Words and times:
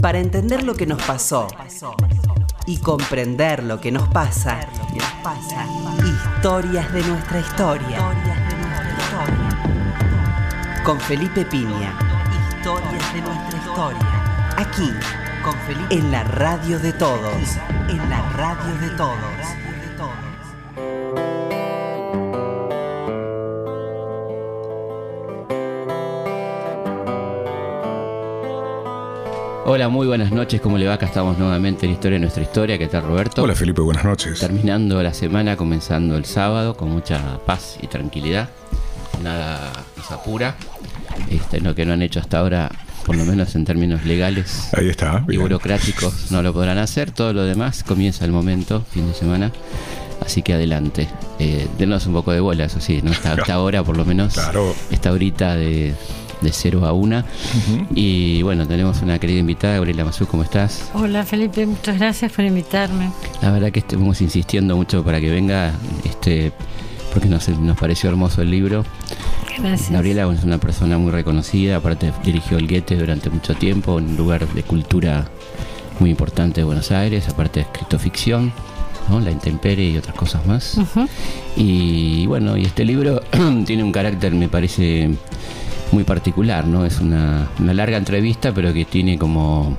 Para 0.00 0.18
entender 0.18 0.62
lo 0.62 0.74
que 0.74 0.86
nos 0.86 1.02
pasó 1.02 1.48
y 2.66 2.78
comprender 2.78 3.62
lo 3.62 3.80
que 3.80 3.90
nos 3.90 4.06
pasa, 4.08 4.60
historias 6.04 6.92
de 6.92 7.02
nuestra 7.02 7.40
historia. 7.40 7.98
Con 10.84 11.00
Felipe 11.00 11.44
Piña. 11.46 11.98
Historias 12.50 13.14
de 13.14 13.22
nuestra 13.22 13.58
historia. 13.58 14.54
Aquí, 14.56 14.92
con 15.42 15.54
Felipe. 15.60 15.94
En 15.94 16.12
la 16.12 16.24
radio 16.24 16.78
de 16.78 16.92
todos. 16.92 17.56
En 17.88 18.10
la 18.10 18.22
radio 18.32 18.78
de 18.80 18.90
todos. 18.96 19.65
Hola, 29.68 29.88
muy 29.88 30.06
buenas 30.06 30.30
noches. 30.30 30.60
¿Cómo 30.60 30.78
le 30.78 30.86
va? 30.86 30.94
Acá 30.94 31.06
estamos 31.06 31.38
nuevamente 31.38 31.86
en 31.86 31.92
Historia 31.92 32.16
de 32.16 32.20
Nuestra 32.20 32.42
Historia. 32.44 32.78
¿Qué 32.78 32.86
tal, 32.86 33.02
Roberto? 33.02 33.42
Hola, 33.42 33.56
Felipe. 33.56 33.80
Buenas 33.80 34.04
noches. 34.04 34.38
Terminando 34.38 35.02
la 35.02 35.12
semana, 35.12 35.56
comenzando 35.56 36.16
el 36.16 36.24
sábado 36.24 36.76
con 36.76 36.90
mucha 36.90 37.40
paz 37.44 37.76
y 37.82 37.88
tranquilidad. 37.88 38.48
Nada 39.24 39.72
nos 39.96 40.10
apura. 40.12 40.54
Este, 41.30 41.60
lo 41.60 41.74
que 41.74 41.84
no 41.84 41.94
han 41.94 42.02
hecho 42.02 42.20
hasta 42.20 42.38
ahora, 42.38 42.70
por 43.04 43.16
lo 43.16 43.24
menos 43.24 43.56
en 43.56 43.64
términos 43.64 44.04
legales 44.04 44.68
Ahí 44.72 44.88
está. 44.88 45.24
y 45.24 45.30
bien. 45.30 45.42
burocráticos, 45.42 46.30
no 46.30 46.42
lo 46.42 46.52
podrán 46.52 46.78
hacer. 46.78 47.10
Todo 47.10 47.32
lo 47.32 47.42
demás 47.42 47.82
comienza 47.82 48.24
el 48.24 48.30
momento, 48.30 48.84
fin 48.92 49.08
de 49.08 49.14
semana. 49.14 49.50
Así 50.24 50.42
que 50.42 50.54
adelante. 50.54 51.08
Eh, 51.40 51.66
denos 51.76 52.06
un 52.06 52.12
poco 52.12 52.30
de 52.30 52.38
bola, 52.38 52.66
eso 52.66 52.80
sí, 52.80 53.00
¿no? 53.02 53.10
Hasta, 53.10 53.32
hasta 53.40 53.54
ahora, 53.54 53.82
por 53.82 53.96
lo 53.96 54.04
menos. 54.04 54.34
Claro. 54.34 54.76
Esta 54.92 55.10
horita 55.10 55.56
de, 55.56 55.92
de 56.40 56.52
0 56.52 56.86
a 56.86 56.92
1. 56.92 57.24
Y 57.94 58.42
bueno, 58.42 58.66
tenemos 58.66 59.02
una 59.02 59.18
querida 59.18 59.38
invitada, 59.38 59.74
Gabriela 59.74 60.04
Mazú, 60.04 60.26
¿cómo 60.26 60.42
estás? 60.42 60.90
Hola 60.94 61.24
Felipe, 61.24 61.66
muchas 61.66 61.98
gracias 61.98 62.32
por 62.32 62.44
invitarme. 62.44 63.10
La 63.42 63.50
verdad 63.50 63.70
que 63.70 63.80
estuvimos 63.80 64.20
insistiendo 64.20 64.76
mucho 64.76 65.04
para 65.04 65.20
que 65.20 65.30
venga, 65.30 65.72
este, 66.04 66.52
porque 67.12 67.28
nos, 67.28 67.48
nos 67.48 67.76
pareció 67.76 68.10
hermoso 68.10 68.42
el 68.42 68.50
libro. 68.50 68.84
Gracias. 69.58 69.90
Gabriela 69.90 70.30
es 70.32 70.44
una 70.44 70.58
persona 70.58 70.98
muy 70.98 71.10
reconocida, 71.10 71.76
aparte 71.76 72.12
dirigió 72.24 72.58
el 72.58 72.66
Goethe 72.66 72.96
durante 72.96 73.30
mucho 73.30 73.54
tiempo, 73.54 73.94
un 73.94 74.16
lugar 74.16 74.46
de 74.46 74.62
cultura 74.62 75.26
muy 75.98 76.10
importante 76.10 76.60
de 76.60 76.64
Buenos 76.64 76.90
Aires, 76.90 77.28
aparte 77.28 77.60
ha 77.60 77.62
escrito 77.62 77.98
ficción, 77.98 78.52
¿no? 79.08 79.20
La 79.20 79.30
Intemperie 79.30 79.90
y 79.90 79.96
otras 79.96 80.14
cosas 80.14 80.44
más. 80.46 80.78
Y 81.56 82.26
bueno, 82.26 82.56
y 82.56 82.64
este 82.64 82.84
libro 82.84 83.22
tiene 83.66 83.82
un 83.82 83.92
carácter, 83.92 84.34
me 84.34 84.48
parece, 84.48 85.10
muy 85.92 86.04
particular, 86.04 86.66
¿no? 86.66 86.84
Es 86.84 87.00
una, 87.00 87.48
una 87.58 87.74
larga 87.74 87.96
entrevista, 87.96 88.52
pero 88.52 88.72
que 88.72 88.84
tiene 88.84 89.18
como 89.18 89.76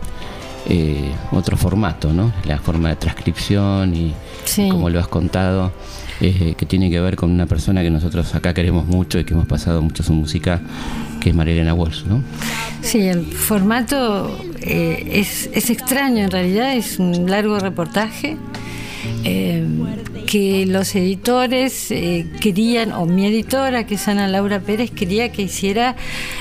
eh, 0.70 1.12
otro 1.32 1.58
formato, 1.58 2.12
¿no? 2.14 2.32
La 2.46 2.58
forma 2.60 2.90
de 2.90 2.96
transcripción 2.98 3.96
y 3.96 4.14
Sí. 4.46 4.70
como 4.70 4.90
lo 4.90 5.00
has 5.02 5.08
contado, 5.10 5.74
eh, 6.22 6.54
que 6.58 6.66
tiene 6.66 6.90
que 6.90 7.02
ver 7.02 7.18
con 7.18 7.32
una 7.32 7.46
persona 7.48 7.82
que 7.84 7.90
nosotros 7.90 8.34
acá 8.34 8.54
queremos 8.54 8.86
mucho 8.86 9.20
y 9.20 9.26
que 9.26 9.34
hemos 9.34 9.46
pasado 9.46 9.82
mucho 9.82 10.04
su 10.04 10.14
música, 10.14 10.62
que 11.20 11.30
es 11.32 11.36
Marilena 11.36 11.74
Walsh, 11.74 12.06
¿no? 12.06 12.24
Sí, 12.82 13.02
el 13.08 13.26
formato 13.26 14.38
eh, 14.62 15.06
es, 15.12 15.50
es 15.54 15.70
extraño 15.70 16.24
en 16.24 16.32
realidad, 16.32 16.76
es 16.76 16.98
un 17.00 17.30
largo 17.30 17.60
reportaje 17.60 18.38
eh, 19.24 19.66
que 20.26 20.66
los 20.66 20.94
editores 20.96 21.90
eh, 21.92 22.28
querían, 22.42 22.92
o 22.92 23.06
mi 23.06 23.26
editora, 23.26 23.86
que 23.86 23.96
es 23.96 24.08
Ana 24.08 24.28
Laura 24.28 24.60
Pérez, 24.60 24.92
quería 24.92 25.32
que 25.32 25.44
hiciera 25.44 25.96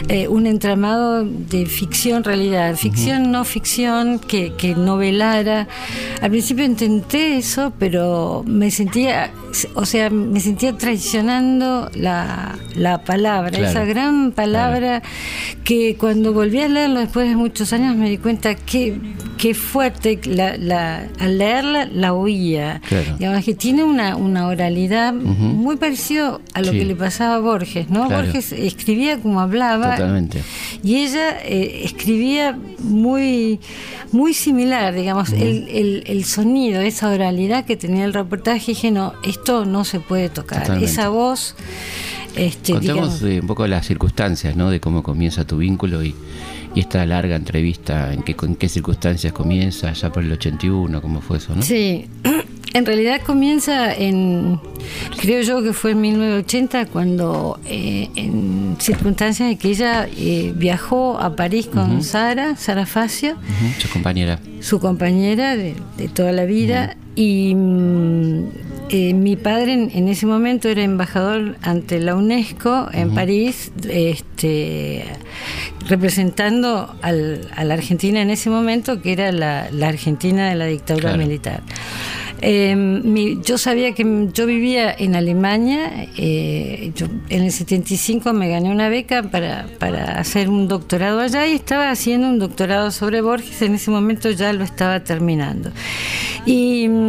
eh, 0.08 0.26
un 0.28 0.46
entramado 0.46 1.24
de 1.24 1.66
ficción-realidad, 1.66 2.74
ficción, 2.76 3.30
no 3.30 3.44
ficción, 3.44 4.18
que, 4.18 4.52
que 4.56 4.74
novelara. 4.74 5.68
Al 6.20 6.30
principio 6.30 6.64
intenté 6.64 7.36
eso, 7.36 7.72
pero 7.78 8.42
me 8.46 8.70
sentía, 8.70 9.30
o 9.74 9.86
sea, 9.86 10.10
me 10.10 10.40
sentía 10.40 10.76
traicionando 10.76 11.90
la, 11.94 12.56
la 12.74 13.02
palabra, 13.04 13.50
Claro. 13.50 13.66
esa 13.66 13.84
gran 13.84 14.32
palabra 14.32 15.02
que 15.64 15.96
cuando 15.96 16.32
volví 16.32 16.60
a 16.60 16.68
leerlo 16.68 17.00
después 17.00 17.28
de 17.28 17.36
muchos 17.36 17.72
años 17.72 17.96
me 17.96 18.10
di 18.10 18.18
cuenta 18.18 18.54
que 18.54 18.96
qué 19.38 19.54
fuerte 19.54 20.18
la, 20.24 20.56
la- 20.56 21.08
al 21.18 21.38
leerla 21.38 21.86
la 21.92 22.12
oía 22.14 22.80
Claro. 22.88 23.16
digamos 23.18 23.44
que 23.44 23.54
tiene 23.54 23.84
una, 23.84 24.16
una 24.16 24.46
oralidad 24.46 25.12
muy 25.12 25.76
parecido 25.76 26.40
a 26.54 26.60
lo 26.62 26.72
Sí. 26.72 26.78
que 26.78 26.84
le 26.86 26.94
pasaba 26.96 27.36
a 27.36 27.38
Borges 27.40 27.88
no 27.90 28.06
Claro. 28.08 28.24
Borges 28.24 28.52
escribía 28.52 29.18
como 29.20 29.40
hablaba 29.40 29.96
Totalmente. 29.96 30.42
y 30.82 30.96
ella 30.96 31.38
eh, 31.44 31.82
escribía 31.84 32.58
muy 32.80 33.60
muy 34.12 34.32
similar 34.34 34.94
digamos 34.94 35.32
el, 35.32 35.68
el- 35.68 36.04
el 36.06 36.24
sonido 36.24 36.80
esa 36.80 37.08
oralidad 37.10 37.64
que 37.64 37.76
tenía 37.76 38.04
el 38.04 38.14
reportaje 38.14 38.72
dije 38.72 38.90
no 38.90 39.12
esto 39.24 39.64
no 39.66 39.84
se 39.84 40.00
puede 40.00 40.28
tocar 40.28 40.60
Totalmente. 40.62 40.90
esa 40.90 41.08
voz 41.08 41.54
este, 42.36 42.78
digamos, 42.78 43.22
eh, 43.22 43.40
un 43.40 43.46
poco 43.46 43.66
las 43.66 43.86
circunstancias, 43.86 44.56
¿no? 44.56 44.68
De 44.68 44.78
cómo 44.78 45.02
comienza 45.02 45.46
tu 45.46 45.56
vínculo 45.56 46.04
y, 46.04 46.14
y 46.76 46.80
esta 46.80 47.04
larga 47.06 47.34
entrevista, 47.36 48.12
en 48.12 48.22
qué, 48.22 48.36
en 48.42 48.54
qué 48.54 48.68
circunstancias 48.68 49.32
comienza, 49.32 49.92
ya 49.94 50.12
por 50.12 50.22
el 50.22 50.30
81, 50.30 51.00
cómo 51.00 51.20
fue 51.22 51.38
eso, 51.38 51.56
¿no? 51.56 51.62
Sí, 51.62 52.06
en 52.74 52.84
realidad 52.84 53.22
comienza 53.24 53.94
en, 53.94 54.60
creo 55.18 55.40
yo 55.42 55.62
que 55.62 55.72
fue 55.72 55.92
en 55.92 56.02
1980, 56.02 56.86
cuando 56.86 57.58
eh, 57.64 58.10
en 58.14 58.76
circunstancias 58.78 59.48
de 59.48 59.56
que 59.56 59.70
ella 59.70 60.06
eh, 60.18 60.52
viajó 60.54 61.18
a 61.18 61.34
París 61.34 61.66
con 61.66 62.02
Sara, 62.02 62.56
Sara 62.56 62.84
Facio, 62.84 63.36
Su 63.78 63.88
compañera. 63.88 64.38
su 64.60 64.78
compañera 64.78 65.56
de, 65.56 65.74
de 65.96 66.08
toda 66.08 66.32
la 66.32 66.44
vida, 66.44 66.94
y 67.16 67.54
mm, 67.54 68.44
eh, 68.90 69.14
mi 69.14 69.34
padre 69.36 69.72
en, 69.72 69.90
en 69.92 70.06
ese 70.08 70.26
momento 70.26 70.68
era 70.68 70.82
embajador 70.84 71.56
ante 71.62 71.98
la 71.98 72.14
UNESCO 72.14 72.88
en 72.92 73.12
París, 73.14 73.72
este, 73.88 75.02
representando 75.88 76.94
al- 77.02 77.48
a 77.56 77.64
la 77.64 77.74
Argentina 77.74 78.20
en 78.22 78.30
ese 78.30 78.50
momento, 78.50 79.00
que 79.02 79.12
era 79.12 79.32
la, 79.32 79.68
la 79.72 79.88
Argentina 79.88 80.48
de 80.48 80.54
la 80.56 80.66
dictadura 80.66 81.10
Claro. 81.10 81.18
militar. 81.26 81.62
Eh, 82.42 82.76
mi- 82.76 83.40
yo 83.42 83.56
sabía 83.56 83.92
que 83.92 84.28
yo 84.34 84.44
vivía 84.44 84.94
en 84.96 85.16
Alemania, 85.16 86.06
eh, 86.18 86.92
yo 86.94 87.06
en 87.30 87.44
el 87.44 87.50
75 87.50 88.34
me 88.34 88.50
gané 88.50 88.70
una 88.70 88.90
beca 88.90 89.22
para, 89.22 89.66
para 89.78 90.18
hacer 90.20 90.50
un 90.50 90.68
doctorado 90.68 91.20
allá 91.20 91.46
y 91.46 91.54
estaba 91.54 91.90
haciendo 91.90 92.28
un 92.28 92.38
doctorado 92.38 92.90
sobre 92.90 93.22
Borges, 93.22 93.62
en 93.62 93.74
ese 93.76 93.90
momento 93.90 94.30
ya 94.30 94.52
lo 94.52 94.64
estaba 94.64 95.00
terminando. 95.02 95.70
Y 96.44 96.86
mm, 96.88 97.05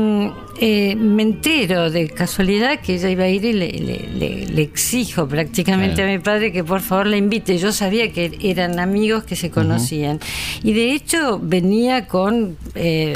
eh, 0.59 0.96
me 0.96 1.22
entero 1.24 1.91
de 1.91 2.09
casualidad 2.09 2.80
que 2.80 2.96
ella 2.96 3.09
iba 3.09 3.24
a 3.25 3.28
ir 3.30 3.46
y 3.46 3.53
le, 3.53 3.72
le- 3.72 4.08
le- 4.18 4.46
le 4.47 4.62
exijo 4.62 5.28
prácticamente 5.28 5.96
Claro. 5.96 6.09
a 6.09 6.13
mi 6.13 6.19
padre 6.19 6.52
que 6.52 6.63
por 6.63 6.81
favor 6.81 7.08
la 7.08 7.18
invite. 7.18 7.58
Yo 7.58 7.72
sabía 7.72 8.12
que 8.12 8.38
eran 8.41 8.80
amigos 8.80 9.24
que 9.24 9.35
se 9.35 9.50
conocían. 9.52 10.19
Y 10.63 10.74
de 10.74 10.94
hecho 10.94 11.40
venía 11.41 12.08
con, 12.08 12.58
eh, 12.75 13.13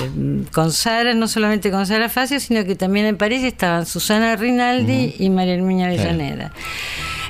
con 0.52 0.72
Sara, 0.72 1.14
no 1.14 1.28
solamente 1.28 1.72
con 1.72 1.86
Sara 1.88 2.10
Facio, 2.10 2.40
sino 2.40 2.64
que 2.66 2.76
también 2.76 3.06
en 3.08 3.18
París 3.18 3.44
estaban 3.44 3.86
Susana 3.86 4.36
Rinaldi 4.36 5.16
y 5.20 5.30
María 5.30 5.56
Herminia 5.56 5.90
Claro. 5.94 6.52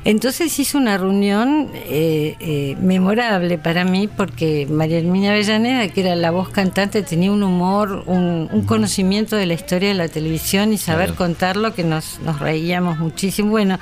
Entonces 0.03 0.57
hizo 0.57 0.79
una 0.79 0.97
reunión 0.97 1.69
eh, 1.75 2.35
eh, 2.39 2.75
memorable 2.81 3.59
para 3.59 3.85
mí 3.85 4.07
porque 4.07 4.66
María 4.69 4.97
Herminia 4.97 5.31
Avellaneda, 5.31 5.88
que 5.89 6.01
era 6.01 6.16
la 6.16 6.31
voz 6.31 6.50
cantante, 6.50 7.03
tenía 7.03 7.31
un 7.31 7.44
humor, 7.44 8.03
un, 8.07 8.50
un 8.51 8.66
conocimiento 8.66 9.35
de 9.35 9.45
la 9.45 9.53
historia 9.53 9.89
de 9.89 9.95
la 9.95 10.07
televisión 10.07 10.73
y 10.73 10.79
saber 10.79 11.13
contarlo 11.13 11.75
que 11.75 11.84
nos, 11.84 12.19
nos 12.22 12.39
reíamos 12.39 12.97
muchísimo. 12.97 13.51
Bueno, 13.51 13.78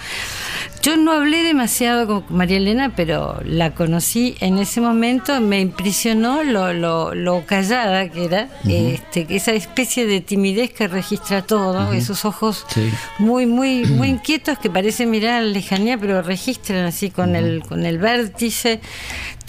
yo 0.81 0.95
no 0.97 1.12
hablé 1.12 1.44
demasiado 1.44 2.07
con 2.07 2.23
María 2.29 2.57
Elena, 2.57 2.94
pero 2.95 3.40
la 3.44 3.72
conocí 3.72 4.35
en 4.40 4.57
ese 4.59 4.79
momento, 4.81 5.40
me 5.41 5.59
impresionó 5.59 6.44
lo, 6.44 6.74
lo, 6.74 7.13
lo 7.13 7.45
callada 7.45 8.09
que 8.09 8.25
era, 8.25 8.48
este, 8.65 9.25
que 9.25 9.36
esa 9.36 9.51
especie 9.54 10.06
de 10.06 10.21
timidez 10.21 10.71
que 10.71 10.88
registra 10.88 11.42
todo, 11.42 11.92
esos 11.94 12.24
ojos 12.25 12.65
Sí. 12.69 12.89
muy, 13.18 13.45
muy, 13.45 13.83
muy 13.86 14.07
inquietos 14.09 14.57
que 14.59 14.69
parecen 14.69 15.09
mirar 15.12 15.36
a 15.36 15.42
la 15.42 15.48
lejanía, 15.48 15.98
pero 15.98 16.21
registran 16.21 16.86
así 16.86 17.09
con 17.09 17.36
el, 17.36 17.62
con 17.68 17.86
el 17.86 17.98
vértice 17.98 18.80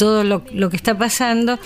todo 0.01 0.25
lo, 0.25 0.43
lo 0.55 0.71
que 0.71 0.77
está 0.79 0.97
pasando. 0.97 1.59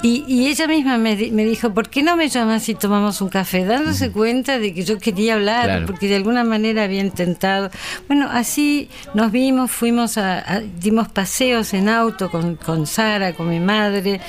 Y, 0.00 0.24
y 0.28 0.46
ella 0.46 0.68
misma 0.68 0.96
me, 0.96 1.16
di- 1.16 1.32
me 1.32 1.44
dijo, 1.44 1.74
¿por 1.74 1.88
qué 1.88 2.04
no 2.04 2.14
me 2.16 2.28
llamas 2.28 2.68
y 2.68 2.74
tomamos 2.76 3.20
un 3.20 3.28
café? 3.30 3.64
Dándose 3.64 4.12
cuenta 4.12 4.60
de 4.60 4.72
que 4.72 4.84
yo 4.84 4.98
quería 4.98 5.34
hablar, 5.34 5.64
Claro. 5.64 5.86
porque 5.86 6.06
de 6.08 6.14
alguna 6.14 6.44
manera 6.44 6.84
había 6.84 7.00
intentado. 7.00 7.68
Bueno, 8.06 8.28
así 8.30 8.88
nos 9.14 9.32
vimos, 9.32 9.72
fuimos 9.72 10.16
a, 10.18 10.38
a- 10.38 10.60
dimos 10.60 11.08
paseos 11.08 11.74
en 11.74 11.88
auto 11.88 12.30
con, 12.30 12.54
con 12.54 12.86
Sara, 12.86 13.32
con 13.34 13.48
mi 13.50 13.58
madre, 13.58 14.20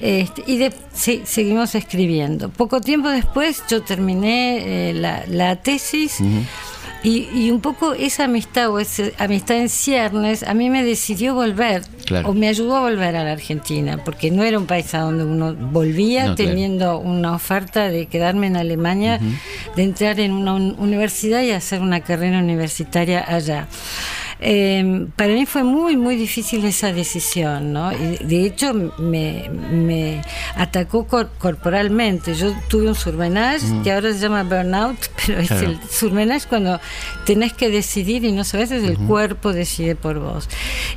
este, 0.00 0.44
y 0.46 0.58
de- 0.58 0.72
se- 0.94 1.26
seguimos 1.26 1.74
escribiendo. 1.74 2.48
Poco 2.50 2.80
tiempo 2.80 3.08
después 3.08 3.64
yo 3.68 3.82
terminé 3.82 4.90
eh, 4.90 4.94
la, 4.94 5.24
la 5.26 5.56
tesis. 5.56 6.18
Y, 7.02 7.28
y 7.32 7.50
un 7.50 7.62
poco 7.62 7.94
esa 7.94 8.24
amistad 8.24 8.68
o 8.68 8.78
esa 8.78 9.04
amistad 9.16 9.56
en 9.56 9.70
ciernes 9.70 10.42
a 10.42 10.52
mí 10.52 10.68
me 10.68 10.84
decidió 10.84 11.34
volver 11.34 11.80
o 12.24 12.34
me 12.34 12.48
ayudó 12.48 12.76
a 12.76 12.80
volver 12.80 13.16
a 13.16 13.24
la 13.24 13.32
Argentina, 13.32 13.98
porque 14.04 14.30
no 14.30 14.42
era 14.42 14.58
un 14.58 14.66
país 14.66 14.94
a 14.94 15.00
donde 15.00 15.24
uno 15.24 15.54
volvía 15.54 16.34
teniendo 16.34 16.98
una 16.98 17.34
oferta 17.34 17.88
de 17.88 18.06
quedarme 18.06 18.48
en 18.48 18.56
Alemania, 18.56 19.20
de 19.76 19.82
entrar 19.82 20.20
en 20.20 20.32
una 20.32 20.54
universidad 20.54 21.42
y 21.42 21.50
hacer 21.50 21.80
una 21.80 22.00
carrera 22.00 22.38
universitaria 22.38 23.24
allá. 23.26 23.66
Eh, 24.42 25.06
para 25.16 25.34
mí 25.34 25.44
fue 25.44 25.62
muy, 25.62 25.98
muy 25.98 26.16
difícil 26.16 26.64
esa 26.64 26.94
decisión, 26.94 27.74
¿no? 27.74 27.90
de 27.90 28.46
hecho, 28.46 28.72
me, 28.98 30.22
atacó 30.56 31.06
corporalmente. 31.06 32.34
Yo 32.34 32.54
tuve 32.68 32.88
un 32.88 32.94
surmenage 32.94 33.66
que 33.84 33.92
ahora 33.92 34.12
se 34.12 34.18
llama 34.18 34.42
burnout, 34.44 34.96
pero 35.26 35.40
es 35.40 35.50
el 35.50 35.78
surmenage 35.90 36.48
cuando 36.48 36.80
tenés 37.26 37.52
que 37.52 37.68
decidir 37.68 38.24
y 38.24 38.32
no 38.32 38.44
sabes, 38.44 38.70
es 38.70 38.82
el 38.84 38.96
cuerpo 38.98 39.52
decide 39.52 39.94
por 39.94 40.18
vos. 40.18 40.48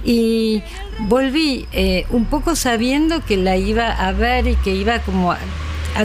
Y 0.05 0.63
volví 0.99 1.67
eh, 1.73 2.05
un 2.11 2.25
poco 2.25 2.55
sabiendo 2.55 3.25
que 3.25 3.35
la 3.35 3.57
iba 3.57 3.91
a 3.91 4.13
ver 4.13 4.47
y 4.47 4.55
que 4.55 4.73
iba 4.73 4.99
como 4.99 5.33
a, 5.33 5.37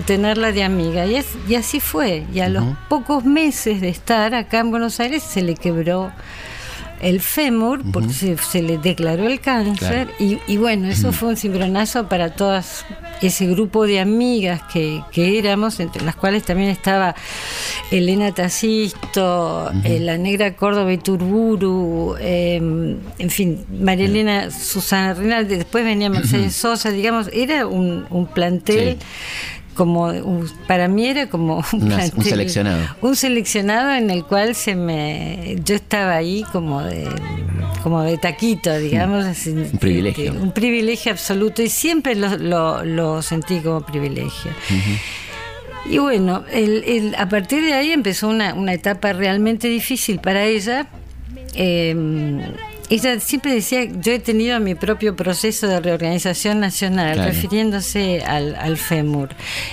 tenerla 0.06 0.52
de 0.52 0.64
amiga. 0.64 1.06
Y, 1.06 1.14
es, 1.14 1.26
y 1.48 1.54
así 1.54 1.78
fue. 1.78 2.26
Y 2.34 2.40
a 2.40 2.48
los 2.48 2.64
pocos 2.88 3.24
meses 3.24 3.80
de 3.80 3.88
estar 3.88 4.34
acá 4.34 4.58
en 4.58 4.70
Buenos 4.70 4.98
Aires 5.00 5.22
se 5.22 5.40
le 5.40 5.54
quebró 5.54 6.12
el 7.00 7.20
fémur, 7.20 7.82
porque 7.92 8.12
se, 8.12 8.62
le 8.62 8.78
declaró 8.78 9.26
el 9.26 9.40
cáncer, 9.40 10.08
y, 10.18 10.56
bueno, 10.56 10.88
eso 10.88 11.12
fue 11.12 11.30
un 11.30 11.36
cimbronazo 11.36 12.08
para 12.08 12.34
todas 12.34 12.84
ese 13.20 13.46
grupo 13.46 13.86
de 13.86 14.00
amigas 14.00 14.62
que, 14.72 15.02
éramos, 15.14 15.80
entre 15.80 16.04
las 16.04 16.16
cuales 16.16 16.44
también 16.44 16.70
estaba 16.70 17.14
Elena 17.90 18.32
Tacisto, 18.32 19.70
eh, 19.84 20.00
la 20.00 20.18
negra 20.18 20.54
Córdoba 20.54 20.92
y 20.92 20.98
Turburu, 20.98 22.16
em, 22.20 22.96
en 23.18 23.30
fin, 23.30 23.64
María 23.80 24.06
Elena 24.06 24.50
Susana 24.50 25.14
Rinaldi, 25.14 25.56
después 25.56 25.84
venía 25.84 26.10
Mercedes 26.10 26.54
Sosa, 26.54 26.90
digamos, 26.90 27.28
era 27.32 27.66
un, 27.66 28.06
plantel 28.34 28.98
como 29.78 30.12
para 30.66 30.88
mí 30.88 31.06
era 31.06 31.28
como 31.28 31.64
un, 31.72 32.22
seleccionado. 32.24 32.84
un 33.00 33.14
seleccionado 33.14 33.94
en 33.94 34.10
el 34.10 34.24
cual 34.24 34.56
se 34.56 34.74
me 34.74 35.56
yo 35.64 35.76
estaba 35.76 36.16
ahí 36.16 36.44
como 36.50 36.82
de 36.82 37.08
como 37.84 38.02
de 38.02 38.18
taquito 38.18 38.76
digamos 38.76 39.46
un 39.46 39.78
privilegio. 39.78 40.32
un 40.32 40.50
privilegio 40.50 41.12
absoluto 41.12 41.62
y 41.62 41.68
siempre 41.68 42.16
lo, 42.16 42.84
lo, 42.84 43.22
sentí 43.22 43.60
como 43.60 43.82
privilegio. 43.82 44.50
Y 45.88 45.98
bueno 45.98 46.42
el, 46.50 47.14
a 47.16 47.28
partir 47.28 47.64
de 47.64 47.74
ahí 47.74 47.92
empezó 47.92 48.26
una, 48.26 48.54
una 48.54 48.72
etapa 48.74 49.12
realmente 49.12 49.68
difícil 49.68 50.18
para 50.18 50.44
ella 50.44 50.88
eh, 51.54 51.94
ella 52.90 53.20
siempre 53.20 53.52
decía, 53.52 53.84
yo 53.84 54.12
he 54.12 54.18
tenido 54.18 54.58
mi 54.60 54.74
propio 54.74 55.14
proceso 55.14 55.66
de 55.66 55.80
reorganización 55.80 56.60
nacional, 56.60 57.18
refiriéndose 57.18 58.22
al, 58.22 58.54
al, 58.54 58.76
fémur. 58.78 59.28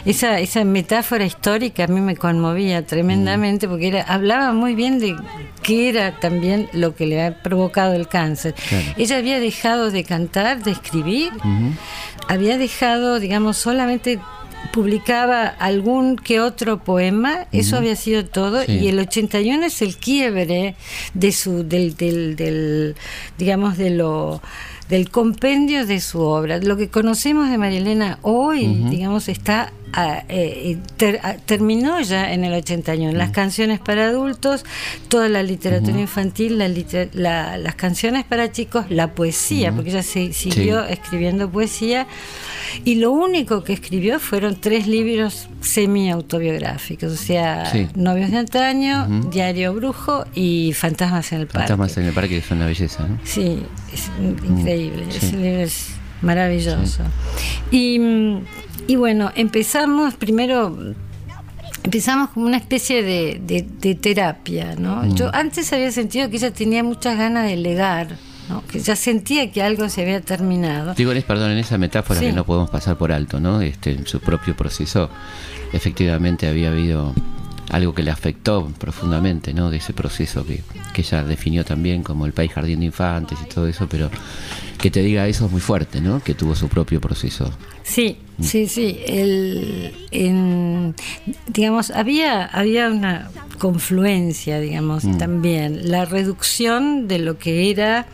Esa, 0.06 0.40
esa 0.40 0.64
metáfora 0.66 1.26
histórica 1.26 1.86
a 1.86 1.88
mí 1.88 2.02
me 2.02 2.18
conmovía 2.18 2.86
tremendamente 2.86 3.68
porque 3.68 3.88
era, 3.88 4.02
hablaba 4.02 4.52
muy 4.52 4.76
bien 4.76 5.00
de 5.00 5.16
qué 5.64 5.90
era 5.90 6.20
también 6.20 6.68
lo 6.74 6.94
que 6.96 7.06
le 7.06 7.24
ha 7.24 7.42
provocado 7.42 7.94
el 7.94 8.08
cáncer. 8.08 8.54
Ella 8.98 9.18
había 9.18 9.40
dejado 9.40 9.92
de 9.92 10.04
cantar, 10.04 10.64
de 10.64 10.72
escribir, 10.72 11.32
había 12.28 12.58
dejado, 12.58 13.20
digamos, 13.20 13.58
solamente 13.58 14.20
publicaba 14.72 15.48
algún 15.48 16.16
que 16.16 16.40
otro 16.40 16.84
poema, 16.84 17.48
eso 17.52 17.78
había 17.78 17.96
sido 17.96 18.26
todo, 18.26 18.64
y 18.68 18.88
el 18.88 19.00
81 19.00 19.66
es 19.66 19.82
el 19.82 19.98
quiebre 19.98 20.76
de 21.14 21.32
su, 21.32 21.68
del, 21.68 21.96
del, 21.96 22.36
del 22.36 22.96
digamos, 23.38 23.78
de 23.78 23.90
lo 23.92 24.42
del 24.90 25.10
compendio 25.10 25.86
de 25.86 26.00
su 26.00 26.22
obra. 26.22 26.60
Lo 26.60 26.78
que 26.78 26.90
conocemos 26.90 27.50
de 27.50 27.58
Marilena 27.58 28.20
hoy, 28.22 28.68
digamos, 28.90 29.30
está 29.30 29.74
eh, 30.27 30.77
terminó 31.45 32.01
ya 32.01 32.33
en 32.33 32.44
el 32.44 32.53
81. 32.53 33.18
Las 33.18 33.31
canciones 33.31 33.80
para 33.80 34.07
adultos, 34.07 34.65
toda 35.07 35.30
la 35.30 35.44
literatura 35.44 36.00
infantil, 36.00 36.57
la, 36.57 37.57
las 37.57 37.75
canciones 37.75 38.25
para 38.25 38.51
chicos, 38.51 38.86
la 38.89 39.12
poesía, 39.13 39.71
porque 39.71 39.92
ella 39.92 40.03
se, 40.03 40.33
siguió 40.33 40.83
escribiendo 40.86 41.50
poesía. 41.50 42.07
Y 42.83 42.95
lo 42.95 43.12
único 43.12 43.63
que 43.63 43.74
escribió 43.74 44.19
fueron 44.19 44.59
tres 44.59 44.88
libros 44.88 45.47
semi-autobiocráficos, 45.62 47.12
o 47.12 47.18
sea, 47.18 47.71
Novios 47.95 48.31
de 48.31 48.38
antaño, 48.38 49.07
Diario 49.31 49.74
Brujo 49.74 50.25
y 50.33 50.74
Fantasmas 50.74 51.31
en 51.31 51.42
el 51.42 51.47
Parque. 51.47 51.69
Fantasmas 51.69 51.97
en 51.97 52.06
el 52.06 52.13
Parque, 52.13 52.30
que 52.30 52.38
es 52.38 52.51
una 52.51 52.65
belleza, 52.65 53.07
¿no? 53.07 53.19
Sí, 53.24 53.63
es 53.94 54.12
increíble, 54.19 55.06
ese 55.09 55.38
libro 55.38 55.62
es 55.62 55.88
maravilloso. 56.21 57.03
Y, 57.71 58.00
y 58.88 58.96
bueno, 58.96 59.32
empezamos 59.36 60.14
primero 60.16 60.96
empezamos 61.84 62.32
como 62.32 62.48
una 62.48 62.58
especie 62.58 63.04
de, 63.04 63.40
de, 63.80 63.96
terapia, 63.96 64.76
¿no? 64.76 65.06
Yo 65.16 65.30
antes 65.34 65.72
había 65.72 65.92
sentido 65.92 66.30
que 66.30 66.38
ella 66.38 66.52
tenía 66.52 66.84
muchas 66.84 67.18
ganas 67.18 67.48
de 67.48 67.58
legar, 67.58 68.18
que 68.72 68.80
ya 68.80 68.96
sentía 68.96 69.52
que 69.52 69.62
algo 69.62 69.88
se 69.90 70.02
había 70.02 70.22
terminado. 70.22 70.96
Digo, 70.96 71.12
perdón, 71.28 71.52
en 71.52 71.60
esa 71.60 71.78
metáfora 71.78 72.20
que 72.20 72.34
no 72.34 72.44
podemos 72.44 72.70
pasar 72.72 72.98
por 72.98 73.12
alto, 73.12 73.40
¿no? 73.40 73.62
Este, 73.62 73.92
en 73.92 74.08
su 74.08 74.20
propio 74.20 74.56
proceso, 74.56 75.10
efectivamente 75.74 76.48
había 76.48 76.70
habido 76.70 77.14
algo 77.72 77.94
que 77.94 78.04
le 78.04 78.12
afectó 78.12 78.72
profundamente, 78.80 79.54
¿no? 79.54 79.70
De 79.70 79.78
ese 79.78 79.94
proceso 79.94 80.46
que, 80.46 80.64
que 80.94 81.02
ella 81.02 81.24
definió 81.24 81.66
también 81.66 82.04
como 82.04 82.26
el 82.26 82.34
país 82.34 82.52
jardín 82.52 82.80
de 82.80 82.88
infantes 82.88 83.38
y 83.44 83.48
todo 83.48 83.68
eso, 83.68 83.88
pero 83.90 84.10
que 84.78 84.92
te 84.92 85.02
diga 85.02 85.28
eso 85.28 85.46
es 85.46 85.52
muy 85.52 85.62
fuerte, 85.62 86.02
¿no? 86.02 86.22
Que 86.24 86.34
tuvo 86.34 86.56
su 86.56 86.68
propio 86.68 87.02
proceso. 87.02 87.52
Sí, 87.84 88.18
mm. 88.38 88.44
sí, 88.44 88.68
sí. 88.68 89.00
El, 89.08 89.94
en, 90.12 90.96
digamos, 91.48 91.92
había, 91.92 92.46
había 92.46 92.90
una 92.90 93.30
confluencia, 93.58 94.60
digamos, 94.60 95.06
mm. 95.06 95.18
también. 95.18 95.90
La 95.90 96.06
reducción 96.06 97.08
de 97.08 97.20
lo 97.20 97.38
que 97.38 97.70
era 97.72 98.08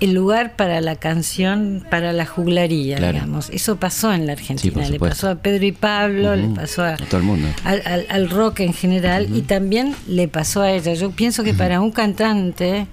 el 0.00 0.14
lugar 0.14 0.56
para 0.56 0.80
la 0.80 0.96
canción, 0.96 1.84
para 1.90 2.12
la 2.12 2.26
juglaría, 2.26 2.96
digamos. 2.96 3.50
Eso 3.50 3.76
pasó 3.76 4.12
en 4.12 4.26
la 4.26 4.32
Argentina, 4.32 4.88
le 4.88 4.98
pasó 4.98 5.30
a 5.30 5.36
Pedro 5.36 5.64
y 5.64 5.72
Pablo, 5.72 6.34
le 6.34 6.48
pasó 6.48 6.84
a, 6.84 6.96
todo 6.96 7.18
el 7.18 7.26
mundo. 7.26 7.48
Al, 7.64 8.30
rock 8.30 8.60
en 8.60 8.72
general 8.72 9.28
y 9.34 9.42
también 9.42 9.94
le 10.08 10.28
pasó 10.28 10.62
a 10.62 10.72
ella. 10.72 10.94
Yo 10.94 11.10
pienso 11.10 11.44
que 11.44 11.54
para 11.54 11.80
un 11.80 11.92
cantante 11.92 12.86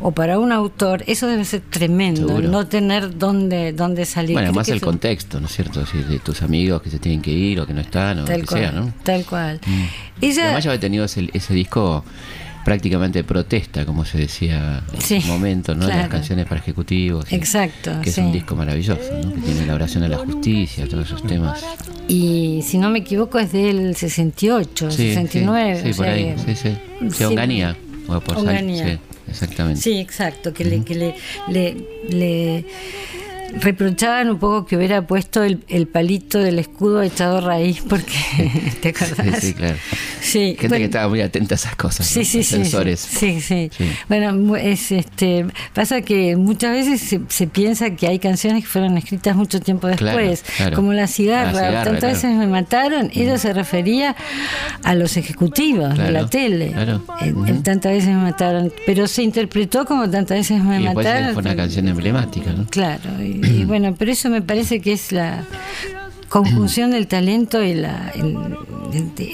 o 0.00 0.12
para 0.12 0.38
un 0.38 0.52
autor, 0.52 1.02
eso 1.06 1.26
debe 1.26 1.44
ser 1.44 1.62
tremendo, 1.62 2.40
no 2.40 2.66
tener 2.66 3.18
dónde, 3.18 3.72
dónde 3.72 4.04
salir. 4.04 4.34
Bueno, 4.34 4.52
más 4.52 4.68
el 4.68 4.80
contexto, 4.80 5.40
¿no 5.40 5.46
es 5.46 5.52
cierto? 5.52 5.82
de 5.84 6.18
tus 6.18 6.42
amigos 6.42 6.82
que 6.82 6.90
se 6.90 6.98
tienen 6.98 7.22
que 7.22 7.30
ir 7.30 7.60
o 7.60 7.66
que 7.66 7.74
no 7.74 7.80
están, 7.80 8.20
o 8.20 8.26
lo 8.26 8.26
que 8.26 8.46
sea, 8.46 8.72
¿no? 8.72 8.92
Tal 9.02 9.24
cual. 9.24 9.60
Mm. 9.66 9.84
Ella, 10.24 10.44
Además 10.44 10.64
ya 10.64 10.70
había 10.70 10.80
tenido 10.80 11.04
ese, 11.04 11.28
ese 11.32 11.54
disco 11.54 12.04
prácticamente 12.66 13.22
protesta, 13.22 13.86
como 13.86 14.04
se 14.04 14.18
decía 14.18 14.82
en 14.92 14.98
ese 14.98 15.20
momento, 15.20 15.76
¿no? 15.76 15.86
Las 15.86 16.08
canciones 16.08 16.46
para 16.46 16.60
ejecutivos. 16.60 17.24
Exacto. 17.32 17.92
Que 18.02 18.10
es 18.10 18.18
un 18.18 18.32
disco 18.32 18.56
maravilloso, 18.56 19.02
¿no? 19.22 19.34
Que 19.34 19.40
tiene 19.40 19.66
la 19.66 19.74
oración 19.76 20.02
a 20.02 20.08
la 20.08 20.18
justicia, 20.18 20.88
todos 20.88 21.06
esos 21.06 21.24
temas. 21.24 21.64
Y 22.08 22.62
si 22.64 22.78
no 22.78 22.90
me 22.90 22.98
equivoco 22.98 23.38
es 23.38 23.52
del 23.52 23.94
68, 23.94 24.90
69. 24.90 25.80
Sí, 25.80 25.92
por 25.92 26.08
ahí, 26.08 26.34
sí, 26.44 26.56
sí. 26.56 26.76
Sí, 27.16 27.22
Onganía. 27.22 27.76
O 28.08 28.18
por 28.18 28.38
Onganía. 28.38 28.98
exactamente. 29.28 29.80
Sí, 29.80 30.00
exacto, 30.00 30.52
que, 30.52 30.64
le, 30.64 30.82
que 30.82 30.96
le, 30.96 31.14
le, 31.46 31.76
le 32.10 32.64
reprochaban 33.54 34.30
un 34.30 34.38
poco 34.38 34.66
que 34.66 34.76
hubiera 34.76 35.02
puesto 35.02 35.42
el, 35.42 35.86
palito 35.86 36.38
del 36.38 36.58
escudo 36.58 37.02
echado 37.02 37.40
raíz, 37.40 37.82
porque, 37.88 38.72
¿te 38.80 38.88
acordás? 38.88 39.40
Sí, 39.40 39.48
sí, 39.48 39.54
claro. 39.54 39.76
Gente 40.20 40.78
que 40.78 40.84
estaba 40.84 41.08
muy 41.08 41.20
atenta 41.20 41.54
a 41.54 41.56
esas 41.56 41.76
cosas, 41.76 42.06
sí, 42.06 42.24
sí, 42.24 42.42
sí, 42.42 42.64
sí, 42.96 43.40
sí, 43.40 43.70
Bueno, 44.08 44.56
es, 44.56 44.92
este, 44.92 45.46
pasa 45.72 46.02
que 46.02 46.36
muchas 46.36 46.72
veces 46.72 47.20
se, 47.28 47.46
piensa 47.46 47.90
que 47.90 48.08
hay 48.08 48.18
canciones 48.18 48.64
que 48.64 48.68
fueron 48.68 48.98
escritas 48.98 49.36
mucho 49.36 49.60
tiempo 49.60 49.86
después, 49.86 50.44
como 50.74 50.92
La 50.92 51.06
Cigarra, 51.06 51.84
tantas 51.84 52.14
veces 52.14 52.36
me 52.36 52.46
mataron, 52.46 53.10
ella 53.14 53.38
se 53.38 53.52
refería 53.52 54.16
a 54.82 54.94
los 54.94 55.16
ejecutivos 55.16 55.96
de 55.96 56.10
la 56.10 56.28
tele, 56.28 56.74
tantas 57.62 57.92
veces 57.92 58.08
me 58.08 58.22
mataron, 58.22 58.72
pero 58.84 59.06
se 59.06 59.22
interpretó 59.22 59.84
como 59.84 60.08
tantas 60.10 60.38
veces 60.38 60.62
me 60.62 60.80
mataron. 60.80 61.34
Fue 61.34 61.42
una 61.42 61.56
canción 61.56 61.88
emblemática, 61.88 62.52
¿no? 62.52 62.66
Claro, 62.66 63.22
y, 63.22 63.35
bueno, 63.66 63.94
pero 63.98 64.12
eso 64.12 64.30
me 64.30 64.42
parece 64.42 64.80
que 64.80 64.92
es 64.92 65.12
la 65.12 65.44
conjunción 66.28 66.90
del 66.90 67.06
talento 67.06 67.62
y 67.62 67.74
la, 67.74 68.12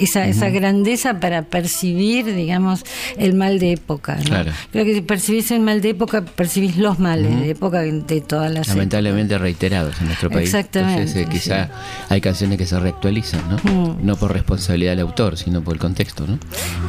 esa, 0.00 0.26
esa 0.26 0.50
grandeza 0.50 1.20
para 1.20 1.42
percibir, 1.42 2.34
digamos, 2.34 2.84
el 3.16 3.34
mal 3.34 3.58
de 3.58 3.72
época. 3.72 4.18
Creo 4.70 4.84
que 4.84 4.94
si 4.94 5.00
percibís 5.00 5.50
el 5.50 5.60
mal 5.60 5.80
de 5.80 5.90
época, 5.90 6.22
percibís 6.22 6.76
los 6.76 6.98
males 6.98 7.40
de 7.40 7.50
época 7.50 7.80
de 7.80 8.20
todas 8.20 8.52
las 8.52 8.68
Lamentablemente 8.68 9.38
reiterados 9.38 10.00
en 10.00 10.06
nuestro 10.06 10.30
país. 10.30 10.48
Exactamente. 10.54 11.02
Entonces, 11.02 11.26
eh, 11.26 11.28
quizá 11.30 11.70
hay 12.08 12.20
canciones 12.20 12.58
que 12.58 12.66
se 12.66 12.78
reactualizan, 12.78 13.42
¿no? 13.48 13.72
Mm. 13.72 14.06
No 14.06 14.16
por 14.16 14.32
responsabilidad 14.32 14.92
del 14.92 15.00
autor, 15.00 15.36
sino 15.36 15.62
por 15.62 15.74
el 15.74 15.80
contexto, 15.80 16.26
¿no? 16.26 16.38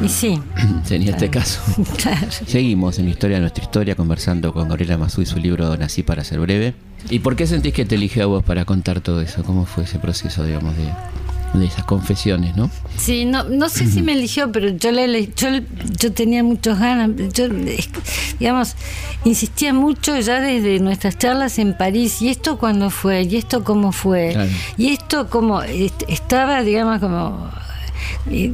Y 0.05 0.09
sí. 0.09 0.39
Sería 0.83 1.11
este 1.11 1.29
caso. 1.29 1.61
Seguimos 2.47 2.99
en 2.99 3.09
Historia 3.09 3.37
de 3.37 3.41
nuestra 3.41 3.63
historia 3.63 3.95
conversando 3.95 4.53
con 4.53 4.67
Gabriela 4.67 4.97
Mazú 4.97 5.21
y 5.21 5.25
su 5.25 5.37
libro 5.37 5.75
Nací 5.77 6.03
para 6.03 6.23
ser 6.23 6.39
breve. 6.39 6.73
¿Y 7.09 7.19
por 7.19 7.35
qué 7.35 7.47
sentís 7.47 7.73
que 7.73 7.85
te 7.85 7.95
eligió 7.95 8.23
a 8.23 8.25
vos 8.27 8.43
para 8.43 8.65
contar 8.65 9.01
todo 9.01 9.21
eso? 9.21 9.43
¿Cómo 9.43 9.65
fue 9.65 9.83
ese 9.83 9.99
proceso, 9.99 10.43
digamos, 10.43 10.75
de, 10.77 11.59
de 11.59 11.65
esas 11.65 11.83
confesiones, 11.85 12.55
¿no? 12.55 12.69
Sí, 12.97 13.25
no, 13.25 13.43
no 13.43 13.69
sé 13.69 13.87
si 13.87 14.01
me 14.03 14.13
eligió, 14.13 14.51
pero 14.51 14.69
yo 14.69 14.91
le 14.91 15.27
yo, 15.27 15.49
yo 15.99 16.11
tenía 16.13 16.43
muchas 16.43 16.79
ganas, 16.79 17.11
yo 17.33 17.47
digamos, 18.39 18.75
insistía 19.23 19.73
mucho 19.73 20.19
ya 20.19 20.39
desde 20.39 20.79
nuestras 20.79 21.17
charlas 21.17 21.59
en 21.59 21.77
París, 21.77 22.21
y 22.21 22.29
esto 22.29 22.57
cuándo 22.57 22.89
fue, 22.89 23.23
y 23.23 23.37
esto 23.37 23.63
cómo 23.63 23.91
fue, 23.91 24.35
y 24.77 24.93
esto 24.93 25.29
como 25.29 25.61
estaba, 25.61 26.63
digamos, 26.63 26.99
como 26.99 27.49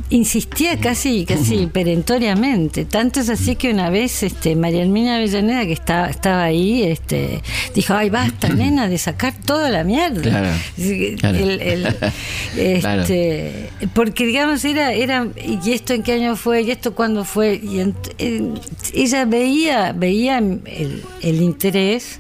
insistía 0.10 0.80
casi 0.80 1.26
casi 1.26 1.68
perentoriamente. 1.74 2.86
Tanto 2.86 3.20
es 3.20 3.30
así 3.30 3.56
que 3.56 3.72
una 3.72 3.90
vez 3.90 4.24
este 4.24 4.56
María 4.56 4.82
Hermina 4.82 5.18
Avellaneda 5.18 5.66
que 5.66 5.74
estaba 5.74 6.10
estaba 6.10 6.44
ahí 6.44 6.84
este 6.84 7.42
dijo 7.76 7.94
ay 7.94 8.10
basta 8.10 8.50
nena 8.54 8.88
de 8.88 8.98
sacar 8.98 9.34
toda 9.46 9.70
la 9.70 9.84
mierda 9.84 10.56
este, 12.58 13.70
porque 13.94 14.26
digamos 14.26 14.66
era 14.66 14.94
era 14.94 15.28
y 15.46 15.72
esto 15.72 15.94
en 15.94 16.04
qué 16.04 16.14
año 16.14 16.36
fue 16.36 16.64
y 16.64 16.72
esto 16.72 16.96
cuándo 16.96 17.24
fue 17.26 17.56
y 17.56 17.80
ella 18.94 19.26
veía 19.26 19.94
veía 19.94 20.38
el, 20.40 21.04
el 21.22 21.42
interés 21.42 22.20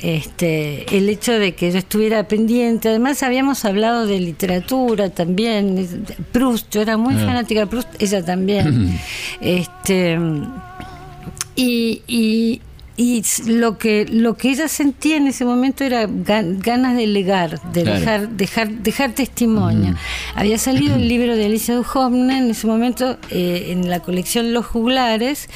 este, 0.00 0.96
el 0.96 1.08
hecho 1.08 1.32
de 1.38 1.54
que 1.54 1.70
yo 1.72 1.78
estuviera 1.78 2.26
pendiente. 2.28 2.88
Además, 2.88 3.22
habíamos 3.22 3.64
hablado 3.64 4.06
de 4.06 4.20
literatura 4.20 5.10
también. 5.10 6.04
Proust, 6.32 6.70
yo 6.70 6.82
era 6.82 6.96
muy 6.96 7.14
ah. 7.14 7.26
fanática 7.26 7.60
de 7.60 7.66
Proust, 7.66 7.88
ella 8.00 8.24
también. 8.24 8.98
este, 9.40 10.18
y, 11.56 12.02
y 12.06 12.60
lo 13.46 13.76
que 13.76 14.06
lo 14.06 14.36
que 14.36 14.50
ella 14.50 14.68
sentía 14.68 15.16
en 15.16 15.26
ese 15.26 15.44
momento 15.44 15.82
era 15.82 16.06
ganas 16.08 16.96
de 16.96 17.08
legar, 17.08 17.60
de 17.72 17.82
dejar 17.82 18.28
dejar 18.28 18.70
dejar 18.70 19.12
testimonio. 19.12 19.96
Había 20.36 20.58
salido 20.58 20.94
el 20.94 21.08
libro 21.14 21.34
de 21.34 21.46
Alicia 21.46 21.74
Duhovne 21.74 22.38
en 22.38 22.50
ese 22.50 22.68
momento 22.68 23.18
eh, 23.30 23.66
en 23.70 23.90
la 23.90 24.00
colección 24.00 24.52
Los 24.52 24.66
Juglares 24.66 25.48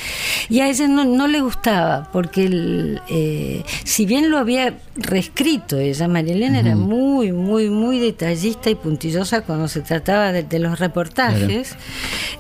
y 0.49 0.61
a 0.61 0.69
ella 0.69 0.89
no, 0.89 1.05
no 1.05 1.29
le 1.29 1.41
gustaba 1.41 2.09
porque 2.13 2.99
eh, 3.09 3.63
si 3.85 4.05
bien 4.05 4.31
lo 4.31 4.39
había 4.39 4.75
reescrito 4.97 5.79
ella, 5.79 6.09
María 6.09 6.35
Elena 6.35 6.59
era 6.59 6.75
muy 6.75 7.31
muy 7.31 7.71
muy 7.71 8.01
detallista 8.01 8.69
y 8.69 8.75
puntillosa 8.75 9.43
cuando 9.43 9.69
se 9.69 9.83
trataba 9.83 10.33
de, 10.33 10.59
los 10.59 10.81
reportajes, 10.81 11.77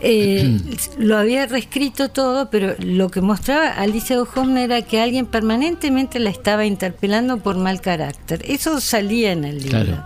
eh, 0.01 0.59
lo 0.99 1.17
había 1.17 1.47
reescrito 1.47 2.09
todo, 2.09 2.51
pero 2.51 2.75
lo 2.79 3.11
que 3.11 3.21
mostraba 3.21 3.69
Alicia 3.71 4.17
Duhovne 4.17 4.65
era 4.65 4.83
que 4.83 5.01
alguien 5.01 5.27
permanentemente 5.27 6.19
la 6.19 6.31
estaba 6.31 6.67
interpelando 6.67 7.39
por 7.39 7.57
mal 7.57 7.81
carácter. 7.81 8.43
Eso 8.47 8.81
salía 8.81 9.33
en 9.33 9.45
el 9.45 9.63
libro. 9.63 10.05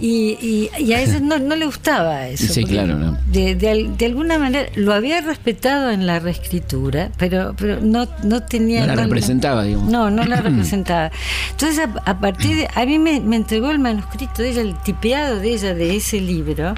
Y, 0.00 0.70
a 0.72 1.00
ella 1.00 1.20
no, 1.20 1.38
le 1.38 1.66
gustaba 1.66 2.28
eso. 2.28 2.52
Sí, 2.52 2.64
claro, 2.64 3.16
de, 3.26 3.96
alguna 4.04 4.38
manera 4.38 4.68
lo 4.76 4.92
había 4.92 5.20
respetado 5.20 5.90
en 5.90 6.06
la 6.06 6.18
reescritura, 6.18 7.10
pero, 7.18 7.54
pero 7.56 7.80
no, 7.80 8.06
no 8.22 8.42
tenía... 8.42 8.86
No 8.86 8.94
la 8.94 9.02
representaba, 9.02 9.64
digamos. 9.64 9.90
No, 9.90 10.10
no 10.10 10.24
la 10.24 10.36
representaba. 10.42 11.10
Entonces, 11.50 11.88
a, 12.04 12.20
partir 12.20 12.56
de... 12.56 12.68
A 12.74 12.84
mí 12.84 12.98
me, 12.98 13.20
me 13.20 13.36
entregó 13.36 13.70
el 13.70 13.78
manuscrito 13.78 14.42
de 14.42 14.50
ella, 14.50 14.62
el 14.62 14.76
tipeado 14.82 15.40
de 15.40 15.54
ella 15.54 15.74
de 15.74 15.96
ese 15.96 16.20
libro, 16.20 16.74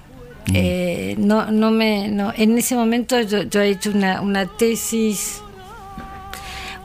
Eh, 0.53 1.15
no, 1.17 1.51
no 1.51 1.71
me, 1.71 2.09
no. 2.09 2.33
En 2.35 2.57
ese 2.57 2.75
momento 2.75 3.19
yo, 3.21 3.43
yo 3.43 3.61
he 3.61 3.69
hecho 3.69 3.91
una, 3.91 4.21
una 4.21 4.45
tesis, 4.45 5.41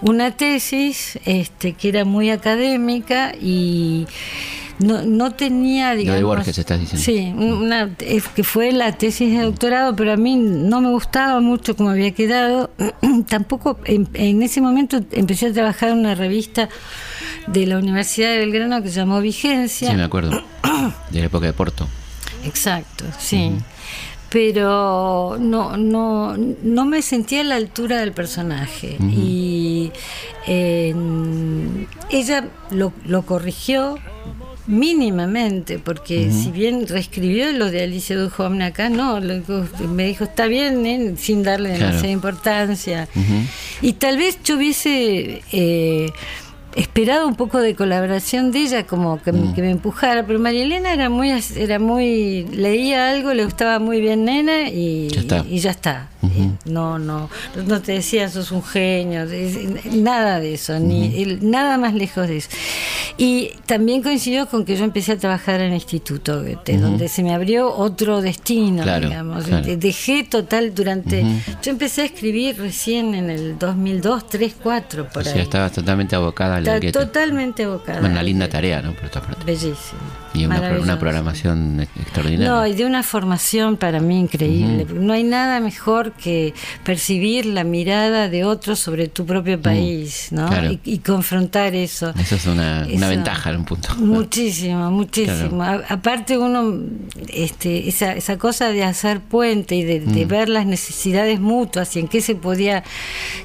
una 0.02 0.32
tesis 0.32 1.18
este, 1.24 1.72
que 1.72 1.88
era 1.88 2.04
muy 2.04 2.30
académica 2.30 3.34
y 3.40 4.06
no, 4.78 5.02
no 5.02 5.30
tenía, 5.30 5.94
digamos... 5.94 6.18
de 6.18 6.24
Borges 6.24 6.58
estás 6.58 6.80
diciendo. 6.80 7.04
Sí, 7.04 7.32
una, 7.36 7.94
que 7.94 8.44
fue 8.44 8.72
la 8.72 8.92
tesis 8.92 9.36
de 9.36 9.44
doctorado, 9.44 9.94
pero 9.94 10.12
a 10.12 10.16
mí 10.16 10.36
no 10.36 10.80
me 10.80 10.90
gustaba 10.90 11.40
mucho 11.40 11.76
como 11.76 11.90
había 11.90 12.10
quedado. 12.12 12.70
Tampoco, 13.28 13.78
en, 13.84 14.08
en, 14.14 14.42
ese 14.42 14.60
momento 14.60 15.00
empecé 15.12 15.46
a 15.46 15.52
trabajar 15.52 15.90
en 15.90 15.98
una 15.98 16.14
revista 16.14 16.68
de 17.46 17.66
la 17.66 17.78
Universidad 17.78 18.30
de 18.32 18.38
Belgrano 18.38 18.82
que 18.82 18.88
se 18.88 18.96
llamó 18.96 19.20
Vigencia. 19.20 19.90
Sí, 19.90 19.96
me 19.96 20.02
acuerdo. 20.02 20.42
De 21.10 21.20
la 21.20 21.26
época 21.26 21.46
de 21.46 21.52
Porto. 21.52 21.86
Exacto, 22.44 23.04
sí. 23.18 23.52
Pero 24.30 25.36
no, 25.38 25.76
no, 25.76 26.36
no 26.36 26.84
me 26.84 27.02
sentía 27.02 27.42
a 27.42 27.44
la 27.44 27.56
altura 27.56 27.98
del 27.98 28.12
personaje. 28.12 28.96
Y 29.00 29.92
ella 30.46 32.48
lo, 32.70 32.92
lo 33.06 33.22
corrigió 33.22 33.98
mínimamente, 34.66 35.78
porque 35.78 36.30
si 36.30 36.50
bien 36.50 36.86
reescribió 36.86 37.52
lo 37.52 37.70
de 37.70 37.82
Alicia 37.82 38.16
Duhovne 38.16 38.64
acá, 38.64 38.88
no, 38.88 39.20
me 39.20 40.06
dijo, 40.06 40.24
está 40.24 40.46
bien, 40.46 41.16
sin 41.18 41.42
darle 41.42 41.70
demasiada 41.70 42.08
importancia. 42.08 43.08
Y 43.82 43.94
tal 43.94 44.16
vez 44.16 44.38
yo 44.42 44.56
hubiese 44.56 45.42
eh, 45.52 46.10
esperado 46.76 47.26
un 47.26 47.34
poco 47.34 47.60
de 47.60 47.74
colaboración 47.74 48.50
de 48.50 48.60
ella, 48.60 48.86
como 48.86 49.22
que, 49.22 49.32
mm. 49.32 49.54
me 49.56 49.70
empujara, 49.70 50.26
pero 50.26 50.38
María 50.38 50.64
Elena 50.64 50.92
era 50.92 51.08
muy, 51.08 51.32
era 51.56 51.78
muy, 51.78 52.44
leía 52.52 53.10
algo, 53.10 53.32
le 53.32 53.44
gustaba 53.44 53.78
muy 53.78 54.00
bien 54.00 54.24
nena 54.24 54.68
y 54.68 55.08
Y 55.48 55.58
ya 55.58 55.70
está. 55.70 56.08
No, 56.64 56.98
no, 56.98 57.28
no 57.66 57.82
te 57.82 57.92
decía 57.92 58.28
sos 58.28 58.50
un 58.50 58.62
genio, 58.62 59.26
nada 59.92 60.40
de 60.40 60.54
eso, 60.54 60.78
ni 60.78 61.38
nada 61.40 61.78
más 61.78 61.94
lejos 61.94 62.28
de 62.28 62.38
eso. 62.38 62.48
Y 63.16 63.52
también 63.66 64.02
coincidió 64.02 64.48
con 64.48 64.64
que 64.64 64.76
yo 64.76 64.84
empecé 64.84 65.12
a 65.12 65.18
trabajar 65.18 65.60
en 65.60 65.68
el 65.68 65.74
instituto, 65.74 66.42
donde 66.42 67.08
se 67.08 67.22
me 67.22 67.32
abrió 67.32 67.72
otro 67.72 68.20
destino, 68.20 68.82
digamos. 68.98 69.44
Dejé 69.78 70.24
total 70.24 70.74
durante. 70.74 71.24
Yo 71.62 71.70
empecé 71.70 72.02
a 72.02 72.04
escribir 72.06 72.58
recién 72.58 73.14
en 73.14 73.30
el 73.30 73.58
2002, 73.58 74.28
3, 74.28 74.54
4, 74.62 75.08
por 75.10 75.22
o 75.22 75.24
sea, 75.24 75.42
estabas 75.42 75.72
totalmente 75.72 76.16
abocada 76.16 76.60
a 76.70 76.76
Está 76.76 77.04
totalmente 77.04 77.62
evocada. 77.64 78.00
una 78.00 78.22
linda 78.22 78.48
tarea, 78.48 78.82
¿no? 78.82 78.92
Por 78.92 79.04
esta 79.04 79.20
parte. 79.20 79.44
Bellísimo. 79.44 80.00
Y 80.34 80.46
una, 80.46 80.78
una, 80.80 80.98
programación 80.98 81.80
extraordinaria. 81.80 82.48
No, 82.48 82.66
y 82.66 82.74
de 82.74 82.84
una 82.84 83.04
formación 83.04 83.76
para 83.76 84.00
mí 84.00 84.18
increíble. 84.18 84.84
No 84.92 85.12
hay 85.12 85.22
nada 85.22 85.60
mejor 85.60 86.10
que 86.10 86.54
percibir 86.82 87.46
la 87.46 87.62
mirada 87.62 88.28
de 88.28 88.44
otros 88.44 88.80
sobre 88.80 89.06
tu 89.06 89.26
propio 89.26 89.60
país, 89.60 90.28
¿no? 90.32 90.50
Y, 90.84 90.98
confrontar 90.98 91.74
eso. 91.74 92.12
Eso 92.18 92.34
es 92.34 92.46
una, 92.46 92.86
una 92.92 93.08
ventaja 93.08 93.50
en 93.50 93.58
un 93.58 93.64
punto. 93.64 93.94
Muchísimo, 93.96 94.90
muchísimo. 94.90 95.62
aparte 95.62 96.36
uno, 96.36 96.80
este, 97.28 97.88
esa, 97.88 98.14
esa 98.14 98.36
cosa 98.36 98.70
de 98.70 98.82
hacer 98.82 99.20
puente 99.20 99.76
y 99.76 99.84
de, 99.84 100.00
mm. 100.00 100.28
ver 100.28 100.48
las 100.48 100.66
necesidades 100.66 101.38
mutuas 101.40 101.94
y 101.96 102.00
en 102.00 102.08
qué 102.08 102.20
se 102.20 102.34
podía, 102.34 102.82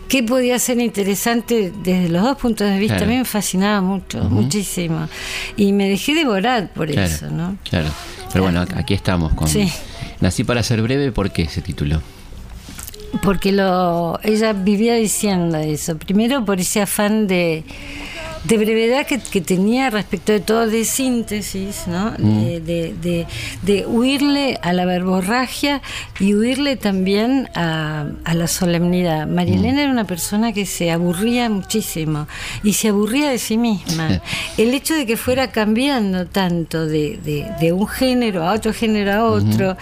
qué 0.07 0.23
podía 0.23 0.57
ser 0.57 0.79
interesante 0.79 1.71
desde 1.83 2.09
los 2.09 2.23
dos 2.23 2.37
puntos 2.37 2.67
de 2.67 2.79
vista, 2.79 3.05
mí 3.09 3.17
me 3.17 3.25
fascinaba 3.25 3.81
mucho, 3.81 4.23
muchísimo. 4.23 5.07
Y 5.57 5.73
me 5.73 5.89
dejé 5.89 6.15
devorar 6.15 6.71
por 6.73 6.89
eso, 6.89 7.29
¿no? 7.29 7.57
Claro. 7.69 7.89
Pero 8.31 8.43
bueno, 8.43 8.65
aquí 8.75 8.93
estamos 8.93 9.33
con 9.33 9.47
Nací 10.21 10.43
para 10.43 10.63
ser 10.63 10.81
breve, 10.81 11.11
¿por 11.11 11.31
qué 11.31 11.43
ese 11.43 11.61
título? 11.61 12.01
Porque 13.23 13.51
lo 13.51 14.19
ella 14.23 14.53
vivía 14.53 14.93
diciendo 14.95 15.57
eso. 15.57 15.97
Primero 15.97 16.45
por 16.45 16.59
ese 16.59 16.81
afán 16.81 17.27
de 17.27 17.63
de 18.43 18.57
brevedad 18.57 19.05
que, 19.05 19.41
tenía 19.41 19.89
respecto 19.89 20.31
de 20.31 20.39
todo, 20.39 20.67
de 20.67 20.85
síntesis, 20.85 21.87
¿no? 21.87 22.13
Mm. 22.17 22.63
De, 22.63 23.25
de, 23.61 23.85
huirle 23.85 24.59
a 24.61 24.73
la 24.73 24.85
verborragia 24.85 25.81
y 26.19 26.33
huirle 26.35 26.75
también 26.75 27.49
a, 27.55 28.05
la 28.33 28.47
solemnidad. 28.47 29.27
María 29.27 29.55
mm. 29.55 29.59
Elena 29.59 29.81
era 29.83 29.91
una 29.91 30.05
persona 30.05 30.53
que 30.53 30.65
se 30.65 30.91
aburría 30.91 31.49
muchísimo 31.49 32.27
y 32.63 32.73
se 32.73 32.89
aburría 32.89 33.29
de 33.29 33.37
sí 33.37 33.57
misma. 33.57 34.21
El 34.57 34.73
hecho 34.73 34.95
de 34.95 35.05
que 35.05 35.17
fuera 35.17 35.51
cambiando 35.51 36.25
tanto 36.25 36.85
de, 36.85 37.73
un 37.73 37.87
género 37.87 38.43
a 38.43 38.53
otro 38.53 38.73
género 38.73 39.13
a 39.13 39.23
otro 39.25 39.77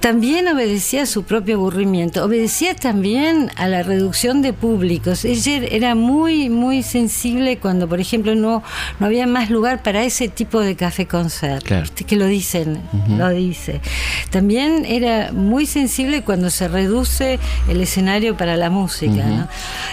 también 0.00 0.48
obedecía 0.48 1.02
a 1.02 1.06
su 1.06 1.24
propio 1.24 1.56
aburrimiento, 1.56 2.24
obedecía 2.24 2.74
también 2.74 3.50
a 3.56 3.68
la 3.68 3.82
reducción 3.82 4.40
de 4.40 4.54
públicos. 4.54 5.26
Ella 5.26 5.58
era 5.70 5.94
muy, 5.94 6.48
muy 6.48 6.82
sensible 6.82 7.58
cuando, 7.58 7.86
por 7.86 8.00
ejemplo, 8.00 8.34
no, 8.34 8.62
no 8.98 9.06
había 9.06 9.26
más 9.26 9.50
lugar 9.50 9.82
para 9.82 10.02
ese 10.02 10.28
tipo 10.28 10.60
de 10.60 10.74
café 10.74 11.06
concert, 11.06 11.64
que 12.06 12.16
lo 12.16 12.26
dicen, 12.26 12.80
lo 13.18 13.28
dice. 13.28 13.82
También 14.30 14.86
era 14.86 15.32
muy 15.32 15.66
sensible 15.66 16.22
cuando 16.22 16.48
se 16.48 16.68
reduce 16.68 17.38
el 17.68 17.80
escenario 17.82 18.36
para 18.38 18.56
la 18.56 18.70
música. 18.70 19.48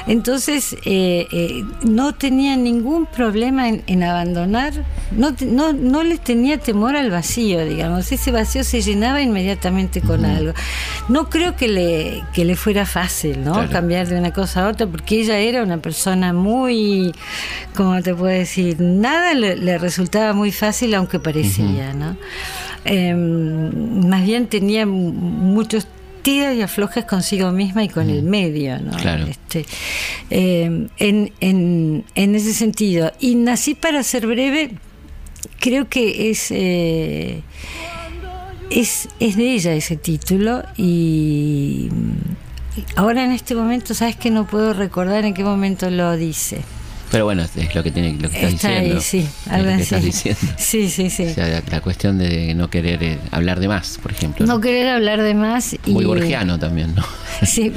Entonces, 0.08 0.78
eh, 0.86 1.28
eh, 1.32 1.64
no 1.84 2.14
tenía 2.14 2.56
ningún 2.56 3.08
problema 3.08 3.68
en, 3.68 4.04
abandonar, 4.04 4.74
no, 5.12 5.36
no, 5.42 5.74
no 5.74 6.04
les 6.04 6.22
tenía 6.22 6.58
temor 6.58 6.96
al 6.96 7.12
vacío, 7.12 7.66
digamos. 7.66 8.10
Ese 8.12 8.32
vacío 8.32 8.64
se 8.64 8.82
llenaba 8.82 9.22
inmediatamente 9.22 9.97
con 10.02 10.26
algo. 10.26 10.54
No 11.10 11.30
creo 11.30 11.56
que 11.56 11.68
le, 11.68 12.24
que 12.34 12.46
le 12.46 12.56
fuera 12.56 12.86
fácil, 12.86 13.44
¿no? 13.44 13.70
Cambiar 13.70 14.08
de 14.08 14.18
una 14.18 14.32
cosa 14.34 14.66
a 14.66 14.70
otra, 14.70 14.88
porque 14.88 15.20
ella 15.20 15.40
era 15.40 15.64
una 15.64 15.78
persona 15.78 16.34
muy, 16.34 17.14
¿cómo 17.76 18.02
te 18.02 18.14
puedo 18.14 18.34
decir? 18.34 18.80
Nada 18.80 19.34
le, 19.34 19.78
resultaba 19.78 20.34
muy 20.34 20.52
fácil, 20.52 20.94
aunque 20.96 21.20
parecía, 21.20 21.94
¿no? 21.94 22.18
Em, 22.86 24.08
más 24.08 24.24
bien 24.24 24.48
tenía 24.48 24.86
muchos 24.86 25.88
tiras 26.22 26.56
y 26.56 26.62
aflojes 26.62 27.06
consigo 27.06 27.52
misma 27.52 27.84
y 27.84 27.90
con 27.90 28.10
el 28.10 28.24
medio, 28.24 28.80
¿no? 28.80 28.98
Este, 28.98 29.66
em, 30.30 30.90
en, 30.98 31.32
en, 31.40 32.04
en, 32.16 32.36
ese 32.36 32.54
sentido. 32.54 33.12
Y 33.20 33.36
nací 33.36 33.76
para 33.76 34.04
ser 34.04 34.28
breve, 34.28 34.72
creo 35.60 35.88
que 35.88 36.30
es 36.30 36.48
eh, 36.52 37.44
es, 38.70 39.10
es 39.20 39.36
de 39.36 39.54
ella 39.54 39.74
ese 39.74 39.98
título 39.98 40.64
y 40.78 41.90
ahora 42.96 43.26
en 43.26 43.32
este 43.32 43.56
momento, 43.56 43.94
sabes 43.94 44.16
que 44.16 44.30
no 44.30 44.46
puedo 44.46 44.74
recordar 44.74 45.26
en 45.26 45.34
qué 45.34 45.44
momento 45.44 45.90
lo 45.90 46.16
dice. 46.16 46.62
Pero 47.12 47.24
bueno, 47.24 47.44
es 47.44 47.74
lo 47.76 47.84
que 47.84 47.92
tiene 47.92 48.18
lo 48.20 48.30
que 48.30 48.36
estás 48.36 48.52
diciendo. 48.52 49.00
sí, 49.00 49.26
algo 49.50 49.70
así. 49.72 50.12
Sí, 50.58 50.90
sí, 50.90 51.10
sí. 51.10 51.24
O 51.24 51.34
sea, 51.34 51.64
la, 51.72 51.82
cuestión 51.82 52.18
de 52.18 52.54
no 52.54 52.70
querer 52.70 53.02
eh, 53.02 53.18
hablar 53.32 53.62
de 53.62 53.70
más, 53.70 53.98
por 54.02 54.12
ejemplo. 54.12 54.46
No, 54.46 54.60
querer 54.60 54.90
hablar 54.90 55.22
de 55.22 55.34
más. 55.34 55.74
Y, 55.86 55.92
Muy 55.92 56.04
borgiano 56.04 56.60
también, 56.60 56.96
¿no? 56.96 57.04
Sí, 57.46 57.72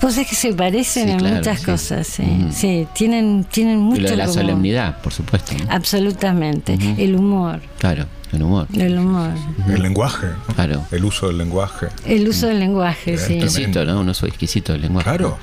pues 0.00 0.18
es 0.18 0.26
que 0.26 0.34
se 0.34 0.52
parecen 0.52 1.08
en 1.08 1.36
muchas 1.36 1.62
cosas, 1.62 2.06
sí. 2.06 2.24
Sí, 2.50 2.86
tienen, 2.94 3.44
tienen 3.44 3.78
mucho. 3.78 4.00
Y 4.00 4.04
lo 4.04 4.10
de 4.10 4.16
la 4.16 4.28
solemnidad, 4.28 5.00
por 5.00 5.12
supuesto. 5.12 5.54
Absolutamente. 5.68 6.76
El 6.98 7.14
humor. 7.14 7.60
Claro. 7.78 8.06
El 8.34 8.42
humor. 8.42 8.66
El 8.76 8.98
humor. 8.98 9.30
El 9.68 9.82
lenguaje. 9.82 10.26
Claro. 10.54 10.84
El 10.90 11.04
uso 11.04 11.28
del 11.28 11.38
lenguaje. 11.38 11.88
El 12.04 12.28
uso 12.28 12.48
del 12.48 12.58
lenguaje, 12.58 13.16
sí. 13.16 13.34
Exquisito, 13.34 13.84
¿no? 13.84 14.00
Uno 14.00 14.12
soy 14.12 14.30
exquisito 14.30 14.72
del 14.72 14.82
lenguaje. 14.82 15.08
Claro, 15.08 15.38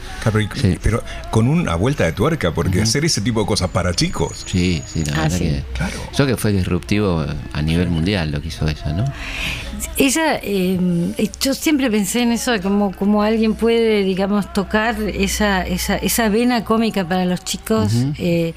pero 0.83 1.03
con 1.29 1.47
una 1.47 1.75
vuelta 1.75 2.03
de 2.05 2.11
tuerca, 2.11 2.53
porque 2.53 2.81
hacer 2.81 3.05
ese 3.05 3.21
tipo 3.21 3.41
de 3.41 3.45
cosas 3.45 3.69
para 3.69 3.93
chicos. 3.93 4.45
Sí, 4.45 4.83
sí, 4.85 5.03
la 5.05 5.13
ah, 5.13 5.21
verdad 5.23 5.37
que. 5.37 5.63
Claro. 5.73 5.93
Yo 6.17 6.25
que 6.25 6.37
fue 6.37 6.51
disruptivo 6.51 7.25
a 7.53 7.61
nivel 7.61 7.89
mundial 7.89 8.31
lo 8.31 8.41
que 8.41 8.49
hizo 8.49 8.67
ella, 8.67 8.93
¿no? 8.93 9.05
Ella, 9.97 10.39
em, 10.41 11.13
yo 11.39 11.53
siempre 11.53 11.89
pensé 11.89 12.21
en 12.21 12.31
eso, 12.31 12.51
de 12.51 12.61
cómo, 12.61 12.91
cómo 12.97 13.23
alguien 13.23 13.55
puede, 13.55 14.03
digamos, 14.03 14.51
tocar 14.53 14.95
esa, 15.01 15.61
esa, 15.63 15.97
esa 15.97 16.29
vena 16.29 16.63
cómica 16.63 17.07
para 17.07 17.25
los 17.25 17.43
chicos. 17.43 17.93
Eh, 18.17 18.53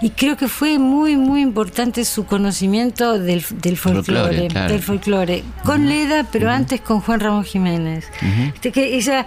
y 0.00 0.10
creo 0.10 0.36
que 0.36 0.48
fue 0.48 0.78
muy, 0.78 1.16
muy 1.16 1.40
importante 1.40 2.04
su 2.04 2.26
conocimiento 2.26 3.18
del, 3.18 3.44
del 3.62 3.76
folclore, 3.76 4.48
del 4.48 4.82
folclore, 4.82 5.44
con 5.64 5.88
Leda, 5.88 6.26
pero 6.30 6.50
antes 6.50 6.80
con 6.80 7.00
Juan 7.00 7.20
Ramón 7.20 7.44
Jiménez. 7.44 8.06
Este, 8.54 8.72
que 8.72 8.96
ella, 8.96 9.26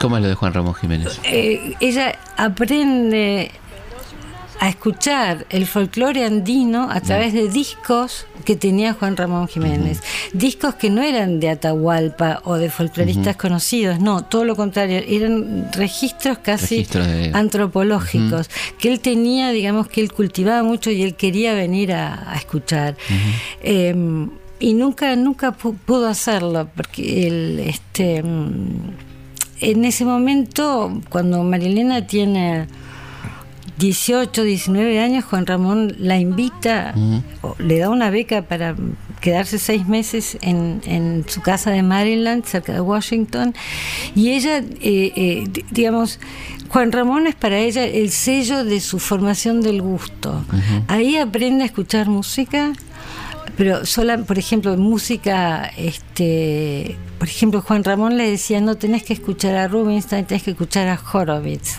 ¿Cómo 0.00 0.16
es 0.16 0.22
lo 0.22 0.28
de 0.28 0.34
Juan 0.34 0.54
Ramón 0.54 0.74
Jiménez? 0.74 1.20
Eh, 1.24 1.74
ella 1.80 2.18
aprende 2.38 3.50
a 4.60 4.68
escuchar 4.68 5.46
el 5.48 5.66
folclore 5.66 6.22
andino 6.24 6.90
a 6.90 7.00
través 7.00 7.32
de 7.32 7.48
discos 7.48 8.26
que 8.44 8.56
tenía 8.56 8.92
Juan 8.92 9.16
Ramón 9.16 9.48
Jiménez. 9.48 10.02
Discos 10.34 10.74
que 10.74 10.90
no 10.90 11.02
eran 11.02 11.40
de 11.40 11.48
Atahualpa 11.48 12.42
o 12.44 12.56
de 12.56 12.68
folcloristas 12.68 13.36
conocidos, 13.36 14.00
no, 14.00 14.22
todo 14.22 14.44
lo 14.44 14.56
contrario, 14.56 15.02
eran 15.06 15.72
registros 15.72 16.38
casi 16.38 16.86
antropológicos, 17.32 18.50
que 18.78 18.92
él 18.92 19.00
tenía, 19.00 19.50
digamos, 19.50 19.88
que 19.88 20.02
él 20.02 20.12
cultivaba 20.12 20.62
mucho 20.62 20.90
y 20.90 21.02
él 21.02 21.14
quería 21.14 21.54
venir 21.54 21.94
a, 21.94 22.34
escuchar. 22.36 22.96
Em, 23.62 24.28
y 24.58 24.74
nunca, 24.74 25.16
nunca 25.16 25.52
pudo 25.52 26.06
hacerlo, 26.06 26.68
porque 26.76 27.26
él, 27.26 27.60
este, 27.60 28.22
mm, 28.22 28.90
en 29.60 29.84
ese 29.86 30.04
momento, 30.04 31.00
cuando 31.08 31.42
Marilena 31.44 32.06
tiene 32.06 32.66
18, 33.80 34.42
19 34.44 35.00
años, 35.00 35.24
Juan 35.24 35.46
Ramón 35.46 35.94
la 35.98 36.18
invita, 36.18 36.94
le 37.58 37.78
da 37.78 37.88
una 37.88 38.10
beca 38.10 38.42
para 38.42 38.76
quedarse 39.20 39.58
seis 39.58 39.88
meses 39.88 40.36
en, 40.42 41.24
su 41.26 41.40
casa 41.40 41.70
de 41.70 41.82
Maryland, 41.82 42.44
cerca 42.44 42.74
de 42.74 42.80
Washington, 42.80 43.54
y 44.14 44.32
ella, 44.32 44.58
eh, 44.58 45.12
eh, 45.16 45.44
digamos, 45.70 46.20
Juan 46.68 46.92
Ramón 46.92 47.26
es 47.26 47.34
para 47.34 47.58
ella 47.58 47.84
el 47.84 48.10
sello 48.10 48.64
de 48.64 48.80
su 48.80 48.98
formación 48.98 49.62
del 49.62 49.80
gusto. 49.82 50.44
Ahí 50.86 51.16
aprende 51.16 51.64
a 51.64 51.66
escuchar 51.66 52.08
música, 52.08 52.72
pero 53.60 53.84
sola, 53.84 54.16
por 54.16 54.38
ejemplo, 54.38 54.74
música, 54.78 55.70
este, 55.76 56.96
por 57.18 57.28
ejemplo, 57.28 57.60
Juan 57.60 57.84
Ramón 57.84 58.16
le 58.16 58.30
decía, 58.30 58.58
no 58.62 58.76
tenés 58.76 59.02
que 59.02 59.12
escuchar 59.12 59.54
a 59.54 59.68
Rubinstein, 59.68 60.24
tenés 60.24 60.44
que 60.44 60.52
escuchar 60.52 60.88
a 60.88 60.98
Horowitz. 60.98 61.76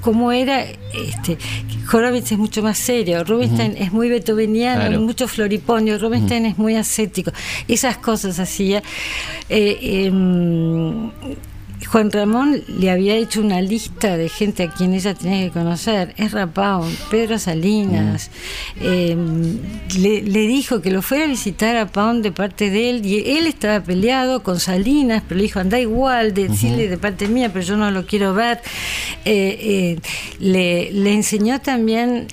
Como 0.00 0.32
era, 0.32 0.64
este, 0.64 1.38
Horowitz 1.92 2.32
es 2.32 2.38
mucho 2.38 2.60
más 2.60 2.76
serio, 2.76 3.22
Rubinstein 3.22 3.76
es 3.78 3.92
muy 3.92 4.08
beethoveniano, 4.08 4.98
mucho 4.98 5.28
floriponio, 5.28 5.96
Rubinstein 5.96 6.44
es 6.44 6.58
muy 6.58 6.74
ascético. 6.74 7.30
Esas 7.68 7.98
cosas 7.98 8.40
hacía. 8.40 8.82
Eh, 9.48 10.06
em, 10.06 11.12
Juan 11.92 12.10
Ramón 12.10 12.64
le 12.68 12.90
había 12.90 13.16
hecho 13.16 13.42
una 13.42 13.60
lista 13.60 14.16
de 14.16 14.30
gente 14.30 14.62
a 14.62 14.70
quien 14.70 14.94
ella 14.94 15.12
tenía 15.12 15.44
que 15.44 15.50
conocer. 15.50 16.14
Es 16.16 16.32
Pound, 16.54 16.96
Pedro 17.10 17.38
Salinas. 17.38 18.30
Mm. 18.80 18.84
Em, 18.86 19.58
le, 19.98 20.46
dijo 20.46 20.80
que 20.80 20.90
lo 20.90 21.02
fuera 21.02 21.24
a 21.24 21.28
visitar 21.28 21.76
a 21.76 21.86
Pound 21.88 22.22
de 22.22 22.32
parte 22.32 22.70
de 22.70 22.88
él 22.88 23.04
y 23.04 23.36
él 23.36 23.46
estaba 23.46 23.84
peleado 23.84 24.42
con 24.42 24.58
Salinas, 24.58 25.22
pero 25.28 25.36
le 25.36 25.42
dijo, 25.42 25.58
anda 25.58 25.78
igual, 25.78 26.32
decirle 26.32 26.88
de 26.88 26.96
parte 26.96 27.28
mía, 27.28 27.50
pero 27.52 27.62
yo 27.62 27.76
no 27.76 27.90
lo 27.90 28.06
quiero 28.06 28.32
ver. 28.32 28.62
Eh, 29.26 29.58
eh, 29.60 30.00
le, 30.40 31.12
enseñó 31.12 31.60
también 31.60 32.26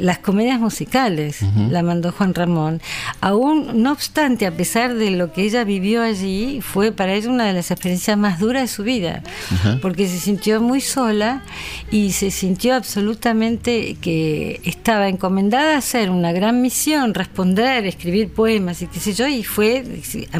las 0.00 0.18
comedias 0.18 0.58
musicales, 0.58 1.38
la 1.70 1.84
mandó 1.84 2.10
Juan 2.10 2.34
Ramón. 2.34 2.82
Aún, 3.20 3.80
no 3.80 3.92
obstante, 3.92 4.44
a 4.44 4.50
pesar 4.50 4.96
de 4.96 5.12
lo 5.12 5.32
que 5.32 5.42
ella 5.42 5.62
vivió 5.62 6.02
allí, 6.02 6.60
fue 6.62 6.90
para 6.90 7.14
ella 7.14 7.30
una 7.30 7.46
de 7.46 7.52
las 7.52 7.70
experiencias 7.70 8.07
más 8.16 8.38
dura 8.38 8.60
de 8.60 8.68
su 8.68 8.82
vida, 8.82 9.22
porque 9.82 10.08
se 10.08 10.18
sintió 10.18 10.60
muy 10.60 10.80
sola 10.80 11.42
y 11.90 12.12
se 12.12 12.30
sintió 12.30 12.74
absolutamente 12.74 13.96
que 14.00 14.60
estaba 14.64 15.08
encomendada 15.08 15.74
a 15.74 15.78
hacer 15.78 16.10
una 16.10 16.32
gran 16.32 16.62
misión, 16.62 17.14
responder, 17.14 17.86
escribir 17.86 18.30
poemas 18.30 18.82
y 18.82 18.86
qué 18.86 19.00
sé 19.00 19.12
yo, 19.12 19.26
y 19.26 19.44
fue, 19.44 19.84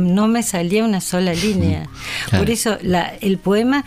no 0.00 0.28
me 0.28 0.42
salía 0.42 0.84
una 0.84 1.00
sola 1.00 1.32
línea. 1.34 1.88
Por 2.30 2.50
eso 2.50 2.78
la, 2.82 3.12
el 3.20 3.38
poema 3.38 3.84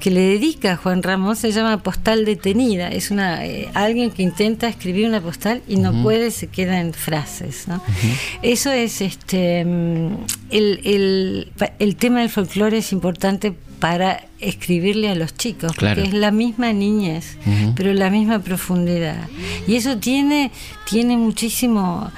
que 0.00 0.10
le 0.10 0.20
dedica 0.20 0.72
a 0.72 0.76
Juan 0.76 1.02
Ramón 1.02 1.36
se 1.36 1.52
llama 1.52 1.82
Postal 1.82 2.24
Detenida. 2.24 2.88
Es 2.88 3.10
una 3.10 3.44
eh, 3.44 3.68
alguien 3.74 4.10
que 4.10 4.22
intenta 4.22 4.66
escribir 4.66 5.06
una 5.06 5.20
postal 5.20 5.62
y 5.68 5.76
no 5.76 6.02
puede, 6.02 6.30
se 6.30 6.46
queda 6.46 6.80
en 6.80 6.94
frases. 6.94 7.66
Eso 8.42 8.72
es 8.72 9.02
este 9.02 9.64
mm, 9.64 10.14
el, 10.50 11.50
el, 11.78 11.96
tema 11.96 12.20
del 12.20 12.30
folclore 12.30 12.78
es 12.78 12.92
importante 12.92 13.52
para 13.78 14.24
escribirle 14.40 15.08
a 15.10 15.14
los 15.14 15.34
chicos, 15.34 15.72
porque 15.78 16.02
es 16.02 16.12
la 16.12 16.30
misma 16.30 16.72
niñez, 16.72 17.38
pero 17.76 17.92
la 17.94 18.10
misma 18.10 18.40
profundidad. 18.40 19.28
Y 19.66 19.76
eso 19.76 19.96
tiene, 19.98 20.50
tiene 20.88 21.16
muchísimo, 21.16 22.10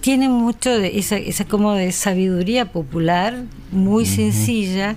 tiene 0.00 0.28
mucho 0.28 0.70
de 0.70 0.98
esa, 0.98 1.16
esa 1.16 1.44
como 1.46 1.72
de 1.72 1.90
sabiduría 1.90 2.66
popular, 2.66 3.42
muy 3.72 4.06
sencilla 4.06 4.96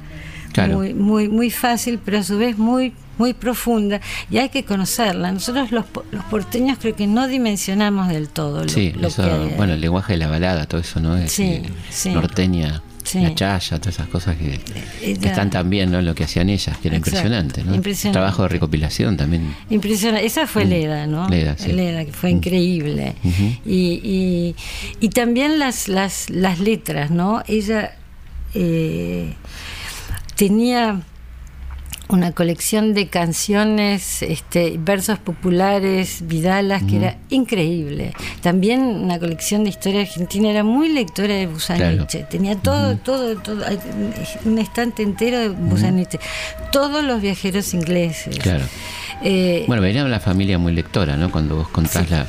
muy, 0.70 0.94
muy, 0.94 1.28
muy 1.30 1.50
fácil, 1.50 2.00
pero 2.04 2.20
a 2.20 2.24
su 2.24 2.38
vez 2.38 2.58
muy 2.58 2.94
muy 3.18 3.34
profunda 3.34 4.02
y 4.32 4.40
hay 4.40 4.50
que 4.50 4.66
conocerla. 4.66 5.32
Nosotros 5.32 5.72
los, 5.72 5.86
los 6.12 6.24
porteños 6.26 6.80
creo 6.82 6.96
que 6.96 7.06
no 7.06 7.28
dimensionamos 7.28 8.08
del 8.08 8.30
todo 8.30 8.64
lo, 8.64 8.70
sí, 8.70 8.94
bueno, 9.58 9.74
el 9.74 9.82
lenguaje 9.82 10.14
de 10.14 10.18
la 10.18 10.28
balada, 10.28 10.66
todo 10.66 10.82
eso, 10.82 11.00
¿no? 11.00 11.16
Es, 11.18 11.32
sí, 11.32 11.62
norteña. 12.06 12.82
La 13.14 13.36
chaya, 13.36 13.78
todas 13.80 13.96
esas 13.96 14.08
cosas 14.08 14.38
que, 14.38 14.60
están 15.02 15.50
también, 15.50 15.92
¿no? 15.92 16.02
Lo 16.02 16.16
que 16.16 16.24
hacían 16.24 16.50
ellas, 16.50 16.78
que 16.78 16.88
era 16.88 16.98
impresionante, 16.98 17.62
¿no? 17.64 17.82
Trabajo 18.12 18.44
de 18.44 18.50
recopilación 18.50 19.18
también. 19.18 19.54
Impresionante. 19.70 20.26
Esa 20.26 20.48
fue 20.48 20.66
mm. 20.66 20.70
Leda, 20.70 21.08
¿no? 21.08 21.28
Leda, 21.28 21.58
sí. 21.58 21.74
Leda 21.74 22.06
que 22.06 22.14
fue 22.14 22.32
mm. 22.32 22.38
increíble. 22.38 23.16
y, 23.66 24.00
y, 24.04 24.56
y, 25.02 25.10
también 25.10 25.60
las, 25.60 25.90
las, 25.90 26.30
las 26.30 26.60
letras, 26.60 27.12
¿no? 27.12 27.44
Ella 27.48 27.96
eh, 28.54 29.34
tenía 30.42 31.00
una 32.10 32.32
colección 32.32 32.96
de 32.96 33.10
canciones, 33.10 34.24
este, 34.24 34.74
versos 34.80 35.20
populares, 35.20 36.24
vidalas, 36.26 36.82
que 36.82 36.98
era 36.98 37.18
increíble. 37.30 38.14
También 38.42 38.82
una 38.82 39.20
colección 39.20 39.64
de 39.64 39.70
historia 39.70 40.02
argentina, 40.02 40.50
era 40.50 40.64
muy 40.64 40.90
lectora 40.90 41.36
de 41.36 41.46
Busaniche. 41.46 42.24
Tenía 42.24 42.56
todo, 42.56 42.98
todo, 42.98 43.38
todo, 43.38 43.64
un 44.44 44.58
estante 44.58 45.04
entero 45.04 45.38
de 45.38 45.50
Busaniche. 45.50 46.20
Todos 46.72 47.04
los 47.04 47.22
viajeros 47.22 47.76
ingleses. 47.76 48.40
Claro. 48.40 48.66
Eh, 49.22 49.66
bueno, 49.68 49.84
venía 49.84 50.04
una 50.04 50.20
familia 50.20 50.58
muy 50.58 50.74
lectora, 50.74 51.18
¿no? 51.18 51.30
Cuando 51.30 51.58
vos 51.58 51.68
contás 51.68 52.10
la 52.10 52.26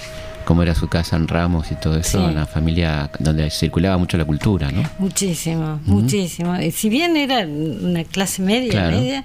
cómo 0.53 0.65
era 0.65 0.75
su 0.75 0.87
casa 0.87 1.17
en 1.17 1.29
Ramos 1.29 1.73
y 1.73 1.77
todo 1.77 1.97
eso, 1.97 2.23
una 2.23 2.45
familia 2.45 3.11
donde 3.19 3.49
circulaba 3.49 3.97
mucho 3.97 4.19
la 4.19 4.27
cultura, 4.27 4.71
¿no? 4.71 4.83
Muchísimo, 4.99 5.81
muchísimo. 5.87 6.55
Si 6.71 6.91
bien 6.91 7.17
era 7.17 7.47
una 7.47 8.05
clase 8.05 8.43
media, 8.43 8.91
media, 8.91 9.25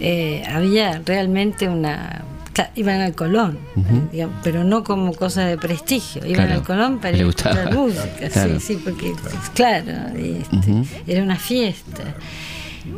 eh, 0.00 0.42
había 0.52 1.02
realmente 1.06 1.68
una 1.68 2.24
iban 2.74 3.00
al 3.00 3.14
Colón, 3.14 3.60
eh, 4.12 4.26
pero 4.42 4.64
no 4.64 4.82
como 4.82 5.12
cosa 5.12 5.44
de 5.44 5.56
prestigio, 5.56 6.26
iban 6.26 6.50
al 6.50 6.64
Colón 6.64 6.98
para 6.98 7.16
escuchar 7.16 7.72
música, 7.72 8.28
sí, 8.28 8.58
sí, 8.58 8.80
porque 8.82 9.12
claro, 9.54 10.08
este, 10.16 10.84
era 11.06 11.22
una 11.22 11.36
fiesta. 11.36 12.02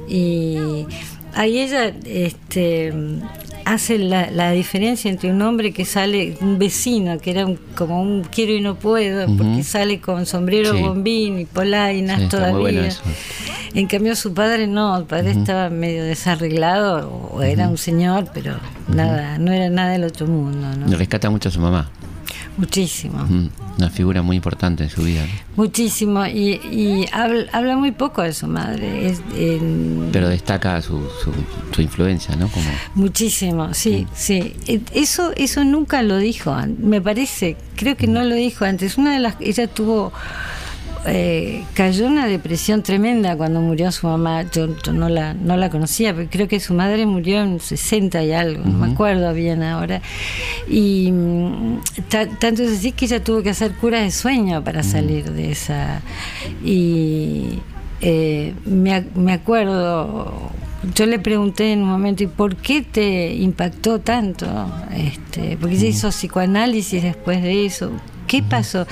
Y 0.09 0.87
ahí 1.35 1.59
ella 1.59 1.93
este, 2.07 2.95
hace 3.73 3.99
la, 3.99 4.51
diferencia 4.51 5.11
entre 5.11 5.31
un 5.31 5.41
hombre 5.41 5.73
que 5.73 5.85
sale, 5.85 6.37
un 6.41 6.59
vecino, 6.59 7.19
que 7.19 7.31
era 7.31 7.47
como 7.75 8.03
un 8.03 8.23
quiero 8.25 8.53
y 8.53 8.61
no 8.61 8.75
puedo, 8.75 9.27
porque 9.37 9.63
sale 9.63 10.01
con 10.01 10.27
sombrero 10.27 10.79
bombín 10.79 11.41
y 11.41 11.45
polainas 11.47 12.29
todavía. 12.29 12.91
en 13.75 13.87
cambio 13.87 14.15
su 14.15 14.35
padre 14.35 14.67
no, 14.67 14.97
el 14.97 15.05
padre 15.05 15.31
estaba 15.31 15.71
medio 15.71 16.05
desarreglado, 16.05 17.31
o 17.33 17.43
era 17.43 17.69
un 17.69 17.79
señor, 17.79 18.29
pero 18.35 18.57
nada, 18.89 19.39
no 19.39 19.53
era 19.53 19.71
nada 19.71 19.93
del 19.93 20.05
otro 20.05 20.27
mundo. 20.27 20.69
¿no? 20.77 20.97
rescata 20.97 21.31
mucho 21.31 21.49
a 21.49 21.53
su 21.53 21.61
mamá. 21.61 21.91
Muchísimo. 22.57 23.27
Una 23.79 23.91
figura 23.91 24.23
muy 24.23 24.37
importante 24.37 24.85
en 24.85 24.91
su 24.91 25.03
vida. 25.03 25.25
Muchísimo. 25.57 26.27
Y, 26.27 27.07
habla, 27.13 27.77
muy 27.77 27.93
poco 27.93 28.23
de 28.23 28.33
su 28.33 28.47
madre. 28.47 29.15
Pero 30.13 30.29
destaca 30.29 30.81
su, 30.83 31.09
su, 31.73 31.81
influencia, 31.81 32.37
¿no? 32.37 32.49
Como... 32.49 32.67
Muchísimo, 32.95 33.73
sí, 33.73 34.07
sí. 34.15 34.55
E, 34.67 34.81
eso, 34.93 35.33
eso 35.37 35.65
nunca 35.65 36.03
lo 36.03 36.19
dijo. 36.19 36.55
Me 36.79 37.01
parece, 37.01 37.57
creo 37.77 37.97
que 37.97 38.07
no 38.07 38.23
lo 38.25 38.35
dijo 38.35 38.65
antes. 38.65 38.99
Una 38.99 39.15
de 39.15 39.21
las. 39.21 39.37
Ella 39.41 39.67
tuvo 39.67 40.13
eh, 41.07 41.65
cayó 41.75 42.07
una 42.07 42.27
depresión 42.27 42.83
tremenda 42.83 43.37
cuando 43.37 43.61
murió 43.61 43.91
su 43.93 44.07
mamá. 44.07 44.45
Yo, 44.51 44.69
no, 44.93 45.09
la, 45.09 45.35
no 45.35 45.57
la 45.57 45.71
conocía, 45.71 46.15
pero 46.15 46.29
creo 46.31 46.49
que 46.49 46.61
su 46.61 46.75
madre 46.75 47.07
murió 47.07 47.43
en 47.43 47.61
60 47.61 48.23
y 48.23 48.33
algo, 48.33 48.65
no 48.65 48.79
me 48.79 48.93
acuerdo 48.93 49.33
bien 49.35 49.63
ahora. 49.63 50.01
Y 50.69 51.11
mm, 51.13 51.81
tanto 52.09 52.63
es 52.63 52.79
así 52.79 52.93
que 52.93 53.07
ella 53.07 53.23
tuvo 53.23 53.43
que 53.43 53.51
hacer 53.51 53.73
cura 53.73 54.01
de 54.01 54.11
sueño 54.11 54.63
para 54.63 54.83
salir 54.83 55.31
de 55.33 55.53
esa. 55.53 56.03
Y 56.65 57.59
eh, 58.01 58.55
me, 58.65 59.05
me 59.15 59.33
acuerdo 59.33 60.53
yo 60.95 61.07
le 61.07 61.19
pregunté 61.21 61.73
en 61.73 61.83
un 61.83 61.89
momento, 61.89 62.25
¿y 62.25 62.27
por 62.27 62.57
qué 62.57 62.83
te 62.83 63.33
impactó 63.35 64.01
tanto? 64.01 64.47
Este, 64.93 65.57
porque 65.57 65.77
se 65.77 65.87
hizo 65.87 66.09
psicoanálisis 66.09 67.03
después 67.03 67.41
de 67.41 67.67
eso. 67.67 67.93
¿Qué 68.33 68.43
pasó? 68.43 68.87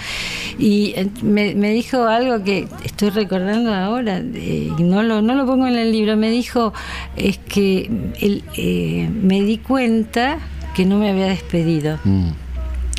Y 0.59 0.93
eh, 0.97 1.09
me, 1.23 1.71
dijo 1.71 2.05
algo 2.05 2.45
que 2.45 2.69
estoy 2.85 3.09
recordando 3.09 3.73
ahora, 3.73 4.19
y 4.19 4.71
no, 4.81 5.03
lo, 5.03 5.23
no 5.23 5.35
lo 5.35 5.47
pongo 5.47 5.67
en 5.67 5.77
el 5.77 5.93
libro, 5.93 6.15
me 6.19 6.29
dijo, 6.29 6.75
es 7.17 7.39
que 7.39 7.91
él, 8.21 8.45
eh, 8.55 9.09
me 9.11 9.41
di 9.41 9.57
cuenta 9.57 10.37
que 10.75 10.85
no 10.85 10.99
me 10.99 11.09
había 11.09 11.25
despedido. 11.25 11.99
Mm, 12.05 12.33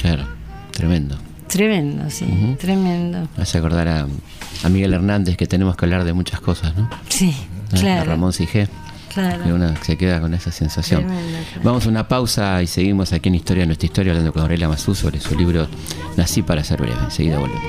claro, 0.02 0.26
tremendo. 0.72 1.16
Tremendo, 1.46 2.10
sí, 2.10 2.26
tremendo. 2.58 3.28
Hace 3.38 3.60
acordar 3.60 3.88
a, 3.88 4.08
a, 4.64 4.70
Miguel 4.70 4.96
Hernández 4.96 5.38
que 5.38 5.46
tenemos 5.46 5.76
que 5.76 5.86
hablar 5.86 6.06
de 6.06 6.14
muchas 6.14 6.42
cosas, 6.42 6.76
¿no? 6.76 6.90
Sí, 7.08 7.36
claro. 7.70 8.02
A 8.02 8.06
Ramón 8.06 8.34
Sige. 8.34 8.68
Claro. 9.14 9.56
Uno 9.56 9.74
se 9.82 9.98
queda 9.98 10.22
con 10.22 10.34
esa 10.34 10.52
sensación. 10.52 11.06
Vamos 11.64 11.86
a 11.86 11.90
una 11.90 12.08
pausa 12.08 12.62
y 12.62 12.68
seguimos 12.68 13.12
aquí 13.12 13.30
en 13.30 13.36
Historia, 13.36 13.66
nuestra 13.66 13.86
historia, 13.86 14.12
hablando 14.14 14.32
con 14.32 14.42
Aurelia 14.44 14.70
Mazú 14.70 14.96
sobre 14.96 15.20
su 15.20 15.36
libro 15.36 15.68
Nací 16.16 16.42
para 16.42 16.64
ser 16.64 16.82
breve. 16.82 16.98
Enseguida 17.04 17.40
volvemos. 17.40 17.62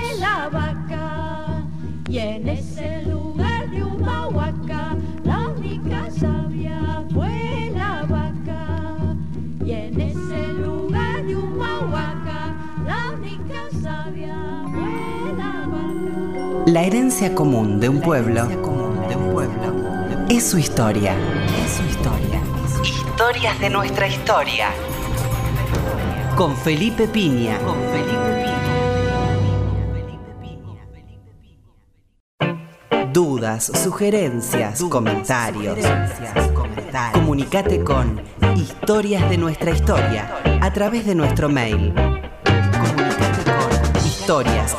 Y 2.09 2.19
en 2.19 2.47
ese 2.47 3.03
lugar 3.07 3.71
de 3.71 3.83
Humahuaca, 3.83 4.97
la 5.25 5.49
única 5.49 6.11
sabia 6.11 7.03
fue 7.13 7.73
la 7.75 8.03
vaca. 8.03 9.17
Y 9.65 9.73
en 9.73 10.01
ese 10.01 10.53
lugar 10.53 11.25
de 11.25 11.35
Humahuaca, 11.35 12.55
la 12.87 13.13
única 13.19 13.63
sabia 13.83 14.37
fue 14.71 15.37
la 15.39 15.67
vaca. 15.67 16.65
La 16.67 16.83
herencia 16.85 17.35
común 17.35 17.81
de 17.81 17.89
un 17.89 18.01
pueblo 18.01 18.47
es 20.37 20.45
su 20.51 20.59
historia. 20.59 21.15
Es 21.63 21.73
su 21.73 21.83
historia. 21.83 22.41
Historias 22.83 23.61
de 23.61 23.69
nuestra 23.69 24.09
historia. 24.09 24.71
Con 26.37 26.57
Felipe 26.57 27.07
Piña. 27.07 27.59
Con 27.59 27.77
Felipe 27.93 28.17
Piña. 32.41 33.13
Dudas, 33.13 33.71
sugerencias, 33.75 34.83
comentarios. 34.89 35.79
comentarios. 36.55 37.13
Comunicate 37.13 37.85
con 37.85 38.23
Historias 38.57 39.29
de 39.29 39.37
nuestra 39.37 39.73
historia 39.73 40.35
a 40.63 40.73
través 40.73 41.05
de 41.05 41.15
nuestro 41.15 41.51
mail. 41.51 41.93
Comunicate 41.95 43.45
con 43.45 44.07
historias 44.07 44.77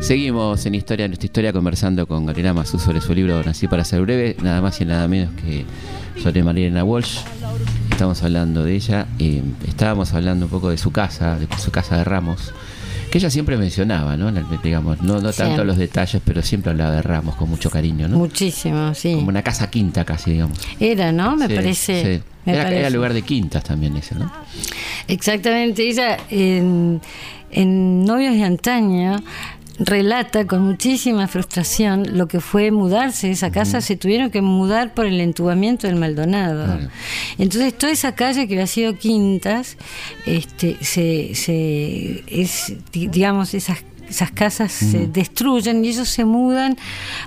Seguimos 0.00 0.66
en 0.66 0.74
Historia, 0.74 1.06
nuestra 1.06 1.26
historia, 1.26 1.52
conversando 1.52 2.06
con 2.08 2.26
Gabriela 2.26 2.52
Mazú 2.52 2.78
sobre 2.78 3.00
su 3.00 3.14
libro 3.14 3.40
Nací 3.44 3.68
para 3.68 3.84
ser 3.84 4.02
breve, 4.02 4.36
nada 4.42 4.60
más 4.60 4.80
y 4.80 4.84
nada 4.84 5.06
menos 5.06 5.32
que 5.40 5.64
sobre 6.20 6.42
Mariana 6.42 6.82
Walsh. 6.82 7.20
Estamos 7.90 8.22
hablando 8.22 8.64
de 8.64 8.74
ella 8.74 9.06
y 9.18 9.40
estábamos 9.66 10.12
hablando 10.12 10.46
un 10.46 10.50
poco 10.50 10.70
de 10.70 10.76
su 10.76 10.90
casa, 10.90 11.38
de 11.38 11.46
su 11.56 11.70
casa 11.70 11.98
de 11.98 12.04
Ramos, 12.04 12.52
que 13.12 13.18
ella 13.18 13.30
siempre 13.30 13.56
mencionaba, 13.56 14.16
¿no? 14.16 14.32
Digamos, 14.62 15.00
no, 15.02 15.20
no 15.20 15.32
tanto 15.32 15.64
los 15.64 15.76
detalles, 15.76 16.20
pero 16.24 16.42
siempre 16.42 16.72
hablaba 16.72 16.90
de 16.96 17.02
Ramos 17.02 17.36
con 17.36 17.48
mucho 17.48 17.70
cariño, 17.70 18.08
¿no? 18.08 18.18
Muchísimo, 18.18 18.94
sí. 18.94 19.14
Como 19.14 19.28
una 19.28 19.42
casa 19.42 19.70
quinta 19.70 20.04
casi, 20.04 20.32
digamos. 20.32 20.58
Era, 20.80 21.12
¿no? 21.12 21.36
Me 21.36 21.48
parece. 21.48 22.22
Era, 22.46 22.90
lugar 22.90 23.12
de 23.12 23.22
quintas 23.22 23.62
también 23.64 23.96
ese, 23.96 24.14
¿no? 24.14 24.32
Exactamente. 25.08 25.88
Ella 25.88 26.18
en, 26.30 27.00
en 27.50 28.04
Novios 28.04 28.34
de 28.34 28.44
Antaño 28.44 29.22
relata 29.78 30.46
con 30.46 30.62
muchísima 30.62 31.28
frustración 31.28 32.16
lo 32.16 32.28
que 32.28 32.40
fue 32.40 32.70
mudarse 32.70 33.28
de 33.28 33.32
esa 33.32 33.50
casa, 33.50 33.80
se 33.80 33.96
tuvieron 33.96 34.30
que 34.30 34.42
mudar 34.42 34.94
por 34.94 35.06
el 35.06 35.20
entubamiento 35.20 35.86
del 35.86 35.96
Maldonado. 35.96 36.78
Entonces 37.38 37.76
toda 37.76 37.92
esa 37.92 38.14
calle 38.14 38.46
que 38.46 38.54
había 38.54 38.66
sido 38.66 38.96
Quintas, 38.96 39.76
este, 40.26 40.76
se, 40.80 41.34
se 41.34 42.22
es, 42.28 42.74
digamos, 42.92 43.54
esas 43.54 43.78
esas 44.12 44.30
casas 44.30 44.72
se 44.72 45.06
destruyen 45.06 45.84
y 45.84 45.88
ellos 45.88 46.08
se 46.08 46.24
mudan 46.24 46.76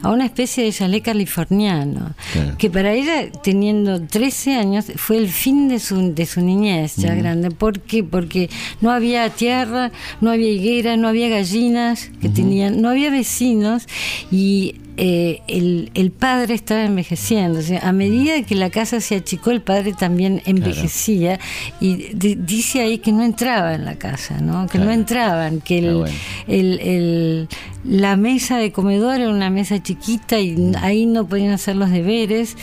a 0.04 0.12
una 0.12 0.26
especie 0.26 0.64
de 0.64 0.72
chalet 0.72 1.04
californiano, 1.04 2.14
que 2.58 2.70
para 2.70 2.94
ella, 2.94 3.32
teniendo 3.44 4.02
13 4.02 4.56
años, 4.56 4.86
fue 4.96 5.18
el 5.18 5.30
fin 5.30 5.68
de 5.68 5.80
su, 5.80 6.14
de 6.14 6.26
su 6.26 6.42
niñez 6.42 6.96
ya 6.98 7.16
grande. 7.16 7.50
¿Por 7.50 7.82
qué? 7.82 8.04
Porque 8.04 8.50
no 8.82 8.92
había 8.92 9.30
tierra, 9.30 9.92
no 10.22 10.30
había 10.30 10.50
higuera, 10.50 10.96
no 10.96 11.08
había 11.08 11.28
gallinas 11.28 12.12
que 12.22 12.30
tenían, 12.30 12.82
no 12.82 12.90
había 12.90 13.10
vecinos 13.10 13.88
y 14.32 14.76
eh, 14.98 15.42
el, 15.48 15.92
el, 15.94 16.12
padre 16.12 16.54
estaba 16.54 16.84
envejeciendo. 16.84 17.60
a 17.82 17.92
medida 17.92 18.42
que 18.44 18.56
la 18.56 18.70
casa 18.70 19.02
se 19.02 19.16
achicó, 19.16 19.52
el 19.52 19.62
padre 19.62 19.94
también 19.94 20.42
envejecía. 20.46 21.40
Y 21.80 22.14
dice 22.16 22.82
ahí 22.82 23.00
que 23.00 23.12
no 23.12 23.24
entraba 23.24 23.76
en 23.76 23.86
la 23.86 23.96
casa, 23.96 24.40
¿no? 24.40 24.68
que 24.68 24.80
no 24.80 24.92
entraban, 24.92 25.60
que 25.60 25.80
el, 25.80 26.06
el, 26.48 27.50
la 27.84 28.16
mesa 28.16 28.58
de 28.58 28.72
comedor 28.72 29.20
era 29.20 29.30
una 29.30 29.50
mesa 29.50 29.82
chiquita 29.84 30.40
y 30.40 30.56
mm. 30.56 30.76
ahí 30.82 31.06
no 31.06 31.28
podían 31.28 31.52
hacer 31.52 31.76
los 31.76 31.90
deberes. 31.90 32.56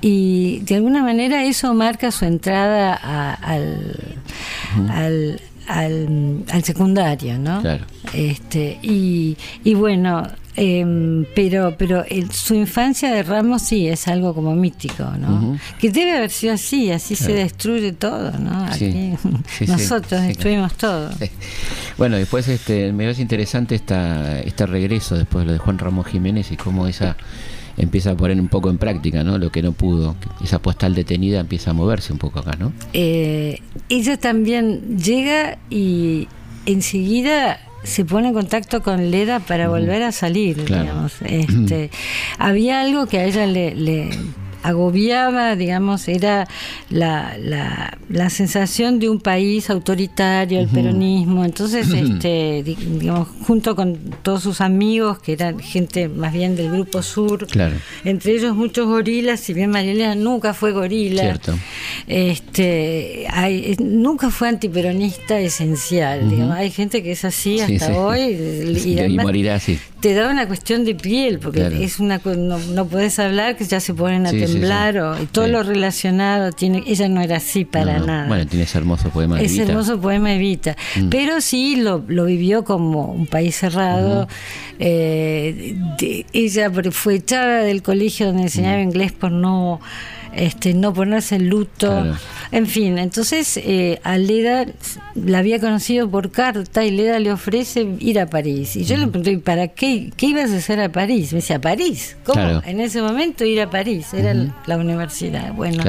Y 0.00 0.60
de 0.60 0.76
alguna 0.76 1.02
manera 1.02 1.44
eso 1.44 1.74
marca 1.74 2.10
su 2.12 2.24
entrada 2.24 2.94
al, 2.94 3.96
al 4.88 5.40
al, 5.70 6.64
secundario, 6.64 7.38
¿no? 7.38 7.60
Claro. 7.60 7.84
Este, 8.12 8.78
y, 8.82 9.36
y 9.62 9.74
bueno, 9.74 10.26
Em, 10.56 11.24
pero 11.34 11.76
pero 11.78 12.04
su 12.32 12.54
infancia 12.54 13.12
de 13.12 13.22
Ramos 13.22 13.62
sí 13.62 13.86
es 13.86 14.08
algo 14.08 14.34
como 14.34 14.54
mítico, 14.54 15.04
¿no? 15.18 15.58
Que 15.78 15.90
debe 15.90 16.16
haber 16.16 16.30
sido 16.30 16.54
así, 16.54 16.90
así 16.90 17.14
se 17.14 17.32
destruye 17.32 17.92
todo, 17.92 18.32
¿no? 18.32 18.64
Aquí 18.64 19.12
nosotros 19.66 20.22
destruimos 20.22 20.74
todo. 20.74 21.10
Bueno, 21.98 22.16
después 22.16 22.48
este, 22.48 22.92
me 22.94 23.04
parece 23.04 23.20
interesante 23.20 23.74
esta, 23.74 24.40
este 24.40 24.64
regreso 24.64 25.16
después 25.16 25.42
de 25.42 25.46
lo 25.48 25.52
de 25.52 25.58
Juan 25.58 25.78
Ramos 25.78 26.06
Jiménez 26.06 26.50
y 26.50 26.56
cómo 26.56 26.86
esa 26.86 27.14
empieza 27.76 28.12
a 28.12 28.16
poner 28.16 28.40
un 28.40 28.48
poco 28.48 28.70
en 28.70 28.78
práctica, 28.78 29.22
¿no? 29.22 29.36
Lo 29.36 29.52
que 29.52 29.62
no 29.62 29.72
pudo, 29.72 30.16
esa 30.42 30.60
postal 30.60 30.94
detenida 30.94 31.40
empieza 31.40 31.72
a 31.72 31.74
moverse 31.74 32.12
un 32.12 32.18
poco 32.18 32.38
acá, 32.38 32.56
¿no? 32.58 32.72
Eh, 32.94 33.60
ella 33.90 34.16
también 34.16 34.98
llega 34.98 35.58
y 35.68 36.26
enseguida 36.64 37.60
se 37.82 38.04
pone 38.04 38.28
en 38.28 38.34
contacto 38.34 38.82
con 38.82 39.10
Leda 39.10 39.40
para 39.40 39.68
volver 39.68 40.02
a 40.02 40.12
salir, 40.12 40.64
digamos. 40.64 41.20
Este, 41.22 41.90
había 42.38 42.80
algo 42.80 43.06
que 43.06 43.18
a 43.18 43.24
ella 43.24 43.46
le, 43.46 43.74
le 43.74 44.10
agobiaba, 44.62 45.56
digamos, 45.56 46.08
era 46.08 46.46
la, 46.88 47.36
la, 47.38 47.98
la, 48.08 48.30
sensación 48.30 48.98
de 48.98 49.08
un 49.08 49.20
país 49.20 49.70
autoritario, 49.70 50.60
el 50.60 50.68
peronismo. 50.68 51.44
Entonces, 51.44 51.88
este, 51.92 52.62
digamos, 52.64 53.28
junto 53.46 53.74
con 53.74 53.96
todos 54.22 54.42
sus 54.42 54.60
amigos, 54.60 55.18
que 55.18 55.32
eran 55.32 55.58
gente 55.58 56.08
más 56.08 56.32
bien 56.32 56.56
del 56.56 56.70
Grupo 56.70 57.02
Sur, 57.02 57.46
entre 58.04 58.32
ellos 58.32 58.56
muchos 58.56 58.86
gorilas, 58.86 59.40
si 59.40 59.54
bien 59.54 59.70
Marielena 59.70 60.14
nunca 60.14 60.54
fue 60.54 60.72
gorila, 60.72 61.38
este, 62.06 63.26
hay, 63.30 63.76
nunca 63.80 64.30
fue 64.30 64.48
antiperonista 64.48 65.40
esencial. 65.40 66.28
digamos. 66.28 66.56
Hay 66.56 66.70
gente 66.70 67.02
que 67.02 67.12
es 67.12 67.24
así 67.24 67.60
hasta 67.60 67.98
hoy. 67.98 68.20
Y, 68.90 69.18
morirá 69.18 69.56
así. 69.56 69.78
Te 70.00 70.14
da 70.14 70.30
una 70.30 70.46
cuestión 70.46 70.84
de 70.84 70.94
piel, 70.94 71.38
porque 71.38 71.84
es 71.84 72.00
una 72.00 72.20
no, 72.24 72.58
no 72.58 72.86
puedes 72.86 73.18
hablar 73.18 73.56
que 73.56 73.64
ya 73.64 73.80
se 73.80 73.92
ponen 73.94 74.26
a 74.26 74.30
Claro, 74.30 75.20
y 75.20 75.26
todo 75.26 75.46
lo 75.46 75.62
relacionado, 75.62 76.52
tiene, 76.52 76.82
ella 76.86 77.08
no 77.08 77.20
era 77.20 77.36
así 77.36 77.64
para 77.64 77.98
nada. 77.98 78.26
Bueno, 78.26 78.46
tiene 78.46 78.64
ese 78.64 78.78
hermoso 78.78 79.10
poema 79.10 79.40
Ese 79.40 79.62
hermoso 79.62 80.00
poema 80.00 80.32
Evita. 80.32 80.76
Mm. 80.96 81.08
Pero 81.08 81.40
sí 81.40 81.76
lo, 81.76 82.02
lo, 82.08 82.24
vivió 82.24 82.64
como 82.64 83.12
un 83.12 83.26
país 83.26 83.56
cerrado. 83.56 84.28
Eh, 84.78 85.76
ella 86.32 86.70
fue 86.90 87.16
echada 87.16 87.62
del 87.62 87.82
colegio 87.82 88.26
donde 88.26 88.42
enseñaba 88.42 88.80
inglés 88.80 89.12
por 89.12 89.32
no 89.32 89.80
este, 90.34 90.74
no 90.74 90.92
ponerse 90.92 91.36
en 91.36 91.48
luto, 91.48 92.16
en 92.52 92.66
fin, 92.66 92.98
entonces 92.98 93.56
eh, 93.56 94.00
a 94.02 94.18
Leda 94.18 94.66
la 95.14 95.38
había 95.38 95.60
conocido 95.60 96.08
por 96.10 96.30
carta 96.30 96.84
y 96.84 96.90
Leda 96.90 97.18
le 97.18 97.32
ofrece 97.32 97.96
ir 97.98 98.18
a 98.20 98.26
París. 98.26 98.76
Y 98.76 98.84
yo 98.84 98.96
le 98.96 99.06
pregunté, 99.06 99.38
¿para 99.38 99.68
qué? 99.68 100.12
¿Qué 100.16 100.26
ibas 100.26 100.50
a 100.50 100.56
hacer 100.56 100.80
a 100.80 100.90
París? 100.90 101.32
Me 101.32 101.40
decía, 101.40 101.56
¿a 101.56 101.60
París? 101.60 102.16
¿Cómo? 102.24 102.62
En 102.64 102.80
ese 102.80 103.02
momento 103.02 103.44
ir 103.44 103.60
a 103.60 103.70
París, 103.70 104.12
era 104.14 104.34
la 104.66 104.76
universidad. 104.76 105.52
Bueno, 105.52 105.82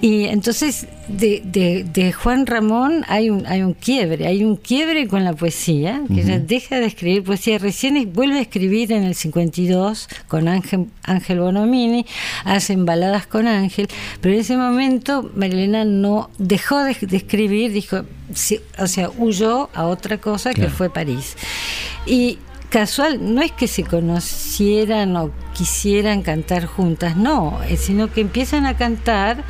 y 0.00 0.24
entonces 0.24 0.86
de, 1.08 1.84
de, 1.90 2.12
Juan 2.12 2.46
Ramón 2.46 3.04
hay 3.08 3.30
un, 3.30 3.46
hay 3.46 3.62
un 3.62 3.72
quiebre, 3.72 4.26
hay 4.26 4.44
un 4.44 4.56
quiebre 4.56 5.08
con 5.08 5.24
la 5.24 5.32
poesía, 5.32 6.02
que 6.08 6.20
ella 6.20 6.38
deja 6.38 6.78
de 6.78 6.86
escribir 6.86 7.24
poesía, 7.24 7.58
recién 7.58 8.12
vuelve 8.12 8.38
a 8.38 8.42
escribir 8.42 8.92
en 8.92 9.04
el 9.04 9.14
52 9.14 10.08
con 10.28 10.48
Ángel, 10.48 10.86
Ángel 11.02 11.40
Bonomini, 11.40 12.04
hacen 12.44 12.84
baladas 12.84 13.26
con 13.26 13.46
Ángel, 13.46 13.88
pero 14.20 14.34
en 14.34 14.40
ese 14.40 14.56
momento 14.56 15.30
Marilena 15.34 15.84
no 15.84 16.30
dejó 16.38 16.82
de, 16.82 16.90
escribir, 16.90 17.72
dijo, 17.72 18.02
o 18.78 18.86
sea, 18.86 19.10
huyó 19.16 19.70
a 19.72 19.86
otra 19.86 20.18
cosa 20.18 20.52
que 20.52 20.68
fue 20.68 20.90
París. 20.90 21.36
Y 22.06 22.38
casual, 22.76 23.34
no 23.34 23.40
es 23.40 23.52
que 23.52 23.68
se 23.68 23.84
conocieran 23.84 25.16
o 25.16 25.30
quisieran 25.54 26.20
cantar 26.20 26.66
juntas, 26.66 27.16
no, 27.16 27.58
sino 27.78 28.12
que 28.12 28.20
empiezan 28.20 28.66
a 28.66 28.76
cantar 28.76 29.42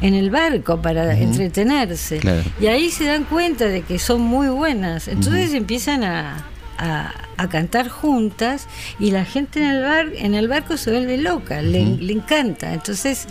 en 0.00 0.14
el 0.14 0.30
barco 0.30 0.80
para 0.80 1.14
entretenerse. 1.18 2.20
Y 2.58 2.68
ahí 2.68 2.88
se 2.88 3.04
dan 3.04 3.24
cuenta 3.24 3.66
de 3.66 3.82
que 3.82 3.98
son 3.98 4.22
muy 4.22 4.48
buenas. 4.48 5.08
Entonces 5.08 5.52
empiezan 5.52 6.02
a, 6.02 6.46
a, 6.78 7.48
cantar 7.50 7.90
juntas 7.90 8.68
y 8.98 9.10
la 9.10 9.26
gente 9.26 9.60
en 9.60 9.68
el, 9.68 9.82
bar, 9.82 10.06
en 10.16 10.34
el 10.34 10.48
barco 10.48 10.78
se 10.78 10.92
vuelve 10.92 11.18
loca, 11.18 11.60
le, 11.60 11.82
encanta. 12.10 12.72
Entonces, 12.72 13.26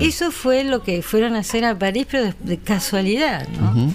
eso 0.00 0.32
fue 0.32 0.64
lo 0.64 0.82
que 0.82 1.02
fueron 1.02 1.36
a 1.36 1.38
hacer 1.38 1.64
a 1.64 1.78
París, 1.78 2.08
pero 2.10 2.32
de, 2.40 2.58
casualidad, 2.58 3.46
¿no? 3.48 3.94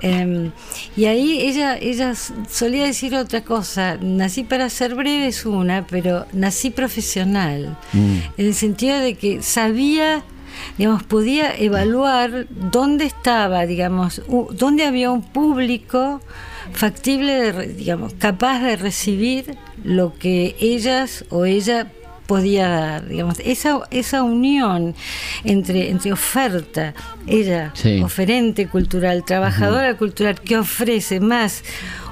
Em, 0.00 0.52
y 0.96 1.06
ahí 1.06 1.40
ella, 1.40 1.76
ella 1.78 2.14
solía 2.14 2.84
decir 2.84 3.14
otra 3.14 3.42
cosa, 3.42 3.98
nací 4.00 4.44
para 4.44 4.68
ser 4.68 4.94
breve 4.94 5.28
es 5.28 5.46
una, 5.46 5.86
pero 5.86 6.26
nací 6.32 6.70
profesional, 6.70 7.76
mm. 7.92 8.18
en 8.36 8.46
el 8.46 8.54
sentido 8.54 8.98
de 8.98 9.14
que 9.14 9.42
sabía 9.42 10.22
digamos, 10.78 11.02
podía 11.02 11.54
evaluar 11.56 12.46
dónde 12.50 13.04
estaba, 13.04 13.66
digamos, 13.66 14.22
dónde 14.52 14.84
había 14.84 15.10
un 15.10 15.22
público 15.22 16.20
factible, 16.72 17.52
de, 17.52 17.68
digamos, 17.68 18.14
capaz 18.14 18.60
de 18.60 18.76
recibir 18.76 19.56
lo 19.84 20.14
que 20.14 20.56
ellas 20.60 21.24
o 21.30 21.44
ella 21.44 21.92
podía 22.26 22.68
dar, 22.68 23.08
digamos, 23.08 23.38
esa, 23.44 23.80
esa 23.90 24.22
unión 24.22 24.94
entre, 25.44 25.90
entre 25.90 26.12
oferta, 26.12 26.94
ella, 27.26 27.72
oferente 28.02 28.68
cultural, 28.68 29.24
trabajadora 29.24 29.96
cultural, 29.96 30.40
que 30.40 30.58
ofrece 30.58 31.20
más 31.20 31.62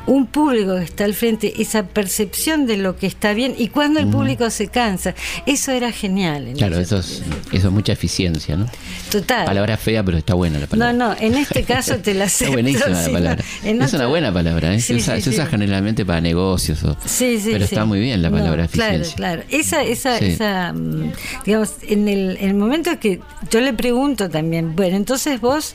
un 0.07 0.27
público 0.27 0.77
que 0.77 0.85
está 0.85 1.05
al 1.05 1.15
frente, 1.15 1.63
esa 1.63 1.87
percepción 1.87 2.67
de 2.67 2.77
lo 2.77 2.97
que 2.97 3.07
está 3.07 3.33
bien 3.33 3.55
y 3.57 3.69
cuando 3.69 4.01
el 4.01 4.07
público 4.07 4.51
se 4.51 4.69
cansa. 4.69 5.15
Eso 5.47 5.73
era 5.73 5.93
genial. 5.93 6.53
Claro, 6.57 6.79
eso 6.79 6.99
es, 6.99 7.23
eso 7.53 7.69
es 7.69 7.73
mucha 7.73 7.93
eficiencia, 7.93 8.57
¿no? 8.57 8.67
Total. 9.11 9.47
Palabra 9.47 9.77
fea, 9.77 10.03
pero 10.03 10.19
está 10.19 10.35
buena 10.35 10.59
la 10.59 10.67
palabra. 10.67 10.93
No, 10.93 11.09
no, 11.09 11.17
en 11.19 11.35
este 11.35 11.63
caso 11.63 11.99
te 11.99 12.15
la 12.15 12.25
acepto. 12.27 12.53
es 12.53 12.63
buenísima 12.63 12.89
la 12.89 13.11
palabra. 13.11 13.45
es 13.65 13.93
una 13.95 14.07
buena 14.07 14.33
palabra, 14.33 14.75
¿eh? 14.75 14.81
se, 14.81 14.95
usa, 14.95 15.47
generalmente 15.47 16.05
para 16.05 16.21
negocios, 16.21 16.83
o, 16.85 16.97
pero 17.19 17.65
está 17.65 17.85
muy 17.85 18.01
bien 18.01 18.21
la 18.23 18.31
palabra 18.31 18.65
eficiencia. 18.65 19.17
Claro, 19.17 19.43
claro. 19.43 19.59
Esa, 19.59 19.83
esa, 19.83 20.19
esa, 20.19 20.73
mm, 20.73 21.13
digamos, 21.47 21.75
en 21.83 22.09
el, 22.09 22.37
en 22.41 22.49
el 22.51 22.55
momento 22.55 22.99
que 23.01 23.21
yo 23.51 23.61
le 23.61 23.73
pregunto 23.73 24.29
también, 24.29 24.77
bueno, 24.77 24.97
entonces 24.97 25.41
vos 25.41 25.75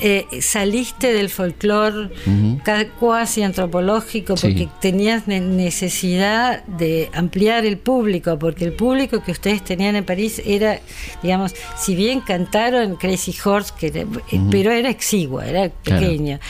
eh, 0.00 0.26
saliste 0.40 1.12
del 1.12 1.30
folclore 1.30 2.10
cuasi 2.98 3.42
antropológico 3.42 3.63
porque 4.36 4.68
tenías 4.80 5.26
necesidad 5.26 6.64
de 6.64 7.10
ampliar 7.12 7.64
el 7.64 7.78
público, 7.78 8.38
porque 8.38 8.64
el 8.64 8.72
público 8.72 9.22
que 9.22 9.32
ustedes 9.32 9.62
tenían 9.62 9.96
en 9.96 10.04
París 10.04 10.42
era, 10.44 10.80
digamos, 11.22 11.54
si 11.76 11.94
bien 11.94 12.20
cantaron 12.20 12.96
Crazy 12.96 13.34
Horse, 13.44 13.72
que 13.78 14.06
pero 14.50 14.72
era 14.72 14.90
exigua, 14.90 15.46
era 15.46 15.68
pequeña. 15.68 16.40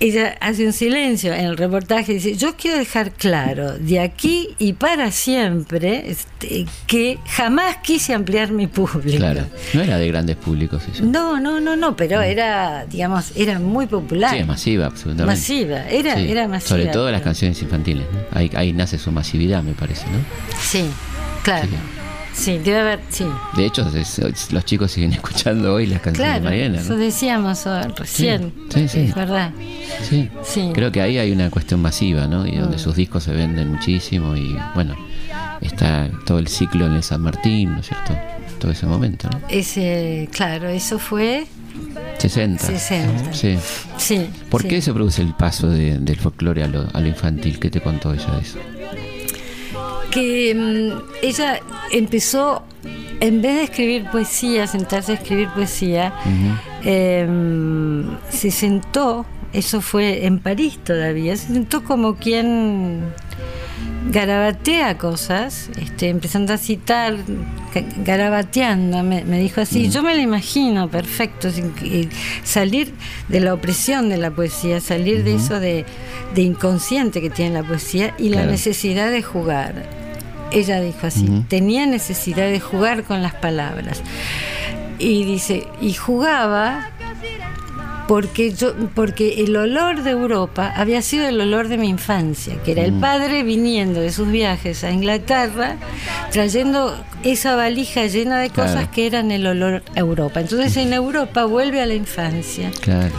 Ella 0.00 0.36
hace 0.40 0.66
un 0.66 0.72
silencio 0.72 1.34
en 1.34 1.46
el 1.46 1.56
reportaje 1.56 2.12
y 2.12 2.14
dice, 2.16 2.36
yo 2.36 2.56
quiero 2.56 2.78
dejar 2.78 3.10
claro 3.12 3.76
de 3.78 4.00
aquí 4.00 4.54
y 4.58 4.74
para 4.74 5.10
siempre 5.10 6.10
este, 6.10 6.66
que 6.86 7.18
jamás 7.26 7.78
quise 7.78 8.14
ampliar 8.14 8.52
mi 8.52 8.66
público. 8.66 9.18
Claro, 9.18 9.42
no 9.74 9.82
era 9.82 9.98
de 9.98 10.06
grandes 10.08 10.36
públicos 10.36 10.82
eso. 10.92 11.04
No, 11.04 11.40
no, 11.40 11.60
no, 11.60 11.76
no, 11.76 11.96
pero 11.96 12.20
era, 12.20 12.86
digamos, 12.86 13.32
era 13.34 13.58
muy 13.58 13.86
popular. 13.86 14.30
Sí, 14.30 14.38
es 14.38 14.46
masiva, 14.46 14.86
absolutamente. 14.86 15.40
Masiva, 15.40 15.88
era, 15.88 16.14
Sí, 16.16 16.30
era 16.30 16.48
masiva. 16.48 16.68
Sobre 16.68 16.86
todo 16.86 17.10
las 17.10 17.22
canciones 17.22 17.60
infantiles, 17.60 18.06
¿no? 18.12 18.38
Ahí, 18.38 18.50
ahí 18.54 18.72
nace 18.72 18.98
su 18.98 19.10
masividad, 19.10 19.62
me 19.62 19.72
parece, 19.72 20.06
¿no? 20.06 20.18
Sí, 20.60 20.84
claro. 21.42 21.66
Sí. 21.68 21.97
Sí, 22.38 22.58
debe 22.58 22.78
haber, 22.80 23.00
sí. 23.10 23.26
De 23.56 23.66
hecho, 23.66 23.86
es- 23.94 24.18
es- 24.20 24.52
los 24.52 24.64
chicos 24.64 24.92
siguen 24.92 25.12
escuchando 25.18 25.74
hoy 25.74 25.86
las 25.86 26.00
canciones 26.00 26.30
Claro, 26.38 26.44
de 26.44 26.50
Mariana, 26.50 26.78
eso 26.80 26.92
¿no? 26.94 26.98
decíamos 27.00 27.66
oh, 27.66 27.80
recién. 27.96 28.52
Sí, 28.72 28.80
sí, 28.82 28.88
sí. 28.88 29.00
Es 29.08 29.14
verdad. 29.14 29.50
Sí. 30.08 30.28
Sí. 30.44 30.70
Creo 30.72 30.92
que 30.92 31.00
ahí 31.02 31.18
hay 31.18 31.32
una 31.32 31.50
cuestión 31.50 31.82
masiva, 31.82 32.26
¿no? 32.26 32.46
Y 32.46 32.56
donde 32.56 32.76
Mm. 32.76 32.80
sus 32.80 32.94
discos 32.94 33.24
se 33.24 33.32
venden 33.32 33.72
muchísimo 33.72 34.36
y, 34.36 34.56
bueno, 34.74 34.94
está 35.60 36.08
todo 36.24 36.38
el 36.38 36.46
ciclo 36.48 36.86
en 36.86 36.92
el 36.92 37.02
San 37.02 37.20
Martín, 37.22 37.72
¿no 37.72 37.80
es 37.80 37.86
cierto? 37.86 38.16
Todo 38.60 38.70
ese 38.72 38.86
momento, 38.86 39.28
¿no? 39.30 39.40
Ese, 39.48 40.28
claro, 40.32 40.68
eso 40.68 40.98
fue 40.98 41.46
60. 42.18 42.64
60. 42.66 43.32
Sí. 43.32 43.56
Sí. 43.96 44.26
¿Por 44.50 44.62
sí. 44.62 44.68
qué 44.68 44.80
se 44.82 44.92
produce 44.92 45.22
el 45.22 45.34
paso 45.34 45.68
de- 45.68 45.98
del 45.98 46.16
folclore 46.16 46.62
a 46.64 46.68
lo, 46.68 46.86
a 46.92 47.00
lo 47.00 47.06
infantil? 47.08 47.58
¿Qué 47.58 47.70
te 47.70 47.80
contó 47.80 48.12
ella 48.14 48.30
de 48.32 48.40
eso? 48.42 48.58
Que 50.10 50.54
mm, 50.54 51.22
ella 51.22 51.60
empezó, 51.90 52.62
en 53.20 53.42
vez 53.42 53.56
de 53.56 53.62
escribir 53.64 54.10
poesía, 54.10 54.66
sentarse 54.66 55.12
a 55.12 55.14
escribir 55.16 55.48
poesía, 55.48 56.12
eh, 56.84 57.26
se 58.30 58.50
sentó, 58.50 59.26
eso 59.52 59.80
fue 59.80 60.26
en 60.26 60.38
París 60.38 60.78
todavía, 60.84 61.36
se 61.36 61.52
sentó 61.52 61.84
como 61.84 62.16
quien 62.16 63.12
garabatea 64.10 64.96
cosas, 64.98 65.68
este, 65.80 66.08
empezando 66.08 66.52
a 66.52 66.58
citar, 66.58 67.16
ga- 67.74 68.04
garabateando, 68.04 69.02
me, 69.02 69.24
me 69.24 69.38
dijo 69.38 69.60
así, 69.60 69.90
yo 69.90 70.02
me 70.02 70.14
lo 70.14 70.20
imagino 70.22 70.88
perfecto, 70.88 71.50
sin 71.50 71.72
que- 71.72 72.08
salir 72.42 72.92
de 73.28 73.40
la 73.40 73.54
opresión 73.54 74.08
de 74.08 74.16
la 74.16 74.30
poesía, 74.30 74.80
salir 74.80 75.24
de 75.24 75.34
eso 75.34 75.60
de, 75.60 75.84
de 76.34 76.42
inconsciente 76.42 77.20
que 77.20 77.30
tiene 77.30 77.54
la 77.54 77.62
poesía 77.62 78.14
y 78.18 78.30
la 78.30 78.44
necesidad 78.46 79.10
de 79.10 79.22
jugar. 79.22 79.84
Ella 80.50 80.80
dijo 80.80 81.06
así, 81.06 81.44
tenía 81.48 81.84
necesidad 81.86 82.48
de 82.48 82.58
jugar 82.60 83.04
con 83.04 83.22
las 83.22 83.34
palabras. 83.34 84.00
Y 84.98 85.24
dice, 85.24 85.66
y 85.80 85.92
jugaba 85.92 86.90
porque 88.08 88.52
yo 88.54 88.74
porque 88.94 89.42
el 89.44 89.54
olor 89.56 90.02
de 90.02 90.10
Europa 90.10 90.72
había 90.74 91.02
sido 91.02 91.28
el 91.28 91.40
olor 91.40 91.68
de 91.68 91.76
mi 91.78 91.88
infancia, 91.88 92.56
que 92.64 92.72
era 92.72 92.82
el 92.82 92.94
padre 92.94 93.42
viniendo 93.44 94.00
de 94.00 94.10
sus 94.10 94.28
viajes 94.28 94.82
a 94.82 94.90
Inglaterra, 94.90 95.76
trayendo 96.32 96.96
esa 97.22 97.54
valija 97.56 98.06
llena 98.06 98.38
de 98.38 98.48
cosas 98.50 98.72
Claro. 98.72 98.90
que 98.92 99.06
eran 99.06 99.30
el 99.30 99.46
olor 99.46 99.82
a 99.94 99.98
Europa. 99.98 100.40
Entonces 100.40 100.76
en 100.78 100.92
Europa 100.92 101.44
vuelve 101.44 101.80
a 101.82 101.86
la 101.86 101.94
infancia. 101.94 102.70
Claro. 102.80 103.14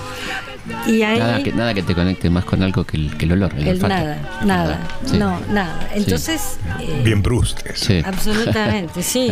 Y 0.87 1.01
ahí 1.01 1.17
Nada 1.17 1.41
que, 1.43 1.51
nada 1.51 1.73
que 1.73 1.81
te 1.81 1.95
conecte 1.95 2.29
más 2.29 2.45
con 2.45 2.61
algo 2.61 2.83
que 2.83 2.97
el, 2.97 3.17
que 3.17 3.25
el 3.25 3.31
olor. 3.31 3.53
El, 3.57 3.63
el 3.63 3.69
olfato. 3.75 3.87
nada, 3.93 4.39
nada, 4.45 4.87
Sí. 5.05 5.17
no, 5.17 5.39
nada. 5.51 5.89
Entonces 5.95 6.57
eh, 6.79 7.01
Bien 7.03 7.23
eso. 7.23 7.55
Sí. 7.73 8.01
absolutamente, 8.05 9.01
sí. 9.03 9.29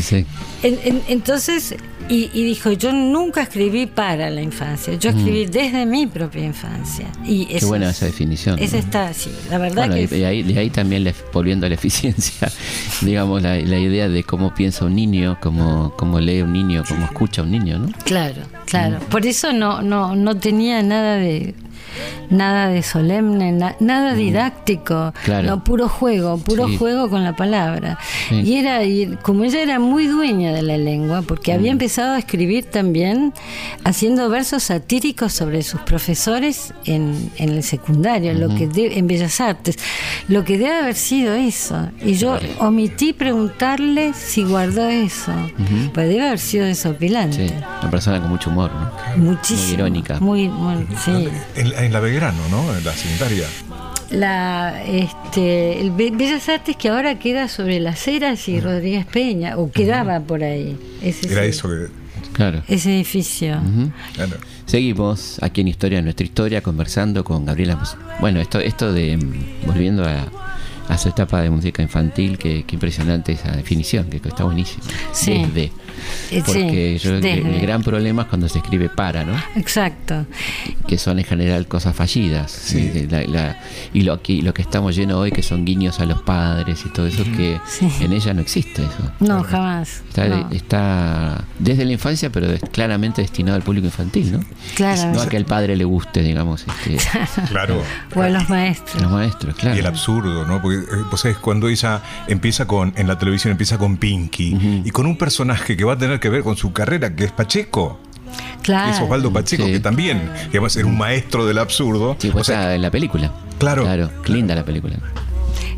Sí. 0.00 0.26
En- 0.62 0.78
en- 0.84 1.02
entonces, 1.08 1.76
y, 2.08 2.30
y 2.34 2.44
dijo, 2.44 2.72
yo 2.72 2.92
nunca 2.92 3.42
escribí 3.42 3.86
para 3.86 4.28
la 4.30 4.42
infancia, 4.42 4.94
yo 4.94 5.10
escribí 5.10 5.46
desde 5.46 5.86
mi 5.86 6.06
propia 6.06 6.44
infancia. 6.44 7.06
Y 7.24 7.44
Mm. 7.44 7.48
Qué 7.48 7.56
eso 7.56 7.68
buena 7.68 7.90
es- 7.90 7.96
esa 7.96 8.06
definición. 8.06 8.58
Esa 8.58 8.76
¿no? 8.76 8.82
está 8.82 9.06
así, 9.08 9.30
la 9.50 9.58
verdad 9.58 9.86
Bueno, 9.88 9.94
que 9.94 10.02
y 10.02 10.06
de 10.06 10.26
ahí, 10.26 10.42
de 10.42 10.58
ahí 10.58 10.70
también, 10.70 11.04
la- 11.04 11.14
volviendo 11.32 11.66
a 11.66 11.68
la 11.68 11.74
eficiencia, 11.82 12.50
digamos, 13.00 13.42
la, 13.42 13.56
la 13.56 13.78
idea 13.78 14.08
de 14.08 14.22
cómo 14.24 14.54
piensa 14.54 14.84
un 14.84 14.94
niño, 14.96 15.38
cómo, 15.40 15.94
cómo 15.96 16.20
lee 16.20 16.42
un 16.42 16.52
niño, 16.52 16.82
cómo 16.88 17.04
escucha 17.04 17.42
un 17.42 17.50
niño, 17.50 17.78
¿no? 17.78 17.88
Claro, 18.04 18.42
claro. 18.66 18.98
Por 19.10 19.26
eso 19.26 19.52
no, 19.52 19.82
no, 19.82 20.14
no 20.16 20.36
tenía 20.36 20.82
nada 20.82 21.16
de 21.16 21.54
nada 22.30 22.68
de 22.68 22.82
solemne, 22.82 23.52
na- 23.52 23.76
nada 23.80 24.14
didáctico, 24.14 25.12
Claro. 25.24 25.46
no 25.48 25.64
puro 25.64 25.88
juego, 25.88 26.38
puro 26.38 26.68
Sí. 26.68 26.76
juego 26.76 27.08
con 27.10 27.24
la 27.24 27.34
palabra. 27.36 27.98
Sí. 28.28 28.36
Y 28.40 28.56
era 28.56 28.84
y 28.84 29.16
como 29.22 29.44
ella 29.44 29.62
era 29.62 29.78
muy 29.78 30.06
dueña 30.06 30.52
de 30.52 30.62
la 30.62 30.76
lengua, 30.78 31.22
porque 31.22 31.52
había 31.52 31.70
empezado 31.72 32.12
a 32.14 32.18
escribir 32.18 32.64
también 32.66 33.32
haciendo 33.84 34.28
versos 34.28 34.64
satíricos 34.64 35.32
sobre 35.32 35.62
sus 35.62 35.80
profesores 35.82 36.72
en, 36.84 37.30
en 37.36 37.50
el 37.50 37.62
secundario, 37.62 38.32
lo 38.34 38.48
que 38.54 38.66
de- 38.66 38.98
en 38.98 39.06
Bellas 39.06 39.40
Artes, 39.40 39.76
lo 40.28 40.44
que 40.44 40.58
debe 40.58 40.74
haber 40.78 40.94
sido 40.94 41.34
eso. 41.34 41.88
Y 42.04 42.14
yo 42.14 42.38
omití 42.58 43.12
preguntarle 43.12 44.12
si 44.14 44.44
guardó 44.44 44.88
eso, 44.88 45.32
pues 45.92 46.08
debe 46.08 46.26
haber 46.26 46.38
sido 46.38 46.64
desopilante. 46.66 47.48
Sí, 47.48 47.54
una 47.80 47.90
persona 47.90 48.20
con 48.20 48.30
mucho 48.30 48.50
humor, 48.50 48.70
¿no? 48.74 49.22
Muchísimo. 49.32 49.62
Muy 49.62 49.74
irónica. 49.74 50.20
Muy, 50.20 50.48
muy- 50.48 50.86
sí. 51.04 51.28
En 51.82 51.92
la 51.92 52.00
Belgrano, 52.00 52.48
¿no? 52.50 52.76
En 52.76 52.84
la 52.84 52.92
secundaria. 52.92 53.46
La, 54.10 54.82
este, 54.84 55.80
el 55.80 55.90
Be- 55.90 56.10
Bellas 56.10 56.48
Artes 56.48 56.76
que 56.76 56.88
ahora 56.90 57.18
queda 57.18 57.48
sobre 57.48 57.80
las 57.80 58.06
Heras 58.06 58.46
y 58.48 58.60
Rodríguez 58.60 59.06
Peña, 59.06 59.56
o 59.56 59.70
quedaba 59.70 60.20
por 60.20 60.42
ahí. 60.44 60.76
Ese, 61.02 61.32
Era 61.32 61.42
sí, 61.44 61.48
eso 61.48 61.68
que. 61.68 61.86
Claro. 62.34 62.62
ese 62.68 62.94
edificio. 62.94 63.60
Claro. 64.14 64.36
Seguimos 64.66 65.38
aquí 65.42 65.60
en 65.62 65.68
Historia 65.68 65.98
de 65.98 66.02
Nuestra 66.02 66.24
Historia 66.24 66.62
conversando 66.62 67.24
con 67.24 67.44
Gabriela. 67.44 67.82
Bueno, 68.20 68.40
esto, 68.40 68.58
esto 68.60 68.92
de. 68.92 69.16
mm, 69.16 69.66
Volviendo 69.66 70.04
a, 70.04 70.26
a 70.88 70.98
su 70.98 71.08
etapa 71.08 71.40
de 71.42 71.50
música 71.50 71.82
infantil, 71.82 72.36
que, 72.38 72.64
que 72.64 72.76
impresionante 72.76 73.32
esa 73.32 73.52
definición, 73.52 74.10
que 74.10 74.16
está 74.16 74.44
buenísima. 74.44 74.84
Sí. 75.12 75.44
Desde. 75.46 75.72
Eh, 76.30 76.42
Porque 76.44 76.98
sí, 76.98 77.04
yo 77.04 77.10
creo 77.10 77.20
que 77.22 77.36
desde. 77.36 77.54
el 77.56 77.60
gran 77.60 77.82
problema 77.82 78.22
es 78.22 78.28
cuando 78.28 78.48
se 78.48 78.58
escribe 78.58 78.88
para, 78.88 79.24
¿no? 79.24 79.34
Exacto. 79.56 80.26
que 80.86 80.98
son 80.98 81.18
en 81.18 81.24
general 81.24 81.66
cosas 81.66 81.94
fallidas 81.96 82.74
eh, 82.74 83.06
la- 83.10 83.22
la- 83.22 83.60
y 83.94 84.02
lo 84.02 84.20
que 84.22 84.42
lo 84.42 84.52
que 84.52 84.62
estamos 84.62 84.94
llenos 84.94 85.16
hoy 85.18 85.30
que 85.32 85.42
son 85.42 85.64
guiños 85.64 86.00
a 86.00 86.04
los 86.06 86.22
padres 86.22 86.82
y 86.84 86.88
todo 86.90 87.06
eso 87.06 87.24
que 87.36 87.58
Sí. 87.66 87.88
en 88.00 88.12
ella 88.12 88.34
no 88.34 88.40
existe 88.42 88.82
eso 88.82 89.12
No, 89.20 89.42
jamás. 89.42 90.02
está, 90.08 90.28
no. 90.28 90.48
está 90.50 91.44
desde 91.58 91.84
la 91.84 91.92
infancia 91.92 92.30
pero 92.30 92.50
es 92.50 92.60
claramente 92.72 93.22
destinado 93.22 93.56
al 93.56 93.62
público 93.62 93.86
infantil 93.86 94.32
no 94.32 94.40
Claramente. 94.74 95.16
no 95.16 95.22
a 95.22 95.28
que 95.28 95.36
al 95.36 95.44
padre 95.46 95.76
le 95.76 95.84
guste 95.84 96.22
digamos 96.22 96.64
este, 96.66 96.96
Claro. 97.48 97.82
O 98.14 98.20
a 98.22 98.28
los 98.28 98.48
maestros. 98.50 99.02
los 99.02 99.10
maestros 99.10 99.54
claro 99.56 99.76
Y 99.76 99.80
el 99.80 99.86
absurdo, 99.86 100.44
¿no? 100.46 100.60
Porque 100.60 100.78
eh, 100.78 101.04
vos 101.10 101.20
sabés, 101.20 101.38
cuando 101.38 101.68
ella 101.68 102.00
empieza 102.28 102.66
con, 102.66 102.92
en 102.96 103.06
la 103.06 103.18
televisión 103.18 103.50
empieza 103.52 103.78
con 103.78 103.96
Pinky 103.96 104.82
y 104.84 104.90
con 104.90 105.06
un 105.06 105.16
personaje 105.16 105.76
que 105.76 105.84
va 105.84 105.91
a 105.92 105.98
tener 105.98 106.20
que 106.20 106.28
ver 106.28 106.42
con 106.42 106.56
su 106.56 106.72
carrera, 106.72 107.14
que 107.14 107.24
es 107.24 107.32
Pacheco, 107.32 107.98
que 108.58 108.62
Claro. 108.62 108.92
es 108.94 109.00
Osvaldo 109.00 109.32
Pacheco, 109.32 109.64
Sí. 109.66 109.72
que 109.72 109.80
también, 109.80 110.30
que 110.50 110.58
va 110.58 110.66
a 110.66 110.70
ser 110.70 110.84
un 110.86 110.96
maestro 110.98 111.46
del 111.46 111.58
absurdo. 111.58 112.16
sí, 112.18 112.30
pues 112.30 112.42
O 112.48 112.52
sea, 112.52 112.74
en 112.74 112.82
la 112.82 112.90
película 112.90 113.32
Claro. 113.58 113.82
claro 113.84 114.10
linda 114.26 114.54
la 114.54 114.64
película 114.64 114.96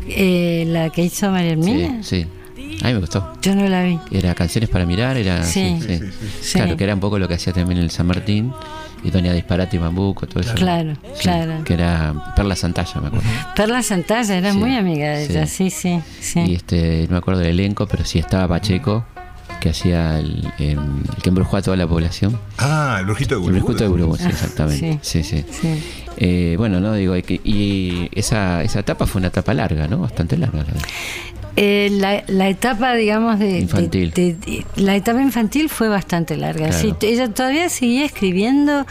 Eh, 0.07 0.65
la 0.67 0.89
que 0.91 1.03
hizo 1.03 1.31
María 1.31 1.51
Hermina. 1.51 2.03
sí 2.03 2.21
sí 2.23 2.27
a 2.83 2.87
mí 2.87 2.93
me 2.93 2.99
gustó 2.99 3.33
Yo 3.41 3.55
no 3.55 3.67
la 3.67 3.83
vi. 3.83 3.99
era 4.11 4.35
canciones 4.35 4.69
para 4.69 4.85
mirar 4.85 5.17
era 5.17 5.43
Sí. 5.43 5.77
sí, 5.81 5.97
sí. 5.97 6.05
Sí. 6.41 6.53
claro 6.59 6.77
que 6.77 6.83
era 6.83 6.93
un 6.93 6.99
poco 6.99 7.17
lo 7.19 7.27
que 7.27 7.33
hacía 7.35 7.53
también 7.53 7.79
el 7.79 7.89
San 7.89 8.05
Martín 8.07 8.51
y 9.03 9.09
Doña 9.11 9.33
Disparate 9.33 9.75
y 9.77 9.79
Bambuco 9.79 10.27
todo 10.27 10.41
eso 10.41 10.53
Claro, 10.55 10.93
Sí, 11.15 11.21
claro. 11.23 11.63
que 11.63 11.73
era 11.73 12.33
Perla 12.35 12.55
Santalla 12.55 13.01
me 13.01 13.07
acuerdo 13.07 13.27
Perla 13.55 13.81
Santalla 13.83 14.35
era 14.35 14.51
Sí, 14.51 14.57
muy 14.57 14.75
amiga 14.75 15.09
de 15.09 15.25
sí. 15.25 15.31
ella, 15.33 15.47
sí, 15.47 15.69
sí, 15.69 15.99
sí. 16.19 16.39
y 16.41 16.55
este 16.55 17.03
no 17.07 17.13
me 17.13 17.17
acuerdo 17.17 17.39
del 17.41 17.49
elenco 17.51 17.87
pero 17.87 18.03
sí 18.05 18.19
estaba 18.19 18.47
Pacheco 18.47 19.05
que 19.65 19.71
hacía 19.71 20.19
el, 20.19 20.47
el- 20.59 20.77
el 20.77 21.21
que 21.23 21.29
embrujó 21.29 21.57
a 21.57 21.61
toda 21.63 21.75
la 21.75 21.87
población. 21.87 22.39
Ah, 22.59 22.97
el 22.99 23.05
brujito 23.07 23.33
de 23.33 23.41
el 23.41 23.51
Burgos. 23.51 23.63
brujito 23.63 23.83
de 23.83 23.89
Burgos. 23.89 24.17
Sí, 24.19 24.25
Ah, 24.27 24.29
exactamente. 24.29 24.99
Sí 25.01 25.23
sí, 25.23 25.43
Sí. 25.51 25.83
Eh, 26.17 26.53
bueno 26.57 26.79
no 26.79 26.93
digo 26.93 27.15
y, 27.17 27.23
que- 27.23 27.41
y 27.43 28.07
esa 28.13 28.61
esa 28.63 28.79
etapa 28.81 29.05
fue 29.07 29.19
una 29.19 29.29
etapa 29.29 29.53
larga 29.55 29.87
no 29.87 29.97
bastante 29.97 30.37
larga 30.37 30.59
la- 30.59 31.44
Eh, 31.57 31.89
la, 31.91 32.23
la 32.27 32.49
etapa, 32.49 32.95
digamos, 32.95 33.39
de, 33.39 33.59
Infantil. 33.59 34.11
de- 34.11 34.33
de- 34.33 34.65
la 34.75 34.95
etapa 34.95 35.21
infantil 35.21 35.69
fue 35.69 35.87
bastante 35.87 36.35
larga. 36.35 36.67
Claro. 36.69 36.81
Sí, 36.99 37.07
ella 37.07 37.29
todavía 37.29 37.69
seguía 37.69 38.03
escribiendo, 38.05 38.85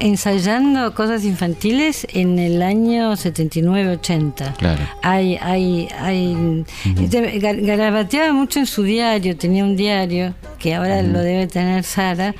ensayando 0.00 0.94
cosas 0.94 1.24
infantiles 1.24 2.06
en 2.12 2.40
el 2.40 2.62
año 2.62 3.12
79-80. 3.16 4.56
Claro. 4.56 4.80
Hay, 5.02 5.36
hay, 5.40 5.88
hay, 6.00 6.64
este, 7.00 7.40
gar- 7.40 7.64
garabateaba 7.64 8.32
mucho 8.32 8.58
en 8.58 8.66
su 8.66 8.82
diario, 8.82 9.36
tenía 9.36 9.62
un 9.64 9.76
diario 9.76 10.34
que 10.58 10.74
ahora 10.74 11.02
lo 11.02 11.20
debe 11.20 11.46
tener 11.46 11.84
Sara, 11.84 12.34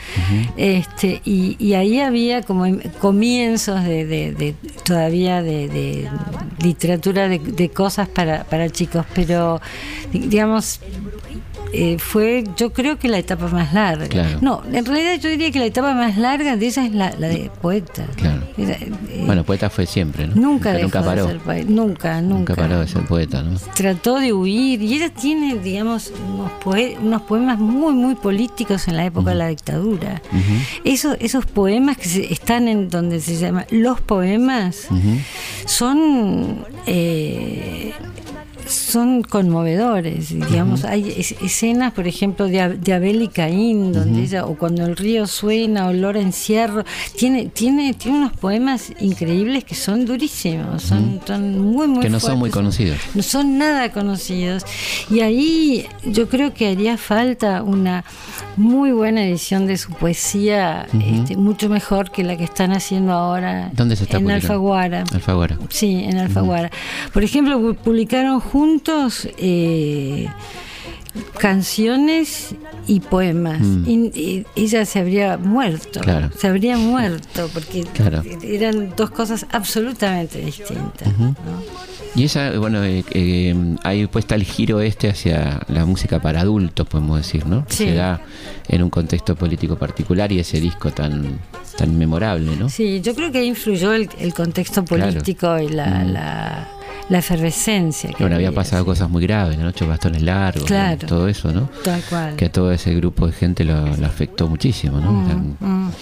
este, 0.56 1.20
y, 1.24 1.56
y 1.60 1.74
ahí 1.74 2.00
había 2.00 2.42
como 2.42 2.66
em- 2.66 2.80
comienzos 3.00 3.84
de, 3.84 4.54
todavía 4.84 5.40
de, 5.42 6.08
literatura 6.62 7.28
de, 7.28 7.68
cosas 7.70 8.08
para, 8.08 8.42
para 8.44 8.68
chicos, 8.70 9.04
pero 9.14 9.60
digamos 10.12 10.80
eh, 11.72 11.98
fue 11.98 12.44
yo 12.56 12.72
creo 12.72 12.98
que 12.98 13.08
la 13.08 13.18
etapa 13.18 13.46
más 13.48 13.74
larga. 13.74 14.06
Claro. 14.08 14.38
No, 14.40 14.62
en 14.72 14.84
realidad 14.86 15.20
yo 15.20 15.28
diría 15.28 15.50
que 15.50 15.58
la 15.58 15.66
etapa 15.66 15.92
más 15.92 16.16
larga 16.16 16.56
de 16.56 16.66
ella 16.66 16.86
es 16.86 16.92
la, 16.94 17.10
la 17.18 17.28
de 17.28 17.50
poeta. 17.60 18.06
claro 18.16 18.42
Eh, 18.56 18.90
bueno, 19.26 19.44
poeta 19.44 19.68
fue 19.68 19.84
siempre, 19.84 20.26
¿no? 20.26 20.34
Nunca, 20.34 20.78
nunca 20.78 21.02
paró. 21.02 21.26
De 21.26 21.38
ser 21.38 21.68
nunca, 21.68 22.20
nunca. 22.22 22.38
Nunca 22.38 22.54
paró 22.54 22.80
de 22.80 22.88
ser 22.88 23.02
poeta, 23.04 23.42
¿no? 23.42 23.58
Trató 23.74 24.18
de 24.18 24.32
huir 24.32 24.80
y 24.80 24.94
ella 24.94 25.10
tiene, 25.10 25.58
digamos, 25.58 26.12
unos, 26.26 27.22
poemas 27.22 27.58
muy, 27.58 27.92
muy 27.92 28.14
políticos 28.14 28.88
en 28.88 28.96
la 28.96 29.04
época 29.04 29.30
de 29.30 29.36
la 29.36 29.48
dictadura. 29.48 30.22
esos, 30.84 31.16
esos 31.20 31.44
poemas 31.44 31.98
que 31.98 32.32
están 32.32 32.68
en 32.68 32.88
donde 32.88 33.20
se 33.20 33.36
llama 33.36 33.66
Los 33.70 34.00
Poemas 34.00 34.88
son... 35.66 36.64
Eh, 36.86 37.92
son 38.68 39.22
conmovedores, 39.22 40.28
digamos, 40.28 40.84
hay 40.84 41.10
escenas, 41.40 41.92
por 41.92 42.06
ejemplo, 42.06 42.46
de, 42.46 42.76
de 42.76 42.92
Abel 42.92 43.22
y 43.22 43.28
Caín, 43.28 43.92
donde 43.92 44.22
ella, 44.22 44.46
o 44.46 44.56
cuando 44.56 44.84
el 44.84 44.96
río 44.96 45.26
suena, 45.26 45.88
olor 45.88 46.16
a 46.16 46.20
encierro, 46.20 46.84
tiene, 47.16 47.46
tiene, 47.46 47.94
tiene 47.94 48.18
unos 48.18 48.32
poemas 48.34 48.92
increíbles 49.00 49.64
que 49.64 49.74
son 49.74 50.04
durísimos, 50.04 50.82
son, 50.82 51.20
muy, 51.60 51.88
muy 51.88 52.02
Que 52.02 52.10
no 52.10 52.20
son 52.20 52.38
muy 52.38 52.50
conocidos. 52.50 52.98
No 53.14 53.22
son 53.22 53.58
nada 53.58 53.90
conocidos. 53.92 54.64
Y 55.10 55.20
ahí 55.20 55.86
yo 56.04 56.28
creo 56.28 56.52
que 56.52 56.68
haría 56.68 56.98
falta 56.98 57.62
una 57.62 58.04
muy 58.56 58.92
buena 58.92 59.24
edición 59.24 59.66
de 59.66 59.78
su 59.78 59.92
poesía, 59.92 60.86
este, 60.92 61.36
mucho 61.36 61.68
mejor 61.68 62.10
que 62.10 62.24
la 62.24 62.36
que 62.36 62.44
están 62.44 62.72
haciendo 62.72 63.12
ahora 63.12 63.70
¿Dónde 63.72 63.96
se 63.96 64.04
está 64.04 64.18
en 64.18 64.30
Alfaguara. 64.30 65.04
Alfaguara. 65.12 65.58
Sí, 65.68 66.04
en 66.04 66.18
Alfaguara. 66.18 66.70
Por 67.12 67.24
ejemplo, 67.24 67.74
publicaron 67.74 68.40
juntos 68.40 68.57
eh, 69.38 70.28
canciones 71.38 72.54
y 72.86 73.00
poemas. 73.00 73.60
Mm. 73.60 73.84
Y, 73.88 74.46
ella 74.56 74.84
se 74.84 74.98
habría 74.98 75.36
muerto. 75.36 76.00
Se 76.38 76.48
habría 76.48 76.76
muerto 76.76 77.48
porque 77.52 77.84
eran 78.42 78.94
dos 78.96 79.10
cosas 79.10 79.46
absolutamente 79.52 80.38
distintas. 80.40 81.08
Y 82.14 82.24
esa, 82.24 82.58
bueno, 82.58 82.84
eh, 82.84 83.04
eh, 83.12 83.76
ahí 83.84 84.06
puesta 84.06 84.34
el 84.34 84.44
giro 84.44 84.80
este 84.80 85.08
hacia 85.08 85.60
la 85.68 85.84
música 85.84 86.20
para 86.20 86.40
adultos, 86.40 86.86
podemos 86.86 87.18
decir, 87.18 87.46
¿no? 87.46 87.64
Se 87.68 87.94
da 87.94 88.20
en 88.68 88.82
un 88.82 88.90
contexto 88.90 89.36
político 89.36 89.76
particular 89.76 90.30
y 90.32 90.40
ese 90.40 90.60
disco 90.60 90.90
tan 90.90 91.38
tan 91.76 91.96
memorable, 91.96 92.56
¿no? 92.56 92.68
Sí, 92.68 93.00
yo 93.00 93.14
creo 93.14 93.30
que 93.30 93.44
influyó 93.44 93.92
el, 93.92 94.08
contexto 94.34 94.84
político 94.84 95.58
y 95.58 95.68
la 95.68 96.66
mm 96.74 96.78
la 97.08 97.18
efervescencia. 97.18 98.10
Que 98.10 98.22
bueno, 98.22 98.36
había 98.36 98.52
pasado 98.52 98.84
cosas 98.84 99.08
muy 99.08 99.22
graves, 99.22 99.58
¿no? 99.58 99.68
Ocho 99.68 99.86
bastones 99.86 100.22
largos, 100.22 100.70
todo 101.06 101.28
eso, 101.28 101.52
¿no? 101.52 101.70
Tal 101.82 102.02
cual. 102.02 102.36
Que 102.36 102.46
a 102.46 102.52
todo 102.52 102.72
ese 102.72 102.94
grupo 102.94 103.26
de 103.26 103.32
gente 103.32 103.64
lo, 103.64 103.76
afectó 104.04 104.48
muchísimo, 104.48 105.00
¿no? 105.00 105.12
Mm, 105.12 105.56
mm. 105.60 105.92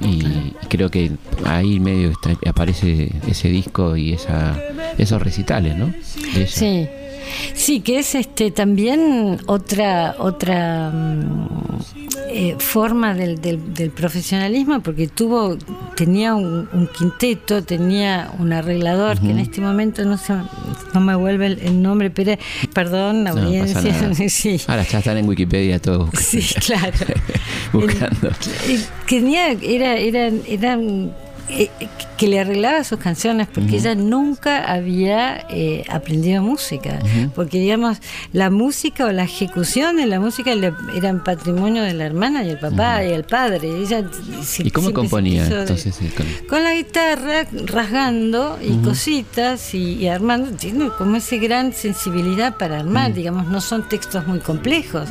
Y 0.00 0.52
creo 0.68 0.90
que 0.90 1.12
ahí 1.44 1.80
medio 1.80 2.12
aparece 2.46 3.10
ese 3.26 3.48
disco 3.48 3.96
y 3.96 4.12
esa, 4.12 4.58
esos 4.98 5.22
recitales, 5.22 5.76
¿no? 5.76 5.92
Sí. 6.46 6.88
Sí, 7.54 7.80
que 7.80 7.98
es 7.98 8.14
este 8.14 8.50
también 8.50 9.38
otra 9.46 10.16
otra 10.18 10.90
mm, 10.90 11.46
eh, 12.28 12.56
forma 12.58 13.14
del, 13.14 13.40
del, 13.40 13.90
profesionalismo, 13.90 14.80
porque 14.80 15.08
tuvo 15.08 15.56
tenía 15.96 16.34
un, 16.34 16.88
quinteto, 16.96 17.62
tenía 17.62 18.30
un 18.38 18.52
arreglador 18.52 19.18
que 19.20 19.30
en 19.30 19.38
este 19.38 19.60
momento 19.60 20.04
no 20.04 20.18
se, 20.18 20.34
no 20.92 21.00
me 21.00 21.14
vuelve 21.14 21.46
el, 21.46 21.80
nombre, 21.80 22.10
pero 22.10 22.36
perdón, 22.74 23.24
la 23.24 23.30
audiencia. 23.30 23.80
Ahora 24.66 24.82
ya 24.82 24.98
están 24.98 25.16
en 25.16 25.28
Wikipedia 25.28 25.80
todos. 25.80 26.10
Sí, 26.18 26.42
claro. 26.66 26.92
buscando. 27.72 28.30
tenía 29.08 29.52
era 29.52 29.96
era 29.96 30.30
eran 30.46 31.14
eh, 31.48 31.70
que 32.16 32.28
le 32.28 32.40
arreglaba 32.40 32.82
sus 32.82 32.98
canciones 32.98 33.46
porque 33.46 33.76
ella 33.76 33.94
nunca 33.94 34.72
había 34.72 35.46
eh, 35.50 35.84
aprendido 35.88 36.42
música. 36.42 36.98
Porque 37.34 37.60
digamos 37.60 37.98
la 38.32 38.50
música 38.50 39.04
o 39.04 39.12
la 39.12 39.24
ejecución 39.24 39.96
de 39.96 40.06
la 40.06 40.18
música 40.18 40.52
eran 40.94 41.22
patrimonio 41.22 41.82
de 41.82 41.94
la 41.94 42.06
hermana 42.06 42.42
y 42.42 42.50
el 42.50 42.58
papá 42.58 43.04
y 43.04 43.12
el 43.12 43.24
padre. 43.24 43.68
Ella 43.68 44.02
y 44.58 44.70
cómo 44.70 44.92
componía 44.92 45.46
entonces 45.46 45.98
con... 46.48 46.64
la 46.64 46.74
guitarra 46.74 47.46
rasgando 47.66 48.58
y 48.62 48.76
cositas 48.78 49.74
y, 49.74 50.08
armando 50.08 50.50
tiene 50.52 50.88
como 50.96 51.16
esa 51.16 51.36
gran 51.36 51.72
sensibilidad 51.72 52.56
para 52.56 52.80
armar 52.80 53.12
digamos 53.12 53.46
no 53.46 53.60
son 53.60 53.88
textos 53.88 54.26
muy 54.26 54.38
complejos. 54.38 55.08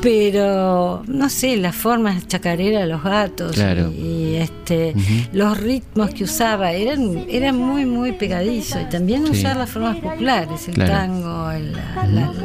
Pero 0.00 1.02
no 1.06 1.30
sé 1.30 1.56
las 1.56 1.74
formas 1.74 2.28
chacarera 2.28 2.80
de 2.80 2.86
los 2.86 3.02
gatos 3.02 3.56
y, 3.56 4.36
este 4.36 4.94
los 5.34 5.58
ritmos 5.58 6.10
que 6.10 6.24
usaba 6.24 6.72
eran 6.72 7.26
eran 7.28 7.56
muy 7.56 7.84
muy 7.84 8.12
pegadizos 8.12 8.82
y 8.82 8.84
también 8.86 9.24
usar 9.24 9.56
las 9.56 9.68
formas 9.68 9.96
populares 9.96 10.68
el 10.68 10.74
tango 10.74 11.50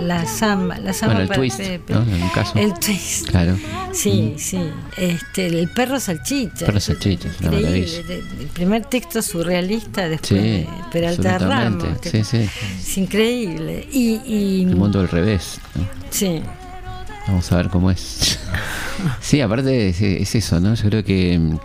la, 0.02 0.26
samba 0.26 0.80
la 0.80 0.92
samba 0.94 1.22
el 1.22 1.30
twist 1.30 1.60
el 1.60 2.74
twist. 2.80 3.30
Claro. 3.30 3.58
Sí 3.94 4.36
sí. 4.38 4.60
Este 4.98 5.48
el 5.48 5.70
perro 5.70 6.00
salchicha. 6.00 6.66
Perro 6.66 6.80
salchicha 6.80 7.30
el 7.40 8.48
primer 8.54 8.86
texto 8.86 9.22
surrealista 9.22 10.10
después 10.10 10.42
de 10.42 10.68
Peralta 10.92 11.38
Ramos 11.38 11.86
sí, 12.02 12.24
sí. 12.24 12.50
es 12.80 12.98
increíble. 12.98 13.88
Y, 13.92 14.64
el 14.64 14.76
mundo 14.76 15.00
al 15.00 15.10
revés 15.10 15.60
sí. 16.10 16.42
Vamos 17.28 17.52
a 17.52 17.58
ver 17.58 17.70
cómo 17.70 17.92
es. 17.92 18.40
sí, 19.22 19.40
aparte 19.42 19.90
es, 19.90 20.36
eso, 20.36 20.60
¿no? 20.60 20.74
Yo 20.74 20.90
creo 20.90 21.04
que 21.04 21.38
mm, 21.38 21.60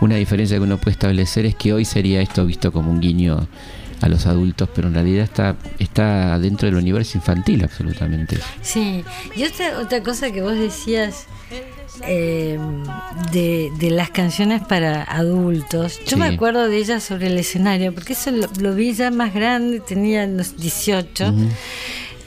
una 0.00 0.16
diferencia 0.16 0.56
que 0.56 0.62
uno 0.62 0.78
puede 0.78 0.92
establecer 0.92 1.46
es 1.46 1.54
que 1.54 1.72
hoy 1.72 1.84
sería 1.84 2.20
esto 2.20 2.46
visto 2.46 2.72
como 2.72 2.90
un 2.90 3.00
guiño 3.00 3.46
a 4.00 4.08
los 4.08 4.26
adultos, 4.26 4.68
pero 4.74 4.88
en 4.88 4.94
realidad 4.94 5.24
está, 5.24 5.56
está 5.78 6.38
dentro 6.38 6.66
del 6.66 6.76
universo 6.76 7.18
infantil 7.18 7.62
absolutamente. 7.64 8.38
Sí, 8.62 9.04
y 9.36 9.44
otra, 9.44 9.78
otra 9.78 10.02
cosa 10.02 10.30
que 10.30 10.40
vos 10.40 10.58
decías 10.58 11.26
em, 12.02 12.82
de, 13.32 13.90
las 13.90 14.10
canciones 14.10 14.62
para 14.62 15.02
adultos, 15.02 16.00
yo 16.06 16.16
me 16.16 16.26
acuerdo 16.26 16.66
de 16.66 16.78
ella 16.78 17.00
sobre 17.00 17.26
el 17.26 17.36
escenario, 17.36 17.94
porque 17.94 18.14
eso 18.14 18.30
lo, 18.30 18.74
vi 18.74 18.94
ya 18.94 19.10
más 19.10 19.34
grande, 19.34 19.80
tenía 19.80 20.26
los 20.26 20.56
18. 20.56 21.34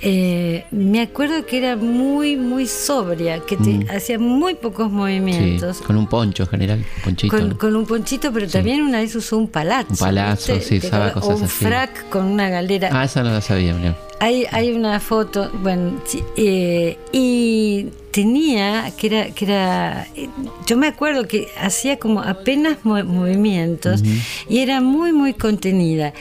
Eh, 0.06 0.66
me 0.72 1.02
acuerdo 1.02 1.46
que 1.46 1.58
era 1.60 1.78
muy, 1.78 2.36
muy 2.36 2.68
sobria, 2.68 3.40
que 3.40 3.56
te 3.56 3.70
mm. 3.70 3.86
hacía 3.90 4.20
muy 4.20 4.54
pocos 4.56 4.92
movimientos. 4.92 5.80
con 5.80 5.96
un 5.96 6.08
poncho 6.08 6.46
general, 6.46 6.84
ponchito. 7.06 7.58
Con, 7.58 7.74
un 7.74 7.86
ponchito, 7.86 8.34
pero 8.34 8.50
también 8.50 8.82
una 8.82 9.00
vez 9.00 9.16
usó 9.16 9.38
un 9.38 9.48
palazzo. 9.48 9.92
Un 9.92 9.98
palazzo, 9.98 10.60
sí, 10.60 10.82
cosas 10.82 11.16
o 11.24 11.30
un 11.30 11.48
frac 11.48 12.10
con 12.10 12.26
una 12.26 12.50
galera. 12.50 12.90
Ah, 12.92 13.06
esa 13.06 13.24
no 13.24 13.32
la 13.32 13.40
sabía, 13.40 13.74
mira. 13.76 13.98
Hay, 14.20 14.46
hay 14.52 14.74
una 14.74 15.00
foto, 15.00 15.50
bueno, 15.62 15.94
eh, 16.36 16.98
y 17.14 17.88
tenía, 18.12 18.92
que 18.98 19.08
era, 19.08 19.26
que 19.32 19.46
era, 19.46 20.08
eh, 20.18 20.28
yo 20.68 20.76
me 20.76 20.88
acuerdo 20.88 21.30
que 21.30 21.48
hacía 21.58 21.98
como 21.98 22.22
apenas 22.22 22.78
movimientos 22.84 24.04
y 24.50 24.60
era 24.60 24.82
muy, 24.82 25.14
muy 25.14 25.34
contenida. 25.34 26.14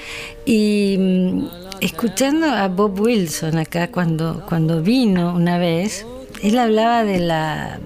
Y 0.46 0.96
mm, 0.98 1.71
escuchando 1.82 2.46
a 2.46 2.68
Bob 2.68 3.00
Wilson 3.00 3.58
acá 3.58 3.88
cuando, 3.88 4.44
cuando 4.48 4.82
vino 4.82 5.34
una 5.34 5.58
vez, 5.58 6.06
él 6.42 6.58
hablaba 6.58 7.04
de 7.04 7.18
la 7.18 7.80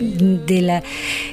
de 0.00 0.60
la, 0.60 0.82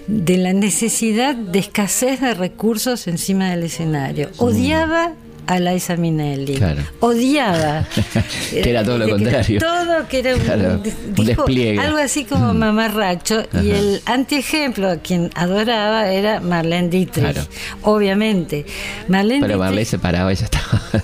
de 0.06 0.38
la 0.38 0.54
necesidad 0.54 1.36
de 1.36 1.58
escasez 1.58 2.22
de 2.22 2.36
recursos 2.36 3.08
encima 3.08 3.50
del 3.50 3.64
escenario. 3.64 4.30
Odiaba 4.38 5.14
a 5.48 5.60
Liza 5.60 5.96
Minnelli. 5.98 6.60
Odiaba. 7.00 7.86
que 8.52 8.70
era 8.70 8.84
todo 8.84 8.98
lo 8.98 9.10
contrario. 9.10 9.60
Todo 9.60 10.08
que 10.08 10.20
era 10.20 10.36
un, 10.36 10.84
despliegue. 11.26 11.80
Algo 11.80 11.98
así 11.98 12.26
como 12.26 12.54
mm. 12.54 12.58
mamarracho. 12.58 13.44
Y 13.62 13.72
el 13.72 14.02
antiejemplo 14.06 14.90
a 14.90 14.98
quien 14.98 15.30
adoraba 15.36 16.12
era 16.12 16.40
Marlene 16.40 16.90
Dietrich. 16.90 17.38
Obviamente. 17.84 18.66
Marlene 19.08 19.46
Pero 19.46 19.60
Marlene 19.60 19.86
se 19.86 20.00
paraba 20.00 20.32
y 20.32 20.36
ya 20.36 20.46
estaba. 20.46 20.82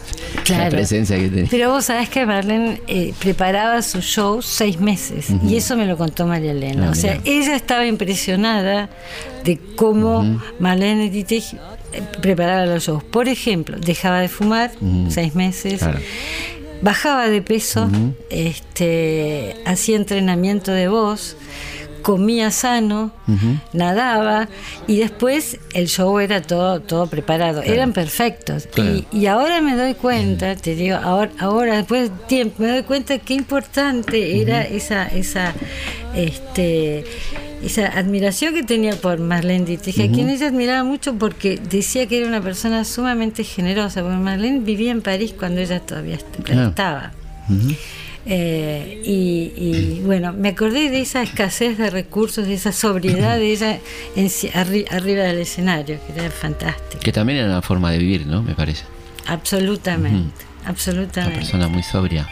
La 0.49 0.69
presencia 0.69 1.17
que 1.17 1.27
tenía. 1.27 1.47
Pero 1.49 1.71
vos 1.71 1.85
sabés 1.85 2.09
que 2.09 2.25
Marlene 2.25 2.81
eh, 2.87 3.13
preparaba 3.19 3.81
su 3.81 4.01
show 4.01 4.41
seis 4.41 4.79
meses. 4.79 5.27
Y 5.45 5.57
eso 5.57 5.75
me 5.75 5.85
lo 5.85 5.97
contó 5.97 6.25
María 6.25 6.51
Elena. 6.51 6.87
Ah, 6.87 6.91
o 6.91 6.95
sea, 6.95 7.19
ella 7.25 7.55
estaba 7.55 7.85
impresionada 7.85 8.89
de 9.43 9.59
cómo 9.75 10.39
Marlene 10.59 11.09
Dietrich 11.09 11.55
preparaba 12.21 12.65
los 12.65 12.83
shows. 12.83 13.03
Por 13.03 13.27
ejemplo, 13.27 13.77
dejaba 13.79 14.21
de 14.21 14.27
fumar 14.27 14.71
seis 15.09 15.35
meses. 15.35 15.81
Bajaba 16.81 17.27
de 17.27 17.41
peso, 17.41 17.89
este, 18.29 19.55
hacía 19.65 19.95
entrenamiento 19.95 20.71
de 20.71 20.87
voz, 20.87 21.35
comía 22.07 22.51
sano, 22.51 23.11
nadaba 23.73 24.47
y 24.87 24.97
después 24.97 25.59
el 25.73 25.87
show 25.87 26.19
era 26.19 26.41
todo, 26.41 26.79
todo 26.79 27.07
preparado. 27.07 27.61
Eran 27.63 27.93
perfectos. 27.93 28.69
Y, 29.11 29.25
ahora 29.25 29.61
me 29.61 29.75
doy 29.75 29.93
cuenta, 29.93 30.55
te 30.55 30.75
digo, 30.75 30.97
ahora, 30.97 31.31
ahora 31.39 31.75
después 31.77 32.09
de 32.09 32.17
tiempo, 32.27 32.63
me 32.63 32.69
doy 32.69 32.83
cuenta 32.83 33.17
qué 33.19 33.33
importante 33.33 34.39
era 34.41 34.61
esa, 34.63 35.07
esa, 35.07 35.53
este, 36.15 37.03
esa 37.63 37.87
admiración 37.87 38.53
que 38.53 38.63
tenía 38.63 38.95
por 38.95 39.19
Marlene 39.19 39.65
Dietrich, 39.65 39.99
a 39.99 40.11
quien 40.11 40.29
ella 40.29 40.47
admiraba 40.47 40.83
mucho 40.83 41.15
porque 41.15 41.57
decía 41.69 42.05
que 42.07 42.19
era 42.19 42.27
una 42.27 42.41
persona 42.41 42.83
sumamente 42.85 43.43
generosa, 43.43 44.01
porque 44.01 44.17
Marlene 44.17 44.59
vivía 44.59 44.91
en 44.91 45.01
París 45.01 45.33
cuando 45.37 45.61
ella 45.61 45.79
todavía 45.79 46.17
Ah. 46.49 46.67
estaba. 46.69 47.11
Eh, 48.29 49.01
y, 49.05 49.53
y, 49.55 50.01
bueno, 50.05 50.33
me 50.33 50.49
acordé 50.49 50.89
de 50.89 50.99
esa 50.99 51.21
escasez 51.23 51.77
de 51.77 51.89
recursos, 51.89 52.45
de 52.45 52.55
esa 52.55 52.73
sobriedad 52.73 53.37
de 53.37 53.51
ella 53.53 53.79
en 54.17 54.27
arri- 54.27 54.85
arriba 54.91 55.23
del 55.23 55.39
escenario, 55.39 55.97
que 56.05 56.19
era 56.19 56.29
fantástico. 56.29 56.99
Que 57.01 57.13
también 57.13 57.39
era 57.39 57.47
una 57.47 57.61
forma 57.61 57.89
de 57.91 57.99
vivir, 57.99 58.25
¿no? 58.27 58.41
Me 58.43 58.53
parece. 58.53 58.83
Absolutamente, 59.27 60.43
Una 60.61 60.69
absolutamente. 60.71 61.39
persona 61.39 61.67
muy 61.69 61.83
sobria. 61.83 62.27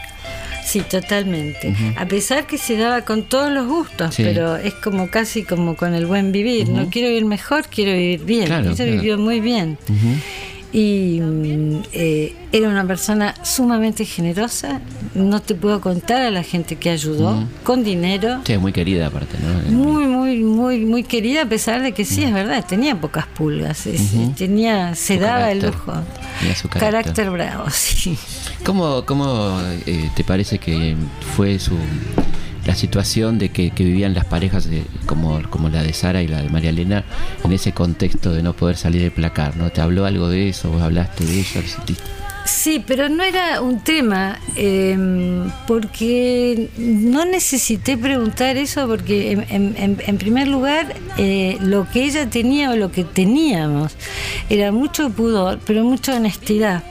Sí, 0.65 0.79
totalmente. 0.81 1.73
A 1.95 2.05
pesar 2.07 2.47
que 2.47 2.57
se 2.57 2.75
daba 2.75 3.01
con 3.01 3.23
todos 3.23 3.51
los 3.51 3.67
gustos, 3.67 4.15
Sí. 4.15 4.23
pero 4.23 4.55
es 4.57 4.73
como 4.73 5.09
casi 5.09 5.43
como 5.43 5.75
con 5.75 5.93
el 5.93 6.05
buen 6.07 6.31
vivir. 6.31 6.67
No 6.69 6.89
quiero 6.89 7.07
vivir 7.09 7.25
mejor, 7.25 7.67
quiero 7.67 7.91
vivir 7.91 8.25
bien. 8.25 8.45
Claro, 8.47 8.65
Ella 8.71 8.75
claro. 8.75 8.91
vivió 8.91 9.17
muy 9.19 9.39
bien. 9.39 9.77
Y 10.73 11.21
mm, 11.21 11.83
eh, 11.93 12.33
era 12.51 12.67
una 12.67 12.85
persona 12.85 13.33
sumamente 13.43 14.03
generosa. 14.03 14.81
No 15.13 15.41
te 15.41 15.55
puedo 15.55 15.79
contar 15.79 16.21
a 16.23 16.31
la 16.31 16.43
gente 16.43 16.75
que 16.75 16.89
ayudó 16.89 17.45
con 17.63 17.83
dinero. 17.85 18.41
Sí, 18.45 18.57
muy 18.57 18.73
querida 18.73 19.07
aparte, 19.07 19.37
¿no? 19.41 19.71
Muy, 19.71 20.05
muy, 20.05 20.37
muy, 20.43 20.79
muy 20.85 21.03
querida, 21.03 21.43
a 21.43 21.45
pesar 21.45 21.81
de 21.81 21.93
que 21.93 22.03
sí, 22.03 22.23
es 22.23 22.33
verdad, 22.33 22.65
tenía 22.67 22.99
pocas 22.99 23.25
pulgas, 23.27 23.85
es- 23.87 24.11
tenía, 24.35 24.95
se 24.95 25.17
daba 25.17 25.51
el 25.51 25.61
lujo. 25.61 25.93
Tenía 26.45 26.55
su 26.55 26.69
carácter. 26.69 27.29
bravo, 27.31 27.69
sí. 27.69 28.17
¿Cómo, 28.63 29.05
cómo 29.05 29.59
eh, 29.85 30.09
te 30.15 30.23
parece 30.23 30.57
que 30.59 30.95
fue 31.35 31.59
su 31.59 31.77
la 32.65 32.73
situación 32.73 33.37
de 33.37 33.49
que, 33.49 33.69
que 33.69 33.83
vivían 33.83 34.15
las 34.15 34.25
parejas 34.25 34.67
de- 34.67 34.83
como, 35.05 35.39
como 35.51 35.69
la 35.69 35.83
de 35.83 35.93
Sara 35.93 36.23
y 36.23 36.27
la 36.27 36.41
de 36.41 36.49
María 36.49 36.71
Elena 36.71 37.03
en 37.43 37.51
ese 37.53 37.73
contexto 37.73 38.33
de 38.33 38.41
no 38.41 38.53
poder 38.53 38.75
salir 38.75 39.01
del 39.03 39.11
placar? 39.11 39.55
¿no? 39.55 39.69
¿Te 39.71 39.81
habló 39.81 40.05
algo 40.05 40.29
de 40.29 40.49
eso? 40.49 40.71
¿Vos 40.71 40.81
hablaste 40.81 41.25
de 41.25 41.41
eso? 41.41 41.61
¿Lo 41.61 41.67
sentiste? 41.67 42.03
Sí, 42.45 42.83
pero 42.85 43.09
no 43.09 43.23
era 43.23 43.59
un 43.61 43.79
tema, 43.79 44.39
eh, 44.55 44.95
porque 45.67 46.69
no 46.77 47.25
necesité 47.25 47.97
preguntar 47.97 48.55
eso, 48.57 48.87
porque 48.87 49.31
en, 49.31 49.45
en- 49.49 49.75
en- 49.77 49.97
en 50.05 50.17
primer 50.17 50.47
lugar, 50.47 50.93
eh, 51.17 51.57
lo 51.59 51.89
que 51.89 52.03
ella 52.05 52.29
tenía 52.29 52.69
o 52.71 52.75
lo 52.75 52.91
que 52.91 53.03
teníamos 53.03 53.93
era 54.49 54.71
mucho 54.71 55.09
pudor, 55.09 55.59
pero 55.65 55.83
mucha 55.83 56.15
honestidad. 56.15 56.83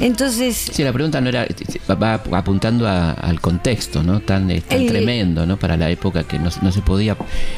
Entonces, 0.00 0.56
Sí, 0.72 0.82
la 0.84 0.92
pregunta 0.92 1.20
no 1.20 1.28
era, 1.28 1.46
va 1.90 2.14
apuntando 2.38 2.86
a- 2.86 3.12
al 3.12 3.40
contexto, 3.40 4.02
¿no? 4.02 4.20
Tan, 4.20 4.50
eh, 4.50 4.60
tan 4.60 4.82
El- 4.82 4.86
tremendo, 4.88 5.46
¿no? 5.46 5.56
Para 5.56 5.76
la 5.76 5.90
época 5.90 6.24
que 6.24 6.38
no, 6.38 6.50
no 6.62 6.72
se 6.72 6.80
podía 6.82 7.16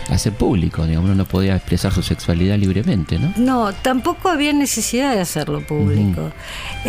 hacer 0.09 0.33
público, 0.33 0.87
digamos, 0.87 1.07
uno 1.11 1.15
no 1.17 1.25
podía 1.27 1.57
expresar 1.57 1.93
su 1.93 2.03
sexualidad 2.03 2.57
libremente, 2.59 3.19
¿no? 3.19 3.33
no, 3.37 3.73
tampoco 3.73 4.29
había 4.29 4.53
necesidad 4.53 5.15
de 5.15 5.21
hacerlo 5.21 5.61
público. 5.67 6.31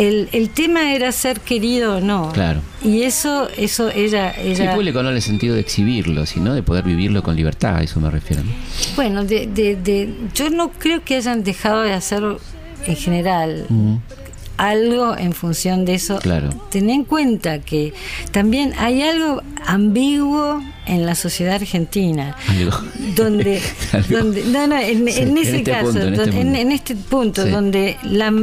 El, 0.10 0.30
el 0.32 0.50
tema 0.50 0.94
era 0.94 1.12
ser 1.12 1.40
querido 1.40 1.98
o 1.98 2.02
no. 2.02 2.32
Claro. 2.34 2.62
Y 2.84 3.04
eso, 3.04 3.48
eso 3.58 3.90
ella, 3.90 4.34
Sí, 4.36 4.52
ella 4.52 4.74
público 4.76 5.02
no 5.04 5.10
en 5.10 5.16
el 5.16 5.22
sentido 5.22 5.56
de 5.56 5.62
exhibirlo, 5.62 6.26
sino 6.26 6.54
de 6.54 6.64
poder 6.64 6.84
vivirlo 6.84 7.24
con 7.24 7.36
libertad, 7.36 7.78
a 7.78 7.84
eso 7.84 8.00
me 8.00 8.10
refiero. 8.10 8.44
¿no? 8.44 8.52
Bueno, 8.96 9.24
de, 9.24 9.48
de, 9.48 9.76
de- 9.76 10.14
yo 10.34 10.50
no 10.50 10.72
creo 10.72 11.04
que 11.04 11.16
hayan 11.16 11.44
dejado 11.44 11.82
de 11.84 11.94
hacer 11.94 12.24
en 12.86 12.96
general 12.96 13.66
algo 14.58 15.18
en 15.18 15.32
función 15.34 15.86
de 15.86 15.96
eso. 15.96 16.20
Claro. 16.20 16.50
Ten 16.70 16.90
en 16.90 17.06
cuenta 17.06 17.60
que 17.60 17.94
también 18.32 18.74
hay 18.78 19.02
algo 19.02 19.42
ambiguo 19.66 20.62
en 20.86 21.06
la 21.06 21.16
sociedad 21.16 21.56
argentina. 21.56 22.36
Algo. 22.48 22.78
Donde, 23.16 23.62
Algo. 23.94 24.18
donde 24.18 24.44
no, 24.46 24.68
no, 24.68 24.78
en, 24.78 25.08
Sí, 25.08 25.22
en 25.22 25.30
en 25.30 25.38
ese 25.38 25.58
este 25.58 25.72
caso, 25.72 25.86
punto, 25.94 26.02
en 26.08 26.14
este 26.20 26.42
en, 26.62 26.72
este 26.74 26.96
punto, 26.96 27.44
Sí. 27.46 27.50
donde 27.52 27.98
la, 28.04 28.34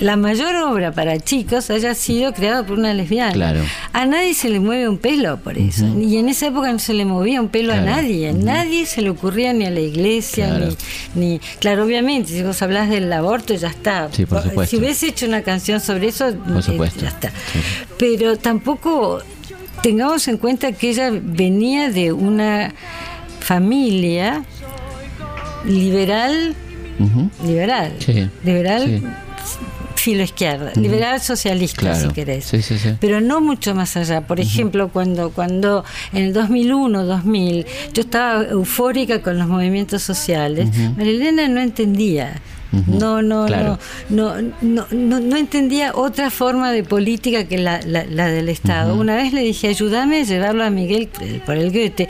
la 0.00 0.16
mayor 0.16 0.56
obra 0.56 0.90
para 0.92 1.18
chicos 1.20 1.70
haya 1.70 1.94
sido 1.94 2.32
creada 2.32 2.66
por 2.66 2.78
una 2.78 2.92
lesbiana. 2.94 3.32
Claro. 3.32 3.60
A 3.92 4.06
nadie 4.06 4.34
se 4.34 4.48
le 4.48 4.58
mueve 4.60 4.88
un 4.88 4.98
pelo 4.98 5.38
por 5.38 5.56
eso. 5.56 5.86
Y 6.00 6.16
en 6.18 6.28
esa 6.28 6.46
época 6.48 6.72
no 6.72 6.78
se 6.78 6.94
le 6.94 7.04
movía 7.04 7.40
un 7.40 7.48
pelo 7.48 7.72
Claro. 7.72 7.82
a 7.92 7.96
nadie. 7.96 8.32
Nadie 8.32 8.86
se 8.86 9.02
le 9.02 9.10
ocurría 9.10 9.52
ni 9.52 9.64
a 9.66 9.70
la 9.70 9.80
iglesia, 9.80 10.46
Claro. 10.48 10.68
ni, 11.14 11.26
ni. 11.34 11.38
Claro, 11.60 11.84
obviamente, 11.84 12.32
si 12.32 12.42
vos 12.42 12.60
hablás 12.62 12.90
del 12.90 13.12
aborto, 13.12 13.54
ya 13.54 13.68
está. 13.68 14.08
Sí, 14.12 14.26
por 14.26 14.42
supuesto. 14.42 14.70
Si 14.70 14.82
hubiese 14.82 15.06
hecho 15.08 15.26
una 15.26 15.42
canción 15.42 15.80
sobre 15.80 16.08
eso, 16.08 16.28
eh, 16.28 16.34
supuesto. 16.60 17.00
ya 17.02 17.08
está. 17.08 17.30
Sí. 17.30 17.60
Pero 17.98 18.36
tampoco 18.36 19.20
tengamos 19.82 20.26
en 20.28 20.38
cuenta 20.38 20.72
que 20.72 20.90
ella 20.90 21.10
venía 21.12 21.90
de 21.90 22.12
una 22.12 22.74
familia 23.40 24.44
liberal, 25.64 26.54
liberal, 27.44 27.92
Sí, 27.98 28.28
liberal 28.44 28.82
sí. 28.86 29.02
Filo 30.04 30.22
izquierda, 30.22 30.70
liberal 30.76 31.18
socialista 31.20 31.80
Claro. 31.80 32.08
si 32.08 32.14
querés. 32.14 32.44
Sí, 32.44 32.60
sí, 32.60 32.76
sí. 32.78 32.90
Pero 33.00 33.20
no 33.22 33.40
mucho 33.40 33.74
más 33.74 33.96
allá. 33.96 34.20
Por 34.26 34.38
ejemplo, 34.38 34.88
cuando 34.88 35.30
cuando 35.30 35.82
en 36.12 36.24
el 36.24 36.32
2001, 36.34 37.04
2000, 37.04 37.64
yo 37.94 38.02
estaba 38.02 38.44
eufórica 38.44 39.22
con 39.22 39.38
los 39.38 39.48
movimientos 39.48 40.02
sociales, 40.02 40.68
María 40.96 41.12
Elena 41.12 41.48
no 41.48 41.60
entendía. 41.60 42.40
No, 42.88 43.22
no, 43.22 43.46
Claro. 43.46 43.78
no, 44.08 44.34
no, 44.42 44.52
no, 44.60 44.86
no, 44.90 45.20
no 45.20 45.36
entendía 45.36 45.92
otra 45.94 46.28
forma 46.28 46.72
de 46.72 46.82
política 46.82 47.44
que 47.44 47.56
la, 47.56 47.80
la- 47.86 48.04
la 48.04 48.26
del 48.26 48.48
Estado. 48.48 48.96
Una 48.96 49.14
vez 49.14 49.32
le 49.32 49.42
dije, 49.42 49.68
ayúdame 49.68 50.18
a 50.22 50.24
llevarlo 50.24 50.64
a 50.64 50.70
Miguel, 50.70 51.08
por 51.46 51.54
el 51.56 51.70
Goethe, 51.70 52.08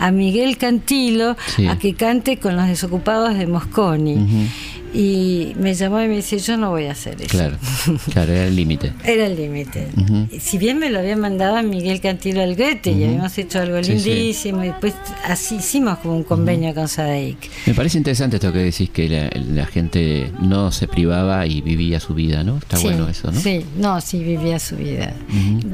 a 0.00 0.10
Miguel 0.10 0.56
Cantilo, 0.58 1.36
Sí. 1.54 1.68
a 1.68 1.78
que 1.78 1.94
cante 1.94 2.38
con 2.38 2.56
los 2.56 2.66
desocupados 2.66 3.38
de 3.38 3.46
Mosconi. 3.46 4.48
Y 4.92 5.52
me 5.56 5.74
llamó 5.74 6.00
y 6.02 6.08
me 6.08 6.16
dice, 6.16 6.38
yo 6.38 6.56
no 6.56 6.70
voy 6.70 6.86
a 6.86 6.92
hacer 6.92 7.14
eso. 7.20 7.28
Claro, 7.28 7.56
claro, 8.12 8.32
era 8.32 8.46
el 8.46 8.56
límite. 8.56 8.92
Era 9.04 9.26
el 9.26 9.36
límite. 9.36 9.86
Si 10.40 10.58
bien 10.58 10.78
me 10.78 10.90
lo 10.90 10.98
había 10.98 11.16
mandado 11.16 11.56
a 11.56 11.62
Miguel 11.62 12.00
Cantilo 12.00 12.42
al 12.42 12.56
Goethe 12.56 12.90
y 12.90 13.04
habíamos 13.04 13.36
hecho 13.38 13.60
algo 13.60 13.82
Sí, 13.84 13.98
sí. 14.00 14.10
lindísimo, 14.10 14.64
y 14.64 14.68
después 14.68 14.94
así 15.24 15.56
hicimos 15.56 15.98
como 15.98 16.16
un 16.16 16.24
convenio 16.24 16.74
con 16.74 16.88
Sadaic. 16.88 17.38
Me 17.66 17.74
parece 17.74 17.98
interesante 17.98 18.36
esto 18.36 18.52
que 18.52 18.58
decís, 18.58 18.90
que 18.90 19.08
la, 19.08 19.30
la 19.54 19.66
gente 19.66 20.32
no 20.40 20.72
se 20.72 20.88
privaba 20.88 21.46
y 21.46 21.60
vivía 21.60 22.00
su 22.00 22.14
vida, 22.14 22.42
¿no? 22.42 22.58
Está 22.58 22.76
Sí, 22.76 22.84
bueno 22.88 23.08
eso, 23.08 23.30
¿no? 23.30 23.38
Sí, 23.40 23.64
no, 23.78 24.00
sí 24.00 24.18
vivía 24.24 24.58
su 24.58 24.76
vida. 24.76 25.14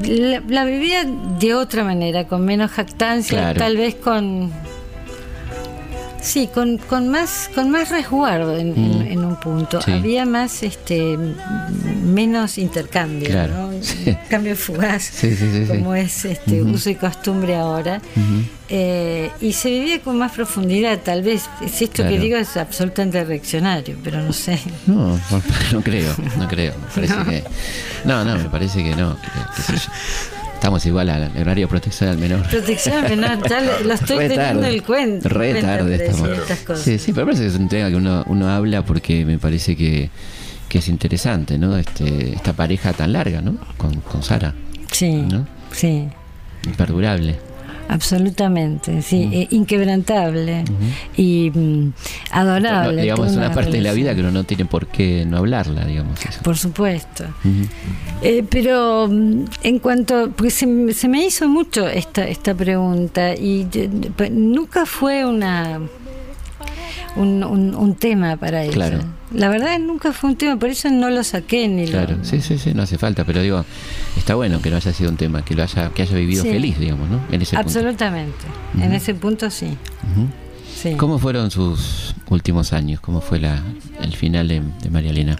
la, 0.07 0.43
la 0.47 0.65
vivía 0.65 1.05
de 1.39 1.53
otra 1.55 1.83
manera, 1.83 2.27
con 2.27 2.45
menos 2.45 2.69
jactancia, 2.71 3.37
Claro. 3.39 3.59
tal 3.59 3.77
vez 3.77 3.95
con. 3.95 4.51
Sí, 6.21 6.47
con, 6.53 6.77
con 6.77 7.09
más 7.09 7.49
con 7.53 7.69
más 7.69 7.89
resguardo 7.89 8.57
en, 8.57 8.75
en- 8.75 9.07
en 9.07 9.23
un 9.25 9.35
punto. 9.39 9.81
Sí. 9.81 9.91
Había 9.91 10.25
más 10.25 10.63
este 10.63 11.17
menos 12.03 12.57
intercambio, 12.57 13.29
Claro, 13.29 13.71
¿no? 13.71 13.83
sí. 13.83 14.15
Cambio 14.29 14.55
fugaz, 14.55 15.03
Sí, 15.13 15.35
como 15.67 15.93
es 15.95 16.25
este 16.25 16.61
uso 16.63 16.89
y 16.89 16.95
costumbre 16.95 17.55
ahora. 17.55 18.01
Eh, 18.69 19.29
y 19.39 19.53
se 19.53 19.69
vivía 19.69 20.01
con 20.01 20.17
más 20.17 20.31
profundidad, 20.33 20.99
tal 20.99 21.21
vez. 21.21 21.43
Si 21.71 21.85
esto 21.85 22.03
que 22.03 22.19
digo 22.19 22.35
es 22.37 22.57
absolutamente 22.57 23.23
reaccionario, 23.23 23.95
pero 24.03 24.21
no 24.21 24.33
sé. 24.33 24.59
No, 24.87 25.17
no, 25.31 25.41
no 25.71 25.81
creo, 25.81 26.13
no 26.37 26.47
creo. 26.47 26.73
Me 26.77 27.07
parece 27.07 27.15
que. 27.29 27.43
No, 28.05 28.25
no, 28.25 28.35
me 28.37 28.49
parece 28.49 28.83
que 28.83 28.95
no. 28.95 29.15
que-. 29.21 29.73
Estamos 30.57 30.83
igual 30.87 31.07
al 31.09 31.31
horario 31.39 31.67
protección 31.69 32.09
al 32.09 32.17
menor. 32.17 32.41
Protección 32.49 33.03
menor, 33.03 33.47
ya 33.47 33.61
lo, 33.61 33.79
lo 33.81 33.93
estoy 33.93 34.17
Re 34.17 34.27
teniendo 34.29 34.61
tarde. 34.61 34.73
el 34.75 34.83
cuento. 34.83 35.29
Re 35.29 35.61
tarde 35.61 35.95
estamos. 36.07 36.29
estas 36.29 36.59
cosas. 36.61 36.83
Sí, 36.83 36.97
sí, 36.97 37.13
pero 37.13 37.27
parece 37.27 37.43
que 37.43 37.49
es 37.49 37.55
un 37.55 37.69
tema 37.69 37.89
que 37.89 37.95
uno, 37.95 38.23
uno 38.27 38.49
habla 38.49 38.83
porque 38.83 39.23
me 39.23 39.37
parece 39.37 39.75
que, 39.75 40.09
que 40.67 40.79
es 40.79 40.87
interesante, 40.87 41.59
¿no? 41.59 41.77
Este, 41.77 42.33
esta 42.33 42.53
pareja 42.53 42.91
tan 42.93 43.13
larga, 43.13 43.39
¿no? 43.41 43.55
Con, 43.77 44.01
con 44.01 44.23
Sara, 44.23 44.55
Sí, 44.91 45.11
¿no? 45.13 45.47
sí, 45.71 46.07
imperdurable. 46.65 47.37
Absolutamente, 47.89 49.01
sí, 49.01 49.29
eh, 49.31 49.47
inquebrantable 49.51 50.63
y 51.15 51.51
mm, 51.53 51.93
adorable. 52.31 52.95
No, 52.97 53.01
digamos, 53.01 53.31
es 53.31 53.37
una 53.37 53.51
parte 53.51 53.71
de 53.71 53.81
la 53.81 53.93
vida 53.93 54.13
que 54.13 54.21
uno 54.21 54.31
no 54.31 54.43
tiene 54.43 54.65
por 54.65 54.87
qué 54.87 55.25
no 55.27 55.37
hablarla, 55.37 55.85
digamos. 55.85 56.23
Eso. 56.25 56.41
Por 56.43 56.57
supuesto. 56.57 57.25
Eh, 58.21 58.43
pero 58.49 59.07
mm, 59.09 59.45
en 59.63 59.79
cuanto, 59.79 60.31
porque 60.35 60.51
se, 60.51 60.67
me- 60.67 60.93
se 60.93 61.07
me 61.07 61.25
hizo 61.25 61.47
mucho 61.47 61.87
esta, 61.87 62.27
esta 62.27 62.53
pregunta 62.55 63.35
y 63.35 63.63
de- 63.65 63.89
pa- 64.15 64.29
nunca 64.29 64.85
fue 64.85 65.25
una 65.25 65.79
un, 67.17 67.43
un- 67.43 67.75
un 67.75 67.95
tema 67.95 68.37
para 68.37 68.63
ella. 68.63 68.73
Claro. 68.73 68.99
La 69.33 69.49
verdad 69.49 69.77
nunca 69.79 70.13
fue 70.13 70.29
un 70.29 70.35
tema, 70.37 70.57
por 70.57 70.69
eso 70.69 70.89
no 70.89 71.09
lo 71.09 71.23
saqué 71.23 71.67
ni 71.67 71.85
Claro, 71.87 72.15
lo... 72.17 72.23
sí, 72.23 72.39
sí, 72.41 72.57
sí, 72.57 72.73
no 72.73 72.83
hace 72.83 72.97
falta, 72.97 73.25
pero 73.25 73.41
digo, 73.41 73.65
está 74.15 74.35
bueno 74.35 74.61
que 74.61 74.69
no 74.69 74.77
haya 74.77 74.93
sido 74.93 75.09
un 75.09 75.17
tema, 75.17 75.43
que 75.43 75.53
lo 75.55 75.63
haya, 75.63 75.89
que 75.89 76.03
haya 76.03 76.15
vivido 76.15 76.43
Sí. 76.43 76.49
feliz, 76.49 76.79
digamos, 76.79 77.09
¿no? 77.09 77.19
En 77.31 77.41
ese 77.41 77.55
punto. 77.57 77.67
Absolutamente. 77.67 78.45
En 78.81 78.93
ese 78.93 79.13
punto 79.15 79.49
sí. 79.49 79.67
¿Cómo 80.97 81.17
fueron 81.19 81.49
sus 81.51 82.15
últimos 82.29 82.71
años? 82.71 82.99
¿Cómo 83.01 83.19
fue 83.19 83.39
la, 83.39 83.61
el 84.01 84.15
final 84.15 84.47
de, 84.47 84.61
de 84.81 84.89
María 84.89 85.09
Elena? 85.11 85.37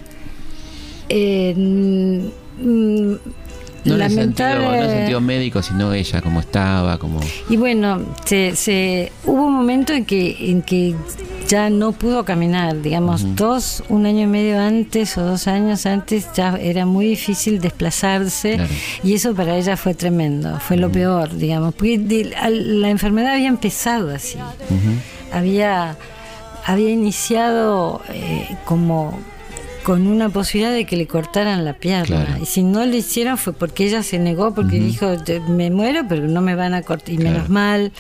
Eh, 1.10 1.54
mm, 1.56 3.14
No 3.86 3.96
en, 3.96 4.02
el 4.02 4.10
lamentable- 4.12 4.24
sentido, 4.24 4.60
no 4.72 4.74
en 4.76 4.84
el 4.84 4.90
sentido 4.90 5.22
médico, 5.22 5.62
sino 5.62 5.94
ella, 5.94 6.22
cómo 6.22 6.40
estaba, 6.42 6.98
como... 6.98 7.20
Y 7.50 7.58
bueno, 7.58 8.02
se, 8.26 8.56
se- 8.56 9.12
hubo 9.26 9.46
un 9.46 9.54
momento 9.56 9.94
en 9.94 10.06
que, 10.06 10.50
en 10.52 10.62
que 10.62 10.96
ya 11.48 11.70
no 11.70 11.94
pudo 11.94 12.26
caminar, 12.26 12.82
digamos, 12.82 13.36
dos, 13.38 13.82
un 13.88 14.06
año 14.06 14.24
y 14.24 14.28
medio 14.28 14.60
antes 14.60 15.18
o 15.18 15.24
dos 15.24 15.48
años 15.48 15.86
antes 15.86 16.28
ya 16.36 16.58
era 16.60 16.86
muy 16.86 17.06
difícil 17.08 17.60
desplazarse 17.62 18.56
Claro. 18.56 18.70
y 19.04 19.14
eso 19.14 19.34
para 19.34 19.56
ella 19.56 19.78
fue 19.78 19.94
tremendo, 19.94 20.60
fue 20.60 20.76
lo 20.76 20.92
peor, 20.92 21.34
digamos, 21.38 21.74
porque 21.74 21.98
de- 22.00 22.34
la 22.50 22.90
enfermedad 22.90 23.36
había 23.36 23.48
empezado 23.48 24.14
así, 24.14 24.38
había, 25.32 25.96
había 26.66 26.90
iniciado 26.90 28.02
eh, 28.10 28.50
como 28.66 29.18
con 29.88 30.06
una 30.06 30.28
posibilidad 30.28 30.74
de 30.74 30.84
que 30.84 30.98
le 30.98 31.08
cortaran 31.08 31.64
la 31.64 31.72
pierna. 31.72 32.26
Claro. 32.26 32.44
Y 32.44 32.46
si 32.46 32.62
no 32.62 32.84
le 32.86 32.98
hicieron 32.98 33.38
fue 33.38 33.54
porque 33.54 33.86
ella 33.86 34.04
se 34.04 34.20
negó, 34.20 34.54
porque 34.54 34.82
dijo, 34.82 35.16
"Te- 35.24 35.40
me 35.40 35.72
muero, 35.72 36.02
pero 36.10 36.28
no 36.28 36.42
me 36.42 36.56
van 36.56 36.74
a 36.74 36.82
cortar, 36.82 37.14
y 37.14 37.18
menos 37.20 37.48
mal. 37.48 37.94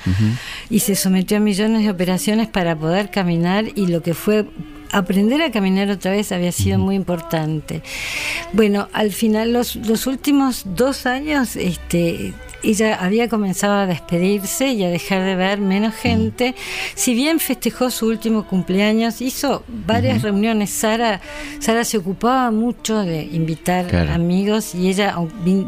Y 0.69 0.79
se 0.79 0.95
sometió 0.95 1.37
a 1.37 1.39
millones 1.39 1.83
de 1.85 1.89
operaciones 1.89 2.49
para 2.49 2.75
poder 2.75 3.09
caminar 3.09 3.63
y 3.73 3.87
lo 3.87 4.01
que 4.01 4.13
fue... 4.13 4.45
Aprender 4.91 5.41
a 5.41 5.49
caminar 5.51 5.89
otra 5.89 6.11
vez 6.11 6.31
había 6.33 6.51
sido 6.51 6.77
muy 6.77 6.95
importante. 6.95 7.81
Bueno, 8.53 8.87
al 8.93 9.11
final, 9.13 9.53
los, 9.53 9.75
los 9.77 10.07
últimos 10.07 10.63
dos 10.75 11.05
años, 11.05 11.55
este, 11.57 12.33
ella 12.63 12.95
había 12.99 13.29
comenzado 13.29 13.73
a 13.75 13.85
despedirse 13.85 14.69
y 14.69 14.83
a 14.83 14.89
dejar 14.89 15.23
de 15.23 15.35
ver 15.35 15.59
menos 15.59 15.93
gente. 15.95 16.55
Si 16.95 17.13
bien 17.13 17.39
festejó 17.39 17.89
su 17.91 18.07
último 18.07 18.45
cumpleaños, 18.47 19.21
hizo 19.21 19.63
varias 19.67 20.21
reuniones. 20.23 20.69
Sara, 20.71 21.21
Sara 21.59 21.83
se 21.85 21.97
ocupaba 21.97 22.49
mucho 22.51 22.99
de 23.03 23.23
invitar 23.23 23.87
Claro. 23.87 24.11
amigos 24.13 24.73
y 24.75 24.89
ella 24.89 25.15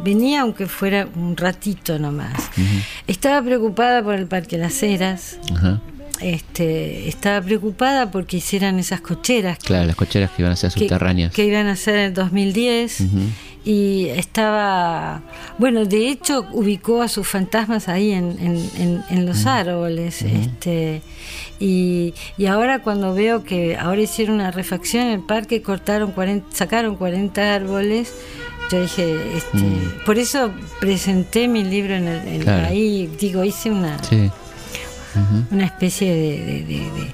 venía 0.03 0.41
aunque 0.41 0.67
fuera 0.67 1.07
un 1.15 1.35
ratito 1.37 1.99
nomás. 1.99 2.33
Estaba 3.07 3.41
preocupada 3.41 4.03
por 4.03 4.15
el 4.15 4.27
Parque 4.27 4.57
Las 4.57 4.81
Heras. 4.83 5.37
Este, 6.21 7.07
estaba 7.07 7.39
preocupada 7.41 8.11
porque 8.11 8.37
hicieran 8.37 8.77
esas 8.77 8.99
cocheras 8.99 9.57
Claro, 9.59 9.85
las 9.85 9.95
cocheras 9.95 10.31
que 10.31 10.41
iban 10.41 10.51
a 10.51 10.55
ser 10.57 10.69
subterráneas. 10.71 11.31
que 11.31 11.45
iban 11.45 11.67
a 11.67 11.77
ser 11.77 11.95
en 11.95 12.13
2010 12.13 13.03
y 13.65 14.07
estaba 14.15 15.21
bueno 15.57 15.85
de 15.85 16.07
hecho 16.09 16.45
ubicó 16.53 17.01
a 17.01 17.07
sus 17.09 17.27
fantasmas 17.27 17.87
ahí 17.89 18.11
en, 18.11 18.37
en- 18.39 18.69
en- 18.77 19.03
en 19.09 19.25
los 19.25 19.45
árboles 19.45 20.21
este 20.21 21.01
y, 21.59 22.13
y 22.37 22.45
ahora 22.45 22.79
cuando 22.81 23.13
veo 23.13 23.43
que 23.43 23.75
ahora 23.75 24.01
hicieron 24.01 24.35
una 24.35 24.51
refacción 24.51 25.07
en 25.07 25.11
el 25.11 25.19
parque 25.21 25.61
cortaron 25.61 26.11
40, 26.13 26.47
sacaron 26.55 26.95
40 26.95 27.53
árboles 27.53 28.13
yo 28.71 28.81
dije 28.81 29.15
este, 29.35 29.59
por 30.05 30.17
eso 30.17 30.51
presenté 30.79 31.47
mi 31.49 31.63
libro 31.63 31.95
en 31.95 32.07
el, 32.07 32.27
en- 32.27 32.41
Claro. 32.41 32.67
ahí 32.67 33.07
digo 33.19 33.43
hice 33.43 33.71
una 33.71 34.01
Sí. 34.03 34.29
una 35.51 35.65
especie 35.65 36.13
de, 36.13 36.37
de- 36.43 36.63
de- 36.63 36.91
de- 36.91 37.13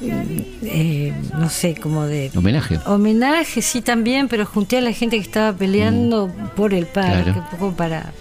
eh, 0.00 1.12
no 1.38 1.48
sé 1.48 1.74
como 1.74 2.04
de 2.06 2.30
Homenaje. 2.34 2.78
Homenaje, 2.86 3.62
sí, 3.62 3.80
también, 3.82 4.28
pero 4.28 4.44
junté 4.46 4.78
a 4.78 4.80
la 4.80 4.92
gente 4.92 5.16
que 5.16 5.22
estaba 5.22 5.52
peleando 5.56 6.30
por 6.54 6.74
el 6.74 6.86
parque, 6.86 7.22
Claro. 7.32 7.40
un 7.50 7.58
poco 7.58 7.72
para. 7.76 8.12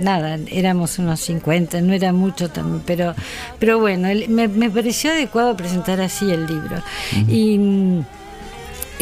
Nada, 0.00 0.38
éramos 0.50 0.98
unos 0.98 1.20
50, 1.20 1.80
no 1.82 1.92
era 1.92 2.12
mucho 2.12 2.50
también, 2.50 2.82
pero, 2.84 3.14
pero 3.60 3.78
bueno, 3.78 4.08
me, 4.28 4.48
me 4.48 4.68
pareció 4.70 5.12
adecuado 5.12 5.56
presentar 5.56 6.00
así 6.00 6.30
el 6.30 6.46
libro. 6.46 6.82
Y. 7.28 8.00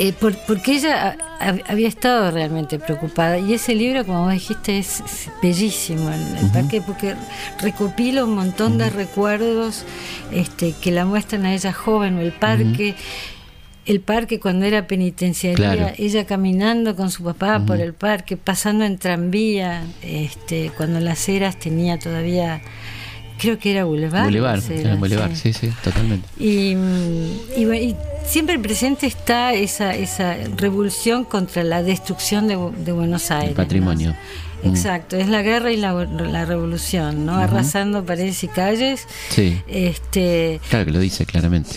eh, 0.02 0.12
por- 0.18 0.36
porque 0.46 0.76
ella 0.76 1.16
ha- 1.40 1.48
ha- 1.50 1.58
había 1.72 1.88
estado 1.88 2.30
realmente 2.30 2.78
preocupada 2.78 3.38
y 3.38 3.52
ese 3.52 3.74
libro, 3.74 4.06
como 4.06 4.24
vos 4.24 4.32
dijiste, 4.32 4.78
es, 4.78 5.00
es 5.00 5.28
bellísimo 5.42 6.08
el, 6.10 6.22
el 6.44 6.50
parque 6.50 6.80
porque 6.80 7.14
recopila 7.60 8.24
un 8.24 8.34
montón 8.34 8.78
de 8.78 8.88
recuerdos 8.88 9.84
este, 10.32 10.74
que 10.80 10.90
la 10.90 11.04
muestran 11.04 11.44
a 11.44 11.52
ella 11.52 11.72
joven 11.72 12.18
el 12.18 12.32
parque. 12.32 12.94
El 13.86 14.00
parque 14.00 14.38
cuando 14.38 14.66
era 14.66 14.86
penitenciaría, 14.86 15.72
Claro. 15.72 15.94
ella 15.98 16.24
caminando 16.24 16.94
con 16.94 17.10
su 17.10 17.24
papá 17.24 17.60
por 17.66 17.80
el 17.80 17.92
parque, 17.92 18.36
pasando 18.36 18.84
en 18.84 18.98
tranvía, 18.98 19.82
este, 20.02 20.70
cuando 20.76 21.00
las 21.00 21.28
eras 21.28 21.58
tenía 21.58 21.98
todavía, 21.98 22.60
creo 23.38 23.58
que 23.58 23.72
era 23.72 23.84
Boulevard. 23.84 24.24
Boulevard, 24.24 24.62
era 24.70 24.94
Boulevard, 24.94 25.34
sí, 25.34 25.52
sí, 25.52 25.70
totalmente. 25.82 26.28
y, 26.38 26.74
mm, 26.76 27.26
y 27.56 27.64
bueno, 27.64 27.82
y 27.82 27.96
siempre 28.24 28.58
presente 28.58 29.06
está 29.06 29.52
esa, 29.54 29.94
esa 29.94 30.36
revolución 30.56 31.24
contra 31.24 31.64
la 31.64 31.82
destrucción 31.82 32.46
de, 32.48 32.56
Bu- 32.56 32.72
de 32.74 32.92
Buenos 32.92 33.30
Aires. 33.30 33.50
¿no? 33.50 33.56
patrimonio. 33.56 34.14
Exacto, 34.64 35.16
es 35.16 35.28
la 35.28 35.42
guerra 35.42 35.70
y 35.72 35.76
la, 35.76 35.92
la 35.92 36.44
revolución, 36.44 37.24
¿no? 37.26 37.34
Arrasando 37.36 38.04
paredes 38.04 38.42
y 38.44 38.48
calles. 38.48 39.06
Sí. 39.30 39.60
Este, 39.68 40.60
Claro 40.68 40.84
que 40.86 40.90
lo 40.92 40.98
dice 41.00 41.24
claramente. 41.26 41.70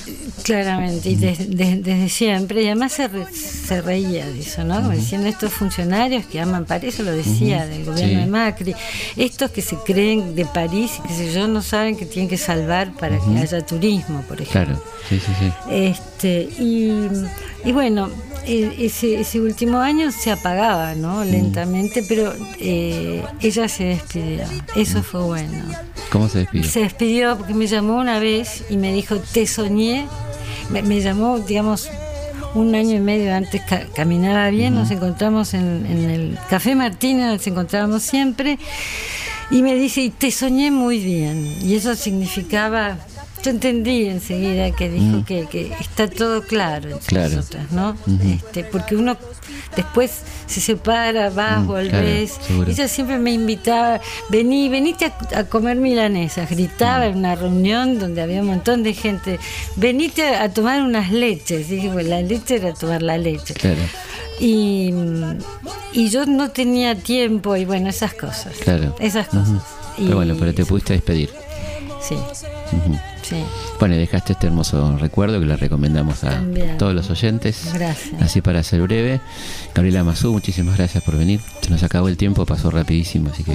Claramente, 0.43 1.09
y 1.09 1.15
des- 1.15 1.49
de- 1.55 1.77
desde 1.77 2.09
siempre, 2.09 2.61
y 2.63 2.65
además 2.67 2.91
se, 2.93 3.07
re- 3.07 3.25
se 3.33 3.81
reía 3.81 4.25
de 4.25 4.39
eso, 4.39 4.63
¿no? 4.63 4.75
Como 4.75 4.89
diciendo 4.91 5.27
estos 5.27 5.53
funcionarios 5.53 6.25
que 6.25 6.39
aman 6.41 6.65
París, 6.65 6.93
eso 6.95 7.03
lo 7.03 7.11
decía 7.11 7.65
del 7.65 7.85
gobierno 7.85 8.13
Sí. 8.13 8.15
de 8.15 8.25
Macri, 8.27 8.75
estos 9.15 9.51
que 9.51 9.61
se 9.61 9.75
creen 9.77 10.35
de 10.35 10.45
París 10.45 10.91
y 11.03 11.07
que 11.07 11.13
sé 11.13 11.33
yo, 11.33 11.47
no 11.47 11.61
saben 11.61 11.95
que 11.95 12.05
tienen 12.05 12.29
que 12.29 12.37
salvar 12.37 12.93
para 12.93 13.17
que 13.19 13.37
haya 13.39 13.65
turismo, 13.65 14.21
por 14.27 14.41
ejemplo. 14.41 14.75
Claro, 14.75 14.83
sí, 15.07 15.19
sí, 15.19 15.31
sí. 15.39 15.51
Este, 15.71 16.41
y, 16.61 16.91
y 17.65 17.71
bueno, 17.71 18.09
e- 18.45 18.73
ese, 18.79 19.21
ese 19.21 19.39
último 19.39 19.79
año 19.79 20.11
se 20.11 20.31
apagaba, 20.31 20.95
¿no? 20.95 21.23
Lentamente, 21.23 22.03
pero 22.07 22.33
eh, 22.59 22.72
ella 23.41 23.67
se 23.67 23.83
despidió. 23.85 24.43
Eso 24.75 25.03
fue 25.03 25.21
bueno. 25.21 25.63
¿Cómo 26.11 26.29
se 26.29 26.39
despidió? 26.39 26.69
Se 26.69 26.79
despidió 26.81 27.37
porque 27.37 27.53
me 27.53 27.67
llamó 27.67 27.95
una 27.97 28.19
vez 28.19 28.63
y 28.69 28.77
me 28.77 28.93
dijo, 28.93 29.17
te 29.17 29.45
soñé. 29.47 30.05
Me, 30.69 30.81
me 30.81 31.01
llamó, 31.01 31.39
digamos, 31.39 31.89
un 32.55 32.73
año 32.75 32.95
y 32.95 32.99
medio 32.99 33.33
antes, 33.35 33.61
ca- 33.67 33.87
caminaba 33.95 34.49
bien, 34.49 34.75
nos 34.75 34.91
encontramos 34.91 35.53
en, 35.53 35.85
en 35.85 36.09
el 36.09 36.37
Café 36.49 36.75
Martínez, 36.75 37.25
nos 37.27 37.47
encontrábamos 37.47 38.03
siempre, 38.03 38.59
y 39.51 39.61
me 39.63 39.73
dice, 39.75 40.01
y 40.01 40.09
te 40.11 40.29
soñé 40.31 40.69
muy 40.71 40.99
bien. 40.99 41.57
Y 41.63 41.75
eso 41.75 41.95
significaba, 41.95 42.97
yo 43.43 43.51
entendí 43.51 44.05
enseguida 44.07 44.71
que 44.71 44.89
dijo 44.89 45.25
que, 45.25 45.45
que 45.47 45.71
está 45.79 46.07
todo 46.07 46.41
claro 46.43 46.89
entre 46.89 47.07
Claro. 47.07 47.35
nosotras, 47.35 47.71
¿no? 47.71 47.95
este, 48.23 48.63
porque 48.63 48.95
uno 48.95 49.17
después 49.75 50.21
se 50.47 50.61
separa, 50.61 51.29
vas, 51.29 51.61
Mm, 51.63 51.67
volvés. 51.67 52.33
claro, 52.47 52.69
ella 52.71 52.87
siempre 52.87 53.17
me 53.17 53.31
invitaba, 53.31 53.99
vení, 54.29 54.69
venite 54.69 55.05
a, 55.05 55.39
a 55.39 55.43
comer 55.45 55.77
milanesas, 55.77 56.49
gritaba 56.49 57.07
en 57.07 57.17
una 57.17 57.35
reunión 57.35 57.99
donde 57.99 58.21
había 58.21 58.41
un 58.41 58.47
montón 58.47 58.83
de 58.83 58.93
gente, 58.93 59.39
venite 59.75 60.35
a, 60.35 60.49
tomar 60.53 60.81
unas 60.81 61.11
leches. 61.11 61.67
Dije, 61.69 61.89
bueno, 61.89 62.09
la 62.09 62.21
leche 62.21 62.55
era 62.57 62.73
tomar 62.73 63.01
la 63.01 63.17
leche. 63.17 63.53
Claro, 63.55 63.81
Y, 64.39 64.93
y 65.93 66.09
yo 66.09 66.25
no 66.25 66.49
tenía 66.51 66.95
tiempo 66.95 67.55
y 67.55 67.65
bueno, 67.65 67.89
esas 67.89 68.13
cosas. 68.13 68.53
claro. 68.63 68.95
Esas 68.99 69.27
cosas. 69.27 69.61
Y- 69.97 70.05
Pero 70.05 70.15
bueno, 70.17 70.35
pero 70.39 70.53
te 70.53 70.65
pudiste 70.65 70.93
despedir. 70.93 71.29
Sí. 72.01 72.15
Sí. 73.23 73.43
Bueno, 73.79 73.95
y 73.95 73.97
dejaste 73.97 74.33
este 74.33 74.47
hermoso 74.47 74.97
recuerdo 74.97 75.39
que 75.39 75.45
le 75.45 75.57
recomendamos 75.57 76.23
a 76.23 76.29
También. 76.31 76.77
todos 76.77 76.93
los 76.93 77.09
oyentes. 77.09 77.69
Gracias. 77.73 78.21
Así 78.21 78.41
para 78.41 78.61
ser 78.63 78.81
breve. 78.83 79.19
Gabriela 79.73 80.03
Mazú, 80.03 80.31
muchísimas 80.33 80.77
gracias 80.77 81.03
por 81.03 81.17
venir. 81.17 81.41
Se 81.61 81.69
nos 81.69 81.81
acabó 81.83 82.07
el 82.07 82.17
tiempo, 82.17 82.45
pasó 82.45 82.69
rapidísimo, 82.71 83.29
así 83.33 83.43
que 83.43 83.53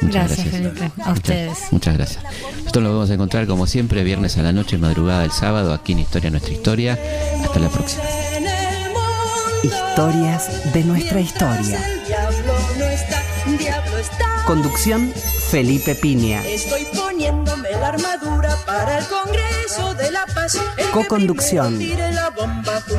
muchas 0.00 0.28
Gracias, 0.30 0.38
gracias. 0.38 0.54
Felipe. 0.54 0.84
A 0.84 0.88
Muchas- 0.96 1.16
ustedes. 1.18 1.58
Muchas 1.72 1.96
gracias. 1.96 2.24
Nosotros 2.58 2.84
nos 2.84 2.92
vamos 2.94 3.10
a 3.10 3.14
encontrar 3.14 3.46
como 3.46 3.66
siempre 3.66 4.02
viernes 4.04 4.38
a 4.38 4.42
la 4.42 4.52
noche, 4.52 4.78
madrugada 4.78 5.22
del 5.22 5.32
sábado, 5.32 5.74
aquí 5.74 5.92
en 5.92 5.98
Historia 6.00 6.30
Nuestra 6.30 6.52
Historia. 6.52 6.98
Hasta 7.44 7.58
la 7.60 7.68
próxima. 7.68 8.02
Historias 9.62 10.72
de 10.72 10.84
nuestra 10.84 11.20
historia. 11.20 11.78
el 11.86 12.06
diablo 12.06 12.54
no 12.78 12.84
está, 12.86 13.22
diablo 13.58 13.98
está. 13.98 14.26
Conducción 14.46 15.12
Felipe 15.50 15.94
Piña. 15.94 16.42
Estoy 16.46 16.86
poniéndome 17.20 17.70
la 17.72 17.88
armadura 17.88 18.56
para 18.64 18.98
el 18.98 19.04
Congreso 19.06 19.94
de 19.94 20.10
la 20.10 20.24
Paz. 20.34 20.58
Coconducción. 20.92 21.78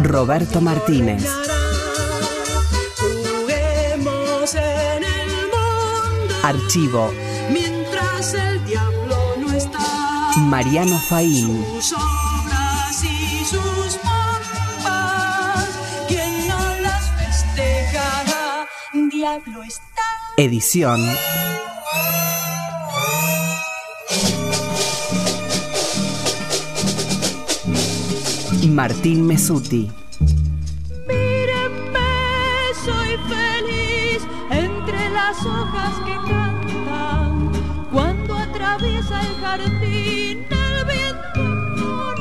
Roberto 0.04 0.62
Martínez. 0.62 1.26
Juguemos 3.00 4.54
en 4.54 5.04
el 5.04 5.30
mundo 5.48 6.36
Archivo 6.44 7.12
mientras 7.50 8.36
el 8.36 8.64
diablo 8.66 9.18
no 9.40 9.52
está. 9.54 9.80
Mariano 10.38 11.00
Faín. 11.00 11.66
Sus 11.82 11.94
obras 11.94 13.04
y 13.04 13.44
sus 13.44 13.98
pompas, 13.98 15.68
quien 16.08 16.48
no 16.48 16.76
las 16.82 17.10
festeja, 17.18 18.68
diablo 18.94 19.64
está. 19.64 20.04
Edición 20.38 21.10
Martín 28.70 29.26
Mesuti. 29.26 29.90
Míreme, 31.08 32.00
soy 32.86 33.18
feliz 33.28 34.22
entre 34.50 35.10
las 35.10 35.44
hojas 35.46 35.94
que 36.06 36.16
cantan 36.30 37.52
cuando 37.92 38.36
atraviesa 38.36 39.22
el 39.22 39.36
jardín 39.42 40.46
el 40.50 40.86
viento 40.86 42.16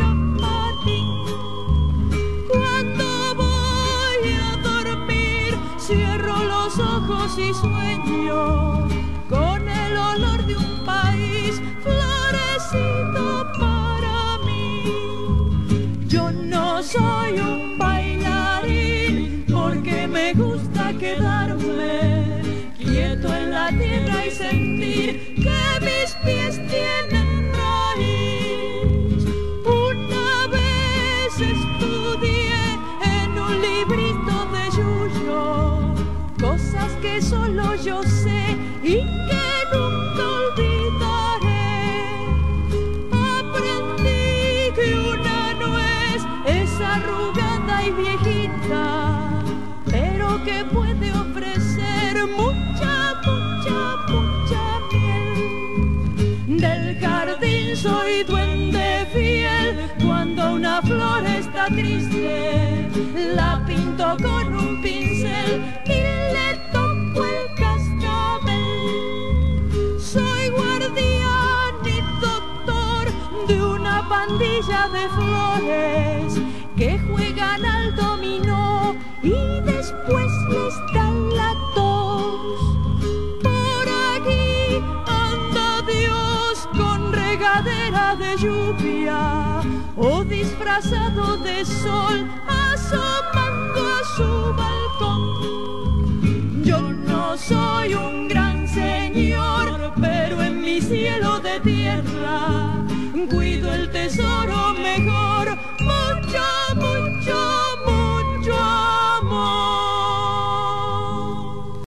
Cuando 2.49 3.35
voy 3.37 4.33
a 4.33 4.57
dormir 4.63 5.59
cierro 5.79 6.45
los 6.45 6.79
ojos 6.79 7.39
y 7.39 7.53
sueño 7.53 7.80
soy 16.91 17.39
un 17.39 17.79
bailarín 17.79 19.45
porque 19.53 20.09
me 20.09 20.35
gusta 20.35 20.93
quedarme 20.99 21.70
la 63.35 63.63
pinto 63.67 64.17
con 64.23 64.55
un 64.55 64.81
pincel 64.83 65.63
y 65.87 65.89
le 66.35 66.57
toco 66.73 67.25
el 67.25 67.55
cascabel. 67.55 68.81
Soy 70.01 70.49
guardián 70.51 71.75
y 71.85 72.01
doctor 72.21 73.09
de 73.47 73.63
una 73.63 74.09
pandilla 74.09 74.89
de 74.89 75.09
flores 75.11 76.41
que 76.77 76.99
juegan 77.11 77.65
al 77.65 77.95
dominó 77.97 78.95
y 79.23 79.61
después 79.65 80.33
les 80.49 80.75
dan 80.95 81.35
la 81.35 81.55
tos. 81.75 82.61
Por 83.43 83.89
aquí 84.15 84.83
anda 85.07 85.83
Dios 85.83 86.69
con 86.77 87.13
regadera 87.13 88.17
de 88.17 88.37
lluvia 88.37 89.61
o 89.97 90.25
disfrazado 90.25 91.37
de 91.39 91.65
sol 91.65 92.40
soy 97.49 97.95
un 97.95 98.29
gran 98.29 98.69
señor, 98.69 99.93
pero 100.01 100.43
en 100.43 100.61
mi 100.61 100.81
cielo 100.81 101.41
de 101.41 101.61
tierra 101.61 102.85
cuido 103.31 103.73
el 103.75 103.91
tesoro 103.91 104.75
mejor. 104.75 105.59